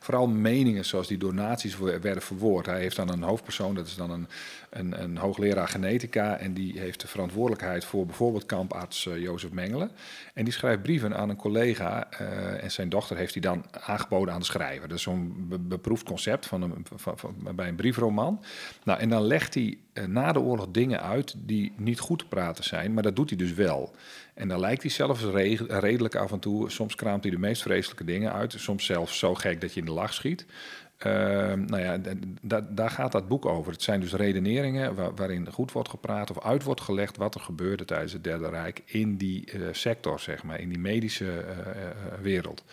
vooral 0.00 0.26
meningen 0.28 0.84
zoals 0.84 1.08
die 1.08 1.18
door 1.18 1.34
naties 1.34 1.78
werden 1.78 2.22
verwoord. 2.22 2.66
Hij 2.66 2.80
heeft 2.80 2.96
dan 2.96 3.08
een 3.08 3.22
hoofdpersoon, 3.22 3.74
dat 3.74 3.86
is 3.86 3.96
dan 3.96 4.10
een, 4.10 4.28
een, 4.70 5.02
een 5.02 5.16
hoogleraar 5.26 5.68
genetica. 5.68 6.36
En 6.38 6.54
die 6.54 6.78
heeft 6.78 7.00
de 7.00 7.06
verantwoordelijkheid 7.08 7.84
voor 7.84 8.06
bijvoorbeeld 8.06 8.46
kamparts 8.46 9.06
eh, 9.06 9.18
Jozef 9.18 9.50
Mengelen. 9.50 9.90
En 10.34 10.44
die 10.44 10.52
schrijft 10.52 10.82
brieven 10.82 11.16
aan 11.16 11.28
een 11.28 11.36
collega. 11.36 12.10
eh, 12.10 12.62
en 12.64 12.70
zijn 12.70 12.88
dochter 12.88 13.16
heeft 13.16 13.32
hij 13.32 13.42
dan 13.42 13.64
aangeboden 13.70 14.34
aan 14.34 14.40
de 14.40 14.46
schrijver. 14.46 14.88
Dat 14.88 14.96
is 14.96 15.02
zo'n 15.02 15.46
be- 15.48 15.58
beproefd 15.58 16.04
concept 16.04 16.46
van 16.46 16.62
een, 16.62 16.86
van, 16.94 17.18
van- 17.18 17.36
bij 17.54 17.68
een 17.68 17.74
briefroman. 17.76 18.44
Nou, 18.84 19.00
en 19.00 19.08
dan 19.08 19.22
legt 19.22 19.54
hij 19.54 19.78
eh, 19.92 20.04
na 20.04 20.32
de 20.32 20.40
oorlog 20.40 20.66
dingen 20.70 21.02
uit 21.02 21.34
die 21.36 21.72
niet 21.76 21.98
goed 22.00 22.18
te 22.18 22.26
praten 22.26 22.64
zijn. 22.64 22.94
Maar 22.94 23.02
dat 23.02 23.16
doet 23.16 23.28
hij 23.28 23.38
dus 23.38 23.52
wel. 23.52 23.94
En 24.34 24.48
dan 24.48 24.60
lijkt 24.60 24.82
hij 24.82 24.90
zelfs 24.90 25.22
re- 25.22 25.64
redelijk 25.80 26.14
af 26.14 26.32
en 26.32 26.38
toe. 26.38 26.70
Soms 26.70 26.94
kraamt 26.94 27.22
hij 27.22 27.32
de 27.32 27.38
meest 27.38 27.62
vreselijke 27.62 28.04
dingen 28.04 28.32
uit. 28.32 28.54
Soms 28.56 28.84
zelfs 28.84 29.18
zo 29.18 29.34
gek 29.34 29.60
dat 29.60 29.74
je 29.74 29.80
in 29.80 29.86
de 29.86 29.92
lach 29.92 30.14
schiet. 30.14 30.46
Ehm, 30.96 31.64
nou 31.64 31.82
ja, 31.82 31.98
daar 32.68 32.90
gaat 32.90 33.12
dat 33.12 33.28
boek 33.28 33.46
over. 33.46 33.72
Het 33.72 33.82
zijn 33.82 34.00
dus 34.00 34.12
redeneringen 34.12 34.94
wa- 34.94 35.12
waarin 35.14 35.52
goed 35.52 35.72
wordt 35.72 35.88
gepraat 35.88 36.30
of 36.30 36.44
uit 36.44 36.62
wordt 36.62 36.80
gelegd 36.80 37.16
wat 37.16 37.34
er 37.34 37.40
gebeurde 37.40 37.84
tijdens 37.84 38.12
het 38.12 38.24
Derde 38.24 38.48
Rijk 38.48 38.82
in 38.84 39.16
die 39.16 39.50
eh, 39.50 39.60
sector, 39.72 40.20
zeg 40.20 40.42
maar, 40.42 40.60
in 40.60 40.68
die 40.68 40.78
medische 40.78 41.40
eh, 41.40 41.58
eh, 41.58 41.92
wereld. 42.20 42.64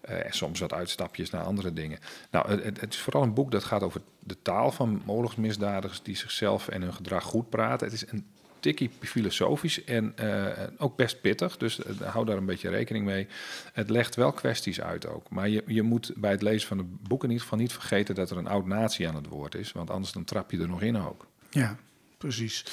En 0.00 0.32
soms 0.32 0.60
wat 0.60 0.72
uitstapjes 0.72 1.30
naar 1.30 1.42
andere 1.42 1.72
dingen. 1.72 1.98
Nou, 2.30 2.50
het, 2.50 2.80
het 2.80 2.92
is 2.92 3.00
vooral 3.00 3.22
een 3.22 3.34
boek 3.34 3.50
dat 3.50 3.64
gaat 3.64 3.82
over 3.82 4.00
de 4.18 4.42
taal 4.42 4.72
van 4.72 5.02
oorlogsmisdadigers 5.06 6.02
die 6.02 6.16
zichzelf 6.16 6.68
en 6.68 6.82
hun 6.82 6.94
gedrag 6.94 7.24
goed 7.24 7.50
praten. 7.50 7.86
Het 7.86 7.94
is 7.94 8.10
een 8.10 8.26
tikkie 8.60 8.90
filosofisch 9.00 9.84
en 9.84 10.12
eh, 10.16 10.66
ook 10.78 10.96
best 10.96 11.20
pittig, 11.20 11.56
dus 11.56 11.82
eh, 11.82 12.12
hou 12.12 12.24
daar 12.24 12.36
een 12.36 12.46
beetje 12.46 12.68
rekening 12.68 13.04
mee. 13.04 13.26
Het 13.72 13.90
legt 13.90 14.14
wel 14.14 14.32
kwesties 14.32 14.80
uit 14.80 15.06
ook. 15.06 15.30
Maar 15.30 15.48
je, 15.48 15.62
je 15.66 15.82
moet 15.82 16.12
bij 16.16 16.30
het 16.30 16.42
lezen 16.42 16.68
van 16.68 16.78
het 16.78 17.02
boek 17.02 17.22
in 17.22 17.28
ieder 17.28 17.42
geval 17.42 17.58
niet 17.58 17.72
vergeten 17.72 18.14
dat 18.14 18.30
er 18.30 18.36
een 18.36 18.46
oud 18.46 18.66
natie 18.66 19.08
aan 19.08 19.14
het 19.14 19.26
woord 19.26 19.54
is, 19.54 19.72
want 19.72 19.90
anders 19.90 20.12
dan 20.12 20.24
trap 20.24 20.50
je 20.50 20.60
er 20.60 20.68
nog 20.68 20.82
in 20.82 20.96
ook. 20.96 21.26
Ja, 21.50 21.76
precies. 22.18 22.64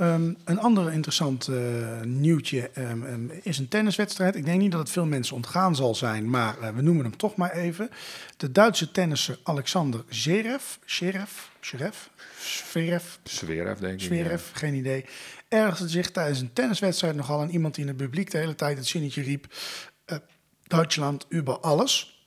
Ehm, 0.00 0.32
een 0.44 0.58
ander 0.58 0.92
interessant 0.92 1.48
eh, 1.48 2.00
nieuwtje 2.02 2.70
ehm, 2.70 3.04
ehm, 3.04 3.28
is 3.42 3.58
een 3.58 3.68
tenniswedstrijd. 3.68 4.36
Ik 4.36 4.44
denk 4.44 4.60
niet 4.60 4.70
dat 4.70 4.80
het 4.80 4.90
veel 4.90 5.06
mensen 5.06 5.36
ontgaan 5.36 5.76
zal 5.76 5.94
zijn, 5.94 6.30
maar 6.30 6.58
eh, 6.60 6.74
we 6.74 6.82
noemen 6.82 7.04
hem 7.04 7.16
toch 7.16 7.36
maar 7.36 7.52
even. 7.52 7.90
De 8.36 8.52
Duitse 8.52 8.90
tennisser 8.90 9.38
Alexander 9.42 10.04
Zverev, 10.08 10.62
Zverev, 10.84 11.30
Zverev, 11.60 11.96
Zverev, 12.42 13.04
Zverev, 13.22 13.78
denk 13.78 13.94
ik. 13.94 14.00
Zverev, 14.00 14.42
geen 14.52 14.74
idee, 14.74 15.04
ergerde 15.48 15.88
zich 15.88 16.10
tijdens 16.10 16.40
een 16.40 16.52
tenniswedstrijd 16.52 17.16
nogal 17.16 17.40
aan 17.40 17.50
iemand 17.50 17.74
die 17.74 17.84
in 17.84 17.90
het 17.90 17.98
publiek 17.98 18.30
de 18.30 18.38
hele 18.38 18.54
tijd 18.54 18.76
het 18.76 18.86
zinnetje 18.86 19.22
riep: 19.22 19.46
eh, 20.04 20.16
Duitsland 20.62 21.26
über 21.32 21.58
alles. 21.58 22.18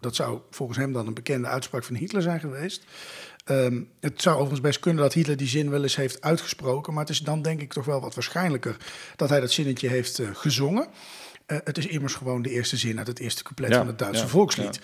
Dat 0.00 0.14
zou 0.14 0.40
volgens 0.50 0.78
hem 0.78 0.92
dan 0.92 1.06
een 1.06 1.14
bekende 1.14 1.48
uitspraak 1.48 1.84
van 1.84 1.94
Hitler 1.94 2.22
zijn 2.22 2.40
geweest. 2.40 2.84
Ehm, 3.46 3.80
het 4.00 4.22
zou 4.22 4.34
overigens 4.34 4.60
best 4.60 4.80
kunnen 4.80 5.02
dat 5.02 5.12
Hitler 5.12 5.36
die 5.36 5.48
zin 5.48 5.70
wel 5.70 5.82
eens 5.82 5.96
heeft 5.96 6.20
uitgesproken, 6.20 6.92
maar 6.92 7.02
het 7.02 7.12
is 7.12 7.20
dan 7.20 7.42
denk 7.42 7.60
ik 7.60 7.72
toch 7.72 7.84
wel 7.84 8.00
wat 8.00 8.14
waarschijnlijker 8.14 8.76
dat 9.16 9.28
hij 9.28 9.40
dat 9.40 9.50
zinnetje 9.50 9.88
heeft 9.88 10.18
eh, 10.18 10.28
gezongen. 10.32 10.86
Eh, 11.46 11.58
het 11.64 11.78
is 11.78 11.86
immers 11.86 12.14
gewoon 12.14 12.42
de 12.42 12.50
eerste 12.50 12.76
zin 12.76 12.98
uit 12.98 13.06
het 13.06 13.18
eerste 13.18 13.42
couplet 13.42 13.70
Ja, 13.70 13.76
van 13.76 13.86
het 13.86 13.98
Duitse 13.98 14.22
ja, 14.22 14.28
volkslied. 14.28 14.74
ja. 14.74 14.80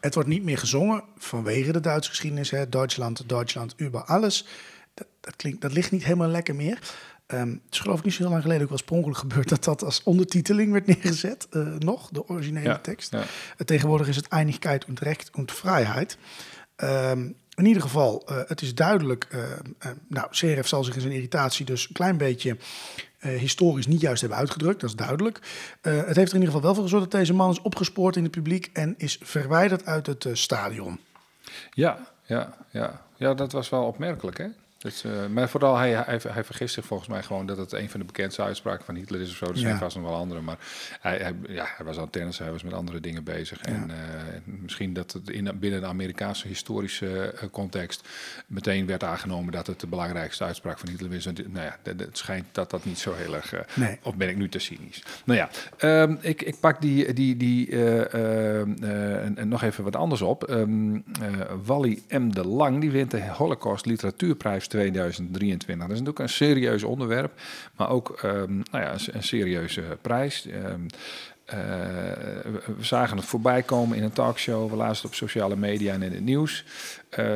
Het 0.00 0.14
wordt 0.14 0.28
niet 0.28 0.42
meer 0.42 0.58
gezongen 0.58 1.04
vanwege 1.16 1.72
de 1.72 1.80
Duitse 1.80 2.10
geschiedenis. 2.10 2.50
Hè. 2.50 2.68
Duitsland, 2.68 3.28
Duitsland, 3.28 3.74
über 3.80 4.04
alles. 4.04 4.46
Dat, 4.94 5.06
dat, 5.20 5.36
klinkt, 5.36 5.60
dat 5.60 5.72
ligt 5.72 5.90
niet 5.90 6.04
helemaal 6.04 6.28
lekker 6.28 6.54
meer. 6.54 6.78
Ehm, 7.26 7.48
het 7.48 7.60
is 7.70 7.78
geloof 7.78 7.98
ik 7.98 8.04
niet 8.04 8.14
zo 8.14 8.22
heel 8.22 8.30
lang 8.30 8.42
geleden 8.42 8.62
ook 8.62 8.68
wel 8.68 8.78
oorspronkelijk 8.78 9.18
gebeurd... 9.18 9.48
dat 9.48 9.64
dat 9.64 9.82
als 9.82 10.02
ondertiteling 10.02 10.72
werd 10.72 10.86
neergezet, 10.86 11.46
eh, 11.50 11.66
nog, 11.78 12.08
de 12.12 12.28
originele 12.28 12.80
tekst. 12.80 13.12
tegenwoordig 13.64 14.08
is 14.08 14.16
het 14.16 14.28
Einigkeit 14.28 14.86
und 14.86 15.00
Recht 15.00 15.30
und 15.34 15.52
Vrijheid. 15.52 16.18
Ehm, 16.76 17.30
in 17.56 17.66
ieder 17.66 17.82
geval, 17.82 18.22
eh, 18.26 18.36
het 18.46 18.62
is 18.62 18.74
duidelijk... 18.74 19.26
eh, 19.30 19.52
eh, 19.52 19.58
nou, 20.08 20.26
Seref 20.30 20.66
zal 20.66 20.84
zich 20.84 20.94
in 20.94 21.00
zijn 21.00 21.12
irritatie 21.12 21.66
dus 21.66 21.86
een 21.86 21.92
klein 21.94 22.16
beetje... 22.16 22.56
historisch 23.18 23.86
niet 23.86 24.00
juist 24.00 24.20
hebben 24.20 24.38
uitgedrukt, 24.38 24.80
dat 24.80 24.90
is 24.90 24.96
duidelijk. 24.96 25.38
Het 25.80 26.16
heeft 26.16 26.30
er 26.30 26.34
in 26.34 26.40
ieder 26.40 26.44
geval 26.44 26.60
wel 26.60 26.74
voor 26.74 26.82
gezorgd 26.82 27.10
dat 27.10 27.20
deze 27.20 27.34
man 27.34 27.50
is 27.50 27.60
opgespoord 27.60 28.16
in 28.16 28.22
het 28.22 28.32
publiek 28.32 28.70
en 28.72 28.94
is 28.98 29.18
verwijderd 29.22 29.86
uit 29.86 30.06
het 30.06 30.28
stadion. 30.32 31.00
Ja, 31.72 31.98
ja, 32.22 32.56
ja. 32.70 33.02
ja, 33.16 33.34
dat 33.34 33.52
was 33.52 33.68
wel 33.68 33.82
opmerkelijk, 33.82 34.38
hè? 34.38 34.46
Dus, 34.84 35.04
maar 35.30 35.48
vooral, 35.48 35.76
hij, 35.76 35.90
hij, 35.92 36.20
hij 36.28 36.44
vergist 36.44 36.74
zich 36.74 36.84
volgens 36.84 37.08
mij 37.08 37.22
gewoon 37.22 37.46
dat 37.46 37.56
het 37.56 37.72
een 37.72 37.90
van 37.90 38.00
de 38.00 38.06
bekendste 38.06 38.42
uitspraken 38.42 38.84
van 38.84 38.94
Hitler 38.94 39.20
is 39.20 39.30
of 39.30 39.36
zo. 39.36 39.44
Er 39.46 39.56
zijn 39.58 39.72
Ja. 39.72 39.78
vast 39.78 39.96
nog 39.96 40.04
wel 40.04 40.14
andere, 40.14 40.40
maar 40.40 40.56
hij, 41.00 41.16
hij, 41.18 41.34
ja, 41.48 41.66
hij 41.76 41.86
was 41.86 41.96
aan 41.96 42.02
het 42.02 42.12
tennissen, 42.12 42.44
hij 42.44 42.52
was 42.52 42.62
met 42.62 42.72
andere 42.72 43.00
dingen 43.00 43.24
bezig. 43.24 43.60
En 43.60 43.90
eh, 43.90 43.96
misschien 44.44 44.92
dat 44.92 45.12
het 45.12 45.30
in, 45.30 45.50
binnen 45.58 45.80
de 45.80 45.86
Amerikaanse 45.86 46.48
historische 46.48 47.20
eh, 47.30 47.48
context 47.50 48.08
meteen 48.46 48.86
werd 48.86 49.04
aangenomen 49.04 49.52
dat 49.52 49.66
het 49.66 49.80
de 49.80 49.86
belangrijkste 49.86 50.44
uitspraak 50.44 50.78
van 50.78 50.88
Hitler 50.88 51.12
is. 51.12 51.26
En 51.26 51.34
nou 51.48 51.64
ja, 51.66 51.76
het- 51.82 52.08
schijnt 52.18 52.46
dat 52.52 52.70
dat 52.70 52.84
niet 52.84 52.98
zo 52.98 53.12
heel 53.14 53.34
erg... 53.34 53.54
Nee. 53.74 53.98
Of 54.02 54.14
ben 54.14 54.28
ik 54.28 54.36
nu 54.36 54.48
te 54.48 54.58
cynisch? 54.58 55.02
Nou 55.24 55.38
ja, 55.38 55.48
ehm, 55.76 56.16
ik, 56.20 56.42
ik 56.42 56.60
pak 56.60 56.80
die, 56.80 57.12
die, 57.12 57.36
die, 57.36 57.70
eh, 57.70 58.14
ehm, 58.60 58.72
eh, 58.82 59.24
en, 59.24 59.36
en 59.38 59.48
nog 59.48 59.62
even 59.62 59.84
wat 59.84 59.96
anders 59.96 60.20
op. 60.22 60.44
Ehm, 60.44 60.94
eh, 60.94 61.00
Wally 61.64 62.02
M. 62.08 62.28
de 62.30 62.46
Lang, 62.46 62.80
die 62.80 62.90
wint 62.90 63.10
de 63.10 63.22
Holocaust 63.28 63.86
Literatuurprijs 63.86 64.64
2023. 64.74 65.86
Dat 65.86 65.96
is 65.96 66.02
natuurlijk 66.02 66.18
een 66.18 66.28
serieus 66.28 66.82
onderwerp, 66.82 67.32
maar 67.76 67.90
ook 67.90 68.18
ehm, 68.22 68.54
nou 68.70 68.84
ja, 68.84 68.94
een, 69.12 69.22
serieuze 69.22 69.82
prijs. 70.02 70.46
Ehm, 70.46 70.86
Eh, 71.44 71.56
we 72.76 72.84
zagen 72.84 73.16
het 73.16 73.26
voorbij 73.26 73.62
komen 73.62 73.96
in 73.96 74.02
een 74.02 74.12
talkshow. 74.12 74.70
We 74.70 74.76
lazen 74.76 74.96
het 74.96 75.04
op 75.04 75.14
sociale 75.14 75.56
media 75.56 75.92
en 75.92 76.02
in 76.02 76.12
het 76.12 76.24
nieuws. 76.24 76.64
Uh, 77.18 77.26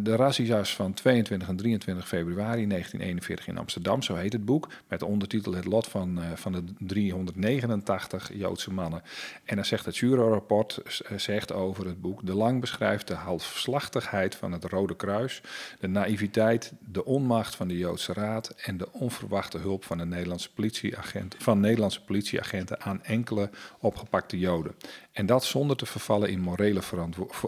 de 0.00 0.16
razzia's 0.16 0.74
van 0.74 0.94
22 0.94 1.48
en 1.48 1.56
23 1.56 2.08
februari 2.08 2.66
1941 2.66 3.46
in 3.46 3.58
Amsterdam, 3.58 4.02
zo 4.02 4.14
heet 4.14 4.32
het 4.32 4.44
boek. 4.44 4.68
Met 4.88 5.00
de 5.00 5.06
ondertitel 5.06 5.54
Het 5.54 5.64
lot 5.64 5.86
van, 5.86 6.18
uh, 6.18 6.24
van 6.34 6.52
de 6.52 6.64
389 6.78 8.30
Joodse 8.34 8.72
mannen. 8.72 9.02
En 9.44 9.56
dan 9.56 9.64
zegt 9.64 9.84
het 9.84 9.96
juryrapport 9.96 10.80
zegt 11.16 11.52
over 11.52 11.86
het 11.86 12.00
boek... 12.00 12.26
De 12.26 12.34
lang 12.34 12.60
beschrijft 12.60 13.08
de 13.08 13.14
halfslachtigheid 13.14 14.34
van 14.34 14.52
het 14.52 14.64
Rode 14.64 14.96
Kruis... 14.96 15.42
de 15.80 15.88
naïviteit, 15.88 16.72
de 16.92 17.04
onmacht 17.04 17.54
van 17.54 17.68
de 17.68 17.78
Joodse 17.78 18.12
Raad... 18.12 18.54
en 18.64 18.76
de 18.76 18.92
onverwachte 18.92 19.58
hulp 19.58 19.84
van, 19.84 19.98
de 19.98 20.04
Nederlandse 20.04 20.52
politieagent, 20.52 21.34
van 21.38 21.60
Nederlandse 21.60 22.04
politieagenten 22.04 22.80
aan 22.80 23.04
enkele 23.04 23.50
opgepakte 23.78 24.38
Joden. 24.38 24.74
En 25.12 25.26
dat 25.26 25.44
zonder 25.44 25.76
te 25.76 25.86
vervallen 25.86 26.30
in 26.30 26.40
morele 26.40 26.80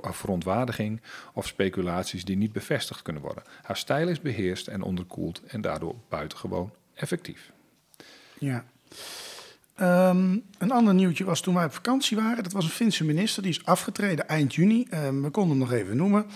verontwaardiging 0.00 1.00
of 1.32 1.46
speculaties 1.46 2.24
die 2.24 2.36
niet 2.36 2.52
bevestigd 2.52 3.02
kunnen 3.02 3.22
worden. 3.22 3.42
Haar 3.62 3.76
stijl 3.76 4.08
is 4.08 4.20
beheerst 4.20 4.66
en 4.66 4.82
onderkoeld 4.82 5.42
en 5.46 5.60
daardoor 5.60 5.94
buitengewoon 6.08 6.70
effectief. 6.94 7.52
Ja. 8.38 8.64
Um, 9.80 10.44
een 10.58 10.70
ander 10.70 10.94
nieuwtje 10.94 11.24
was 11.24 11.40
toen 11.40 11.54
wij 11.54 11.64
op 11.64 11.72
vakantie 11.72 12.16
waren. 12.16 12.42
Dat 12.42 12.52
was 12.52 12.64
een 12.64 12.70
Finse 12.70 13.04
minister, 13.04 13.42
die 13.42 13.50
is 13.50 13.64
afgetreden 13.64 14.28
eind 14.28 14.54
juni. 14.54 14.86
Um, 14.90 15.22
we 15.22 15.30
konden 15.30 15.58
hem 15.58 15.68
nog 15.68 15.72
even 15.72 15.96
noemen. 15.96 16.26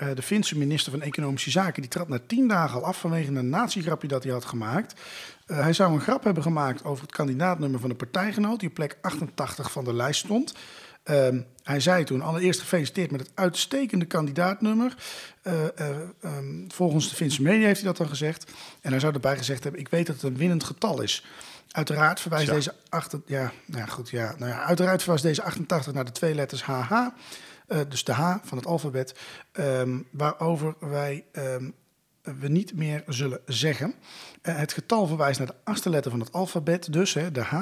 Uh, 0.00 0.08
de 0.14 0.22
Finse 0.22 0.58
minister 0.58 0.92
van 0.92 1.02
Economische 1.02 1.50
Zaken 1.50 1.82
die 1.82 1.90
trad 1.90 2.08
na 2.08 2.18
tien 2.26 2.48
dagen 2.48 2.80
al 2.80 2.86
af 2.86 3.00
vanwege 3.00 3.32
een 3.32 3.48
natiegrapje 3.48 4.08
dat 4.08 4.22
hij 4.22 4.32
had 4.32 4.44
gemaakt. 4.44 5.00
Uh, 5.46 5.60
hij 5.60 5.72
zou 5.72 5.92
een 5.92 6.00
grap 6.00 6.24
hebben 6.24 6.42
gemaakt 6.42 6.84
over 6.84 7.02
het 7.02 7.12
kandidaatnummer 7.12 7.80
van 7.80 7.88
de 7.88 7.94
partijgenoot, 7.94 8.60
die 8.60 8.68
op 8.68 8.74
plek 8.74 8.98
88 9.00 9.72
van 9.72 9.84
de 9.84 9.94
lijst 9.94 10.24
stond. 10.24 10.54
Um, 11.04 11.46
hij 11.62 11.80
zei 11.80 12.04
toen 12.04 12.22
allereerst 12.22 12.60
gefeliciteerd 12.60 13.10
met 13.10 13.20
het 13.20 13.30
uitstekende 13.34 14.04
kandidaatnummer. 14.04 14.94
Uh, 15.42 15.64
um, 16.24 16.64
volgens 16.68 17.08
de 17.08 17.14
Finse 17.14 17.42
media 17.42 17.66
heeft 17.66 17.80
hij 17.80 17.88
dat 17.88 17.96
dan 17.96 18.08
gezegd. 18.08 18.52
En 18.80 18.90
hij 18.90 19.00
zou 19.00 19.14
erbij 19.14 19.36
gezegd 19.36 19.62
hebben: 19.62 19.80
Ik 19.80 19.88
weet 19.88 20.06
dat 20.06 20.14
het 20.14 20.24
een 20.24 20.36
winnend 20.36 20.64
getal 20.64 21.02
is. 21.02 21.24
Uiteraard 21.70 22.20
verwijst 22.20 22.50
deze, 22.50 22.74
achter, 22.88 23.20
ja, 23.26 23.52
nou 23.64 23.88
goed, 23.88 24.10
ja, 24.10 24.34
nou 24.38 24.50
ja, 24.50 24.62
uiteraard 24.62 25.00
verwijst 25.00 25.24
deze 25.24 25.42
88 25.42 25.92
naar 25.92 26.04
de 26.04 26.12
twee 26.12 26.34
letters 26.34 26.62
HH. 26.62 26.92
Uh, 27.68 27.80
dus 27.88 28.04
de 28.04 28.12
H 28.12 28.36
van 28.42 28.58
het 28.58 28.66
alfabet. 28.66 29.18
Um, 29.52 30.08
waarover 30.10 30.74
wij 30.80 31.24
um, 31.32 31.74
we 32.22 32.48
niet 32.48 32.74
meer 32.74 33.02
zullen 33.06 33.40
zeggen. 33.46 33.94
Uh, 34.42 34.56
het 34.56 34.72
getal 34.72 35.06
verwijst 35.06 35.38
naar 35.38 35.48
de 35.48 35.56
achtste 35.64 35.90
letter 35.90 36.10
van 36.10 36.20
het 36.20 36.32
alfabet. 36.32 36.92
Dus 36.92 37.14
hè, 37.14 37.30
de 37.30 37.42
H, 37.42 37.54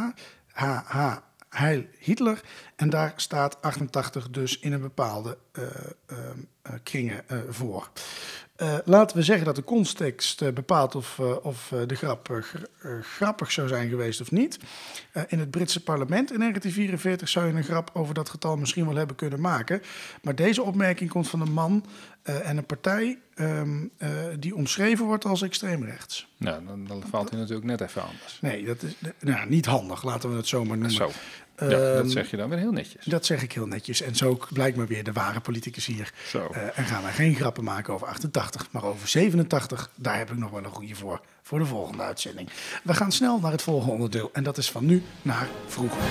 H, 0.46 0.64
H, 0.84 1.16
Heil 1.48 1.84
Hitler. 1.98 2.42
En 2.76 2.90
daar 2.90 3.12
staat 3.16 3.62
88 3.62 4.30
dus 4.30 4.58
in 4.58 4.72
een 4.72 4.80
bepaalde 4.80 5.38
uh, 5.52 5.66
kringen 6.82 7.24
voor. 7.48 7.90
Uh, 8.56 8.74
laten 8.84 9.16
we 9.16 9.22
zeggen 9.22 9.44
dat 9.44 9.56
de 9.56 9.64
context 9.64 10.54
bepaalt 10.54 10.94
of, 10.94 11.18
of 11.42 11.72
de 11.86 11.94
grap 11.94 12.42
grappig 13.02 13.52
zou 13.52 13.68
zijn 13.68 13.88
geweest 13.88 14.20
of 14.20 14.30
niet. 14.30 14.58
in 15.28 15.38
het 15.38 15.50
Britse 15.50 15.82
parlement 15.82 16.32
in 16.32 16.38
1944 16.38 17.28
zou 17.28 17.46
je 17.46 17.52
een 17.52 17.64
grap 17.64 17.90
over 17.92 18.14
dat 18.14 18.28
getal 18.28 18.56
misschien 18.56 18.86
wel 18.86 18.96
hebben 18.96 19.16
kunnen 19.16 19.40
maken. 19.40 19.82
Maar 20.22 20.34
deze 20.34 20.62
opmerking 20.62 21.10
komt 21.10 21.28
van 21.28 21.40
een 21.40 21.52
man 21.52 21.84
en 22.22 22.56
een 22.56 22.66
partij 22.66 23.18
um, 23.34 23.90
die 24.38 24.54
omschreven 24.54 25.04
wordt 25.04 25.24
als 25.24 25.42
extreemrechts. 25.42 26.28
Nou, 26.36 26.66
dan, 26.66 26.86
dan 26.86 27.02
valt 27.10 27.30
hij 27.30 27.38
natuurlijk 27.38 27.66
net 27.66 27.80
even 27.80 28.02
anders. 28.02 28.38
Nee, 28.40 28.64
dat 28.64 28.82
is 28.82 28.94
nou, 29.18 29.48
niet 29.48 29.66
handig, 29.66 30.04
laten 30.04 30.30
we 30.30 30.36
het 30.36 30.48
zo 30.48 30.64
maar 30.64 30.78
noemen. 30.78 30.96
Zo. 30.96 31.10
Ja, 31.60 31.68
dat 31.68 32.04
Um, 32.04 32.10
zeg 32.10 32.30
je 32.30 32.36
dan 32.36 32.48
weer 32.48 32.58
heel 32.58 32.72
netjes. 32.72 33.04
Dat 33.04 33.26
zeg 33.26 33.42
ik 33.42 33.52
heel 33.52 33.66
netjes. 33.66 34.02
En 34.02 34.16
zo 34.16 34.38
blijkt 34.52 34.76
maar 34.76 34.86
weer 34.86 35.04
de 35.04 35.12
ware 35.12 35.40
politicus 35.40 35.86
hier. 35.86 36.12
Uh, 36.34 36.78
en 36.78 36.84
gaan 36.84 37.02
wij 37.02 37.12
geen 37.12 37.34
grappen 37.34 37.64
maken 37.64 37.94
over 37.94 38.06
88, 38.06 38.66
maar 38.70 38.84
over 38.84 39.08
87. 39.08 39.90
Daar 39.94 40.18
heb 40.18 40.30
ik 40.30 40.36
nog 40.38 40.50
wel 40.50 40.64
een 40.64 40.70
goede 40.70 40.94
voor, 40.94 41.20
voor 41.42 41.58
de 41.58 41.64
volgende 41.64 42.02
uitzending. 42.02 42.48
We 42.82 42.94
gaan 42.94 43.12
snel 43.12 43.38
naar 43.38 43.52
het 43.52 43.62
volgende 43.62 43.92
onderdeel. 43.92 44.30
En 44.32 44.42
dat 44.42 44.56
is 44.58 44.70
van 44.70 44.86
nu 44.86 45.02
naar 45.22 45.48
vroeger. 45.66 46.02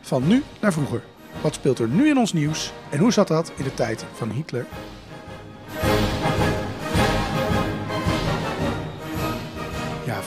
Van 0.00 0.26
nu 0.26 0.42
naar 0.60 0.72
vroeger. 0.72 1.02
Wat 1.40 1.54
speelt 1.54 1.78
er 1.78 1.88
nu 1.88 2.08
in 2.08 2.18
ons 2.18 2.32
nieuws? 2.32 2.72
En 2.90 2.98
hoe 2.98 3.12
zat 3.12 3.28
dat 3.28 3.52
in 3.56 3.64
de 3.64 3.74
tijd 3.74 4.04
van 4.14 4.30
Hitler? 4.30 4.66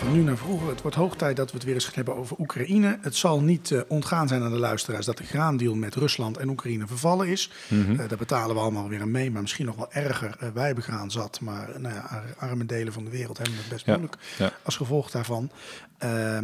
Van 0.07 0.15
nu 0.15 0.23
naar 0.23 0.37
vroeger. 0.37 0.69
Het 0.69 0.81
wordt 0.81 0.97
hoog 0.97 1.15
tijd 1.15 1.35
dat 1.35 1.51
we 1.51 1.55
het 1.55 1.65
weer 1.65 1.73
eens 1.73 1.85
gaan 1.85 1.93
hebben 1.95 2.15
over 2.15 2.35
Oekraïne. 2.39 2.97
Het 3.01 3.15
zal 3.15 3.41
niet 3.41 3.69
uh, 3.69 3.81
ontgaan 3.87 4.27
zijn 4.27 4.43
aan 4.43 4.51
de 4.51 4.59
luisteraars 4.59 5.05
dat 5.05 5.17
de 5.17 5.23
graandeal 5.23 5.75
met 5.75 5.95
Rusland 5.95 6.37
en 6.37 6.49
Oekraïne 6.49 6.87
vervallen 6.87 7.27
is. 7.27 7.51
Mm 7.67 7.85
-hmm. 7.85 7.91
uh, 7.91 7.97
daar 8.07 8.17
betalen 8.17 8.55
we 8.55 8.61
allemaal 8.61 8.89
weer 8.89 9.01
aan 9.01 9.11
mee, 9.11 9.31
maar 9.31 9.41
misschien 9.41 9.65
nog 9.65 9.75
wel 9.75 9.91
erger. 9.91 10.37
Uh, 10.43 10.49
wij 10.53 10.65
hebben 10.65 10.83
graan 10.83 11.11
zat, 11.11 11.39
maar 11.41 11.69
nou 11.77 11.93
ja, 11.93 12.23
arme 12.37 12.65
delen 12.65 12.93
van 12.93 13.03
de 13.03 13.09
wereld 13.09 13.37
hebben 13.37 13.57
het 13.57 13.69
best 13.69 13.85
ja. 13.85 13.91
moeilijk 13.91 14.21
ja. 14.37 14.51
als 14.63 14.75
gevolg 14.75 15.11
daarvan. 15.11 15.51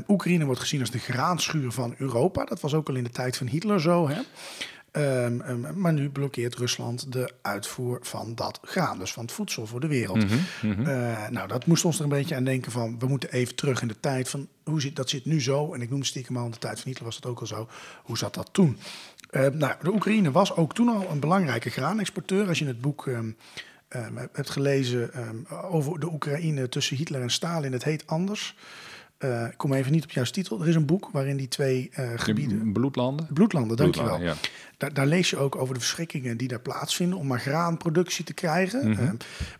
Oekraïne 0.07 0.45
wordt 0.45 0.59
gezien 0.59 0.79
als 0.79 0.91
de 0.91 0.99
graanschuur 0.99 1.71
van 1.71 1.95
Europa. 1.97 2.45
Dat 2.45 2.61
was 2.61 2.73
ook 2.73 2.89
al 2.89 2.95
in 2.95 3.03
de 3.03 3.09
tijd 3.09 3.37
van 3.37 3.47
Hitler 3.47 3.81
zo. 3.81 4.09
Hè? 4.09 4.21
Um, 4.97 5.41
um, 5.41 5.67
maar 5.75 5.93
nu 5.93 6.09
blokkeert 6.09 6.55
Rusland 6.55 7.11
de 7.11 7.33
uitvoer 7.41 7.99
van 8.01 8.35
dat 8.35 8.59
graan, 8.61 8.97
dus 8.99 9.13
van 9.13 9.23
het 9.23 9.33
voedsel 9.33 9.67
voor 9.67 9.79
de 9.79 9.87
wereld. 9.87 10.23
Mm 10.23 10.27
-hmm, 10.27 10.69
mm 10.69 10.75
-hmm. 10.75 10.87
Uh, 10.87 11.27
nou, 11.29 11.47
dat 11.47 11.65
moest 11.65 11.85
ons 11.85 11.97
er 11.97 12.03
een 12.03 12.09
beetje 12.09 12.35
aan 12.35 12.43
denken 12.43 12.71
van, 12.71 12.99
we 12.99 13.07
moeten 13.07 13.31
even 13.31 13.55
terug 13.55 13.81
in 13.81 13.87
de 13.87 13.99
tijd 13.99 14.29
van, 14.29 14.47
hoe 14.63 14.81
zit, 14.81 14.95
dat 14.95 15.09
zit 15.09 15.25
nu 15.25 15.41
zo, 15.41 15.73
en 15.73 15.81
ik 15.81 15.89
noem 15.89 16.03
stiekem 16.03 16.37
al 16.37 16.45
in 16.45 16.51
de 16.51 16.57
tijd 16.57 16.79
van 16.79 16.87
Hitler 16.87 17.05
was 17.05 17.19
dat 17.19 17.31
ook 17.31 17.39
al 17.39 17.47
zo, 17.47 17.67
hoe 18.03 18.17
zat 18.17 18.33
dat 18.33 18.49
toen? 18.51 18.77
Uh, 19.31 19.47
nou, 19.47 19.73
de 19.81 19.93
Oekraïne 19.93 20.31
was 20.31 20.55
ook 20.55 20.73
toen 20.73 20.89
al 20.89 21.09
een 21.09 21.19
belangrijke 21.19 21.69
graanexporteur. 21.69 22.47
Als 22.47 22.59
je 22.59 22.65
het 22.65 22.81
boek 22.81 23.05
um, 23.05 23.37
hebt 24.33 24.49
gelezen 24.49 25.11
over 25.69 25.99
de 25.99 26.11
Oekraïne 26.11 26.69
tussen 26.69 26.97
Hitler 26.97 27.21
en 27.21 27.31
Stalin, 27.31 27.71
het 27.71 27.83
heet 27.83 28.07
anders. 28.07 28.55
Uh, 29.23 29.45
ik 29.45 29.57
kom 29.57 29.73
even 29.73 29.91
niet 29.91 30.03
op 30.03 30.11
jouw 30.11 30.23
titel. 30.23 30.61
Er 30.61 30.67
is 30.67 30.75
een 30.75 30.85
boek 30.85 31.09
waarin 31.11 31.37
die 31.37 31.47
twee 31.47 31.91
uh, 31.99 32.11
gebieden... 32.15 32.73
Bloedlanden? 32.73 33.27
Bloedlanden, 33.33 33.77
dankjewel. 33.77 34.21
Ja. 34.21 34.35
Daar, 34.77 34.93
daar, 34.93 35.05
lees 35.05 35.29
je 35.29 35.37
ook 35.37 35.55
over 35.55 35.73
de 35.73 35.79
verschrikkingen 35.79 36.37
die 36.37 36.47
daar 36.47 36.59
plaatsvinden... 36.59 37.17
om 37.17 37.27
maar 37.27 37.39
graanproductie 37.39 38.25
te 38.25 38.33
krijgen. 38.33 38.87
Mm 38.87 38.95
-hmm. 38.95 39.05
uh, 39.05 39.11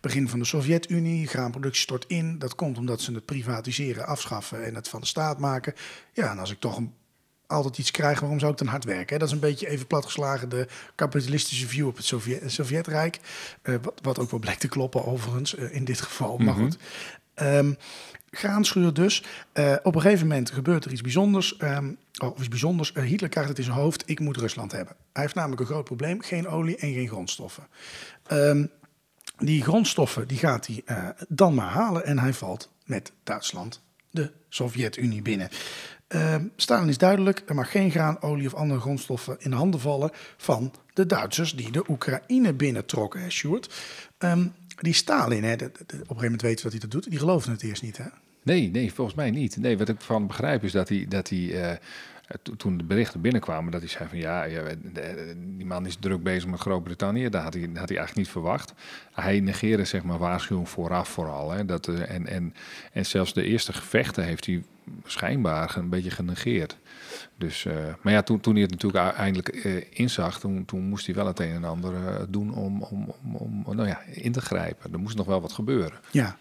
begin 0.02 0.30
van 0.30 0.40
de 0.40 0.46
Sovjet-Unie, 0.46 1.28
graanproductie 1.28 1.82
stort 1.82 2.06
in. 2.08 2.40
Dat 2.40 2.56
komt 2.56 2.78
omdat 2.78 3.02
ze 3.02 3.14
het 3.14 3.26
privatiseren, 3.26 4.06
afschaffen 4.06 4.66
en 4.66 4.76
het 4.76 4.88
van 4.88 5.00
de 5.00 5.06
staat 5.06 5.40
maken. 5.40 5.74
Ja, 6.14 6.32
en 6.32 6.40
als 6.40 6.52
ik 6.52 6.60
toch 6.60 6.78
een 6.78 6.94
altijd 7.48 7.78
iets 7.78 7.92
krijg, 7.92 8.20
waarom 8.20 8.40
zou 8.40 8.52
ik 8.52 8.58
dan 8.58 8.68
hard 8.68 8.84
werken? 8.84 9.14
Hè? 9.14 9.18
Dat 9.18 9.28
is 9.28 9.34
een 9.34 9.40
beetje 9.40 9.70
even 9.70 9.88
platgeslagen 9.88 10.50
de 10.50 10.68
kapitalistische 10.96 11.68
view 11.68 11.88
op 11.88 11.96
het 11.96 12.06
Sovjet 12.06 12.52
Sovjetrijk. 12.52 13.20
Wat, 13.64 14.00
wat 14.02 14.20
ook 14.20 14.32
wel 14.32 14.40
blijkt 14.40 14.60
te 14.60 14.68
kloppen 14.68 15.06
overigens, 15.06 15.54
in 15.54 15.86
dit 15.86 16.02
geval. 16.02 16.32
Mm 16.32 16.36
-hmm. 16.38 16.46
Maar 16.46 16.56
goed. 16.56 16.78
Um, 17.36 17.78
graanschuur 18.34 18.94
dus. 18.94 19.24
Uh, 19.54 19.76
op 19.84 19.96
een 19.96 20.02
gegeven 20.02 20.28
moment 20.28 20.52
gebeurt 20.52 20.86
er 20.86 20.92
iets 20.92 21.02
bijzonders. 21.02 21.56
Um, 21.62 21.98
iets 22.38 22.48
bijzonders. 22.48 22.92
Uh, 22.96 23.04
Hitler 23.04 23.30
krijgt 23.30 23.50
het 23.50 23.58
in 23.58 23.64
zijn 23.64 23.78
hoofd, 23.78 24.04
ik 24.06 24.20
moet 24.20 24.38
Rusland 24.38 24.72
hebben. 24.72 24.96
Hij 25.14 25.22
heeft 25.22 25.36
namelijk 25.36 25.62
een 25.62 25.68
groot 25.68 25.84
probleem, 25.84 26.22
geen 26.22 26.48
olie 26.48 26.78
en 26.78 26.94
geen 26.94 27.08
grondstoffen. 27.08 27.68
Um, 28.32 28.70
die 29.38 29.64
grondstoffen 29.64 30.28
die 30.28 30.38
gaat 30.38 30.68
hij 30.68 30.82
uh, 30.86 31.10
dan 31.28 31.54
maar 31.54 31.70
halen 31.70 32.06
en 32.06 32.20
hij 32.20 32.34
valt 32.34 32.70
met 32.86 33.12
Duitsland 33.24 33.82
de 34.12 34.32
Sovjet-Unie 34.50 35.22
binnen. 35.22 35.50
Uh, 36.10 36.36
Stalin 36.56 36.90
is 36.90 36.98
duidelijk, 36.98 37.44
er 37.46 37.56
mag 37.56 37.72
geen 37.72 37.92
graan, 37.92 38.22
olie 38.22 38.48
of 38.48 38.54
andere 38.54 38.80
grondstoffen 38.80 39.36
in 39.40 39.50
de 39.50 39.56
handen 39.56 39.80
vallen 39.80 40.12
van 40.38 40.74
de 40.94 41.06
Duitsers 41.06 41.56
die 41.56 41.72
de 41.72 41.84
Oekraïne 41.90 42.54
binnentrokken, 42.54 43.22
hè, 43.22 43.30
Sjoerd. 43.30 43.74
Die 44.84 44.94
Stalin, 44.94 45.44
hè, 45.44 45.54
op 45.54 45.62
een 45.62 45.70
gegeven 45.80 46.16
moment 46.22 46.42
weten 46.42 46.66
we 46.66 46.72
dat 46.72 46.72
hij 46.72 46.80
dat 46.80 46.92
doet, 46.92 47.10
die 47.10 47.20
geloofde 47.20 47.52
het 47.52 47.64
eerst 47.64 47.82
niet, 47.82 47.98
hè? 47.98 48.06
Nee, 48.44 48.70
nee, 48.70 48.94
volgens 48.94 49.16
mij 49.16 49.32
niet. 49.32 49.58
Nee, 49.58 49.78
wat 49.78 49.90
ik 49.90 50.02
van 50.02 50.28
begrijp 50.28 50.64
is 50.64 50.72
dat 50.72 50.90
hij, 50.90 51.06
dat 51.10 51.30
hij 51.30 51.40
uh, 51.40 51.72
toen 52.58 52.78
de 52.78 52.84
berichten 52.84 53.22
binnenkwamen, 53.22 53.72
dat 53.72 53.82
hij 53.82 53.90
zei 53.90 54.10
van 54.10 54.18
ja, 54.18 54.44
ja 54.44 54.64
die 55.36 55.66
man 55.66 55.86
is 55.86 55.96
druk 55.96 56.24
bezig 56.24 56.50
met 56.50 56.60
Groot-Brittannië. 56.60 57.30
Dat 57.30 57.42
had 57.44 57.54
hij, 57.54 57.62
had 57.62 57.74
hij 57.74 57.98
eigenlijk 57.98 58.16
niet 58.16 58.30
verwacht. 58.30 58.74
Hij 59.12 59.40
negeerde 59.40 59.86
zeg 59.86 60.04
maar 60.04 60.18
waarschuwing 60.18 60.70
vooraf 60.70 61.10
vooral. 61.10 61.52
Hè, 61.52 61.66
dat, 61.66 61.88
en, 61.88 62.28
en, 62.28 62.54
en 62.92 63.06
zelfs 63.06 63.34
de 63.34 63.44
eerste 63.44 63.74
gevechten 63.74 64.24
heeft 64.24 64.46
hij 64.46 64.64
schijnbaar 65.06 65.78
een 65.78 65.90
beetje 65.90 66.12
genegeerd. 66.12 66.78
Dus, 67.38 67.68
maar 68.02 68.14
ja, 68.14 68.22
toen, 68.22 68.40
toen 68.40 68.54
hij 68.54 68.62
het 68.62 68.72
natuurlijk 68.72 69.16
eindelijk 69.16 69.66
uh, 69.66 69.84
inzag, 69.90 70.40
toen, 70.40 70.66
toen 70.66 70.82
moest 70.82 71.06
hij 71.06 71.16
wel 71.16 71.28
het 71.28 71.40
een 71.40 71.54
en 71.54 71.64
ander 71.64 71.94
uh, 71.94 72.16
doen 72.30 72.54
om, 72.54 72.82
om, 72.82 73.14
om, 73.34 73.64
om 73.66 73.76
nou 73.76 73.88
ja, 73.88 74.02
in 74.02 74.32
te 74.32 74.42
grijpen. 74.42 74.94
Er 74.94 75.00
moest 75.00 75.18
nog 75.18 75.26
wel 75.26 75.42
wat 75.42 75.52
gebeuren. 75.52 76.00
Ja, 76.12 76.38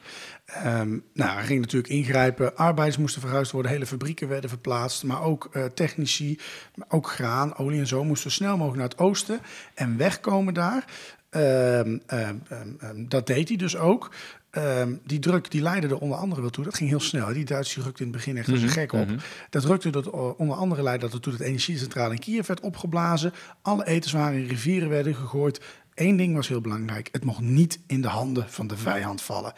um, 0.66 1.05
nou, 1.12 1.30
hij 1.30 1.45
ging 1.45 1.61
natuurlijk 1.61 1.93
ingrijpen. 1.93 2.57
Arbeiders 2.57 2.99
moesten 2.99 3.20
verhuisd 3.20 3.53
worden, 3.53 3.70
hele 3.70 3.86
fabrieken 3.86 4.28
werden 4.28 4.51
verplaatst. 4.51 5.05
Maar 5.05 5.22
ook 5.22 5.51
technici, 5.74 6.38
maar 6.74 6.86
ook 6.90 7.11
graan, 7.11 7.57
olie 7.57 7.80
en 7.80 7.86
zo 7.86 8.05
moesten 8.05 8.30
snel 8.30 8.57
mogelijk 8.57 8.78
naar 8.78 8.88
het 8.88 8.99
oosten 8.99 9.40
en 9.74 9.97
wegkomen 9.97 10.55
daar. 10.55 10.84
Um, 11.30 12.03
um, 12.11 13.09
dat 13.09 13.26
deed 13.26 13.49
hij 13.49 13.57
dus 13.57 13.76
ook. 13.76 14.11
Ehm, 14.53 14.95
die 15.05 15.18
druk 15.18 15.51
die 15.51 15.62
leidde 15.62 15.88
er 15.88 15.99
onder 15.99 16.18
andere 16.18 16.40
wel 16.40 16.51
toe. 16.51 16.64
Dat 16.64 16.74
ging 16.74 16.88
heel 16.88 17.01
snel. 17.01 17.32
Die 17.32 17.45
Duitsers 17.45 17.84
rukte 17.84 18.03
in 18.03 18.09
het 18.09 18.16
begin 18.16 18.36
echt 18.36 18.51
als 18.51 18.62
een 18.62 18.68
gek 18.68 18.93
op. 18.93 19.09
Dat 19.51 19.64
rukte 19.64 19.90
er 19.90 20.12
onder 20.12 20.57
andere 20.57 20.82
leidde 20.82 21.05
dat 21.05 21.14
er 21.14 21.20
toen 21.20 21.32
het 21.32 21.43
energiecentrale 21.43 22.14
in 22.14 22.20
Kiev 22.20 22.47
werd 22.47 22.61
opgeblazen. 22.61 23.32
Alle 23.62 23.86
etenswaren 23.86 24.38
in 24.38 24.47
rivieren 24.47 24.88
werden 24.88 25.14
gegooid. 25.14 25.61
Eén 25.95 26.16
ding 26.16 26.34
was 26.34 26.49
heel 26.49 26.61
belangrijk. 26.61 27.09
Het 27.12 27.24
mocht 27.24 27.40
niet 27.40 27.80
in 27.86 28.03
de 28.03 28.09
handen 28.09 28.49
van 28.49 28.66
de 28.66 28.76
vijand 28.76 29.22
vallen. 29.22 29.53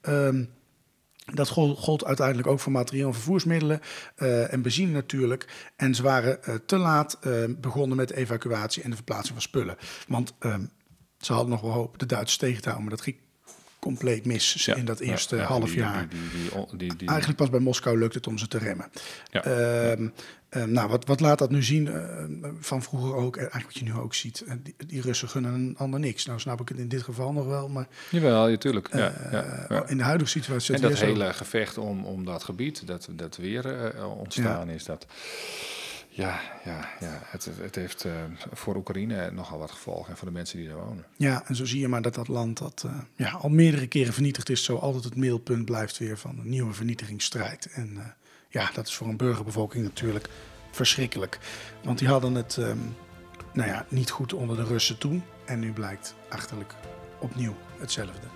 Ehm, 0.00 0.44
dat 1.34 1.48
gold, 1.48 2.04
uiteindelijk 2.04 2.48
ook 2.48 2.60
voor 2.60 2.72
materieel 2.72 3.06
en 3.06 3.14
vervoersmiddelen 3.14 3.80
uh, 4.18 4.52
en 4.52 4.62
benzine 4.62 4.92
natuurlijk. 4.92 5.70
En 5.76 5.94
ze 5.94 6.02
waren 6.02 6.38
uh, 6.48 6.54
te 6.66 6.76
laat 6.76 7.18
uh, 7.26 7.44
begonnen 7.58 7.96
met 7.96 8.08
de 8.08 8.16
evacuatie 8.16 8.82
en 8.82 8.90
de 8.90 8.96
verplaatsing 8.96 9.32
van 9.32 9.42
spullen. 9.42 9.76
Want 10.06 10.34
ehm, 10.38 10.64
ze 11.18 11.32
hadden 11.32 11.50
nog 11.50 11.60
wel 11.60 11.70
hoop 11.70 11.98
de 11.98 12.06
Duitsers 12.06 12.36
tegen 12.36 12.62
te 12.62 12.68
houden, 12.68 12.88
maar 12.88 12.96
dat 12.96 13.04
ging 13.04 13.16
compleet 13.78 14.26
mis 14.26 14.66
in 14.66 14.84
dat 14.84 15.00
eerste 15.00 15.36
ja, 15.36 15.42
ja, 15.42 15.48
half 15.48 15.74
jaar. 15.74 16.08
Die, 16.76 16.96
die, 16.96 17.08
Eigenlijk 17.08 17.38
pas 17.38 17.50
bij 17.50 17.60
Moskou 17.60 17.98
lukt 17.98 18.14
het 18.14 18.26
om 18.26 18.38
ze 18.38 18.48
te 18.48 18.58
remmen. 18.58 18.90
Ja. 19.30 19.42
Ehm, 20.48 20.72
nou, 20.72 20.88
wat, 20.88 21.06
wat 21.06 21.20
laat 21.20 21.38
dat 21.38 21.50
nu 21.50 21.62
zien 21.62 21.88
ehm, 21.88 22.30
van 22.60 22.82
vroeger 22.82 23.14
ook, 23.14 23.36
en 23.36 23.42
eigenlijk 23.42 23.72
wat 23.72 23.78
je 23.78 23.92
nu 23.92 23.98
ook 24.00 24.14
ziet. 24.14 24.40
eh, 24.40 24.54
die, 24.62 24.74
die 24.86 25.00
Russen 25.00 25.28
gunnen 25.28 25.54
een 25.54 25.74
ander 25.78 26.00
niks. 26.00 26.26
Nou 26.26 26.40
snap 26.40 26.60
ik 26.60 26.68
het 26.68 26.78
in 26.78 26.88
dit 26.88 27.02
geval 27.02 27.32
nog 27.32 27.46
wel, 27.46 27.68
maar 27.68 27.86
Jawel, 28.10 28.48
natuurlijk. 28.48 28.88
Ja, 28.94 29.10
eh, 29.12 29.32
ja, 29.32 29.66
ja. 29.68 29.86
in 29.86 29.96
de 29.96 30.02
huidige 30.02 30.30
situatie... 30.30 30.74
En 30.74 30.80
dat 30.80 30.96
zo- 30.96 31.04
hele 31.04 31.32
gevecht 31.32 31.78
om, 31.78 32.04
om 32.04 32.24
dat 32.24 32.44
gebied, 32.44 32.86
dat, 32.86 33.08
dat 33.12 33.36
weer 33.36 33.66
eh, 33.94 34.18
ontstaan 34.18 34.68
is, 34.68 34.84
dat... 34.84 35.06
Ja, 36.08 36.40
ja, 36.64 36.88
ja. 37.00 37.20
Het, 37.24 37.48
het 37.60 37.74
heeft 37.74 38.04
voor 38.52 38.76
Oekraïne 38.76 39.30
nogal 39.30 39.58
wat 39.58 39.70
gevolgen 39.70 40.10
en 40.10 40.16
voor 40.16 40.26
de 40.28 40.34
mensen 40.34 40.58
die 40.58 40.68
daar 40.68 40.76
wonen. 40.76 41.04
Ja, 41.16 41.42
en 41.46 41.54
zo 41.56 41.64
zie 41.64 41.80
je 41.80 41.88
maar 41.88 42.02
dat 42.02 42.14
dat 42.14 42.28
land 42.28 42.58
dat 42.58 42.84
ja, 43.16 43.30
al 43.30 43.48
meerdere 43.48 43.86
keren 43.86 44.12
vernietigd 44.12 44.48
is, 44.50 44.64
zo 44.64 44.76
altijd 44.76 45.04
het 45.04 45.16
middelpunt 45.16 45.64
blijft 45.64 45.98
weer 45.98 46.18
van 46.18 46.38
een 46.38 46.48
nieuwe 46.48 46.72
vernietigingsstrijd. 46.74 47.68
En 47.72 48.14
ja, 48.48 48.70
dat 48.74 48.86
is 48.86 48.94
voor 48.94 49.08
een 49.08 49.16
burgerbevolking 49.16 49.84
natuurlijk 49.84 50.28
verschrikkelijk. 50.70 51.38
Want 51.82 51.98
die 51.98 52.08
hadden 52.08 52.34
het 52.34 52.56
ehm, 52.56 52.78
nou 53.52 53.68
ja, 53.68 53.86
niet 53.88 54.10
goed 54.10 54.32
onder 54.32 54.56
de 54.56 54.64
Russen 54.64 54.98
toen. 54.98 55.22
En 55.44 55.58
nu 55.58 55.72
blijkt 55.72 56.14
achterlijk 56.28 56.74
opnieuw 57.20 57.54
hetzelfde. 57.78 58.26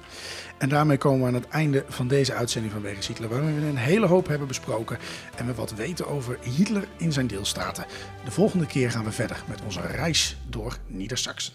En 0.58 0.68
daarmee 0.68 0.98
komen 0.98 1.20
we 1.20 1.26
aan 1.26 1.34
het 1.34 1.48
einde 1.48 1.84
van 1.88 2.08
deze 2.08 2.32
uitzending 2.32 2.72
van 2.72 2.82
Wegens 2.82 3.06
Hitler, 3.06 3.28
waarin 3.28 3.60
we 3.60 3.66
een 3.66 3.76
hele 3.76 4.06
hoop 4.06 4.26
hebben 4.26 4.48
besproken 4.48 4.98
en 5.36 5.46
we 5.46 5.54
wat 5.54 5.74
weten 5.74 6.06
over 6.06 6.38
Hitler 6.40 6.88
in 6.96 7.12
zijn 7.12 7.26
deelstaten. 7.26 7.86
De 8.24 8.30
volgende 8.30 8.66
keer 8.66 8.90
gaan 8.90 9.04
we 9.04 9.12
verder 9.12 9.42
met 9.48 9.62
onze 9.62 9.80
reis 9.80 10.36
door 10.48 10.76
Nieder-Saxen. 10.86 11.52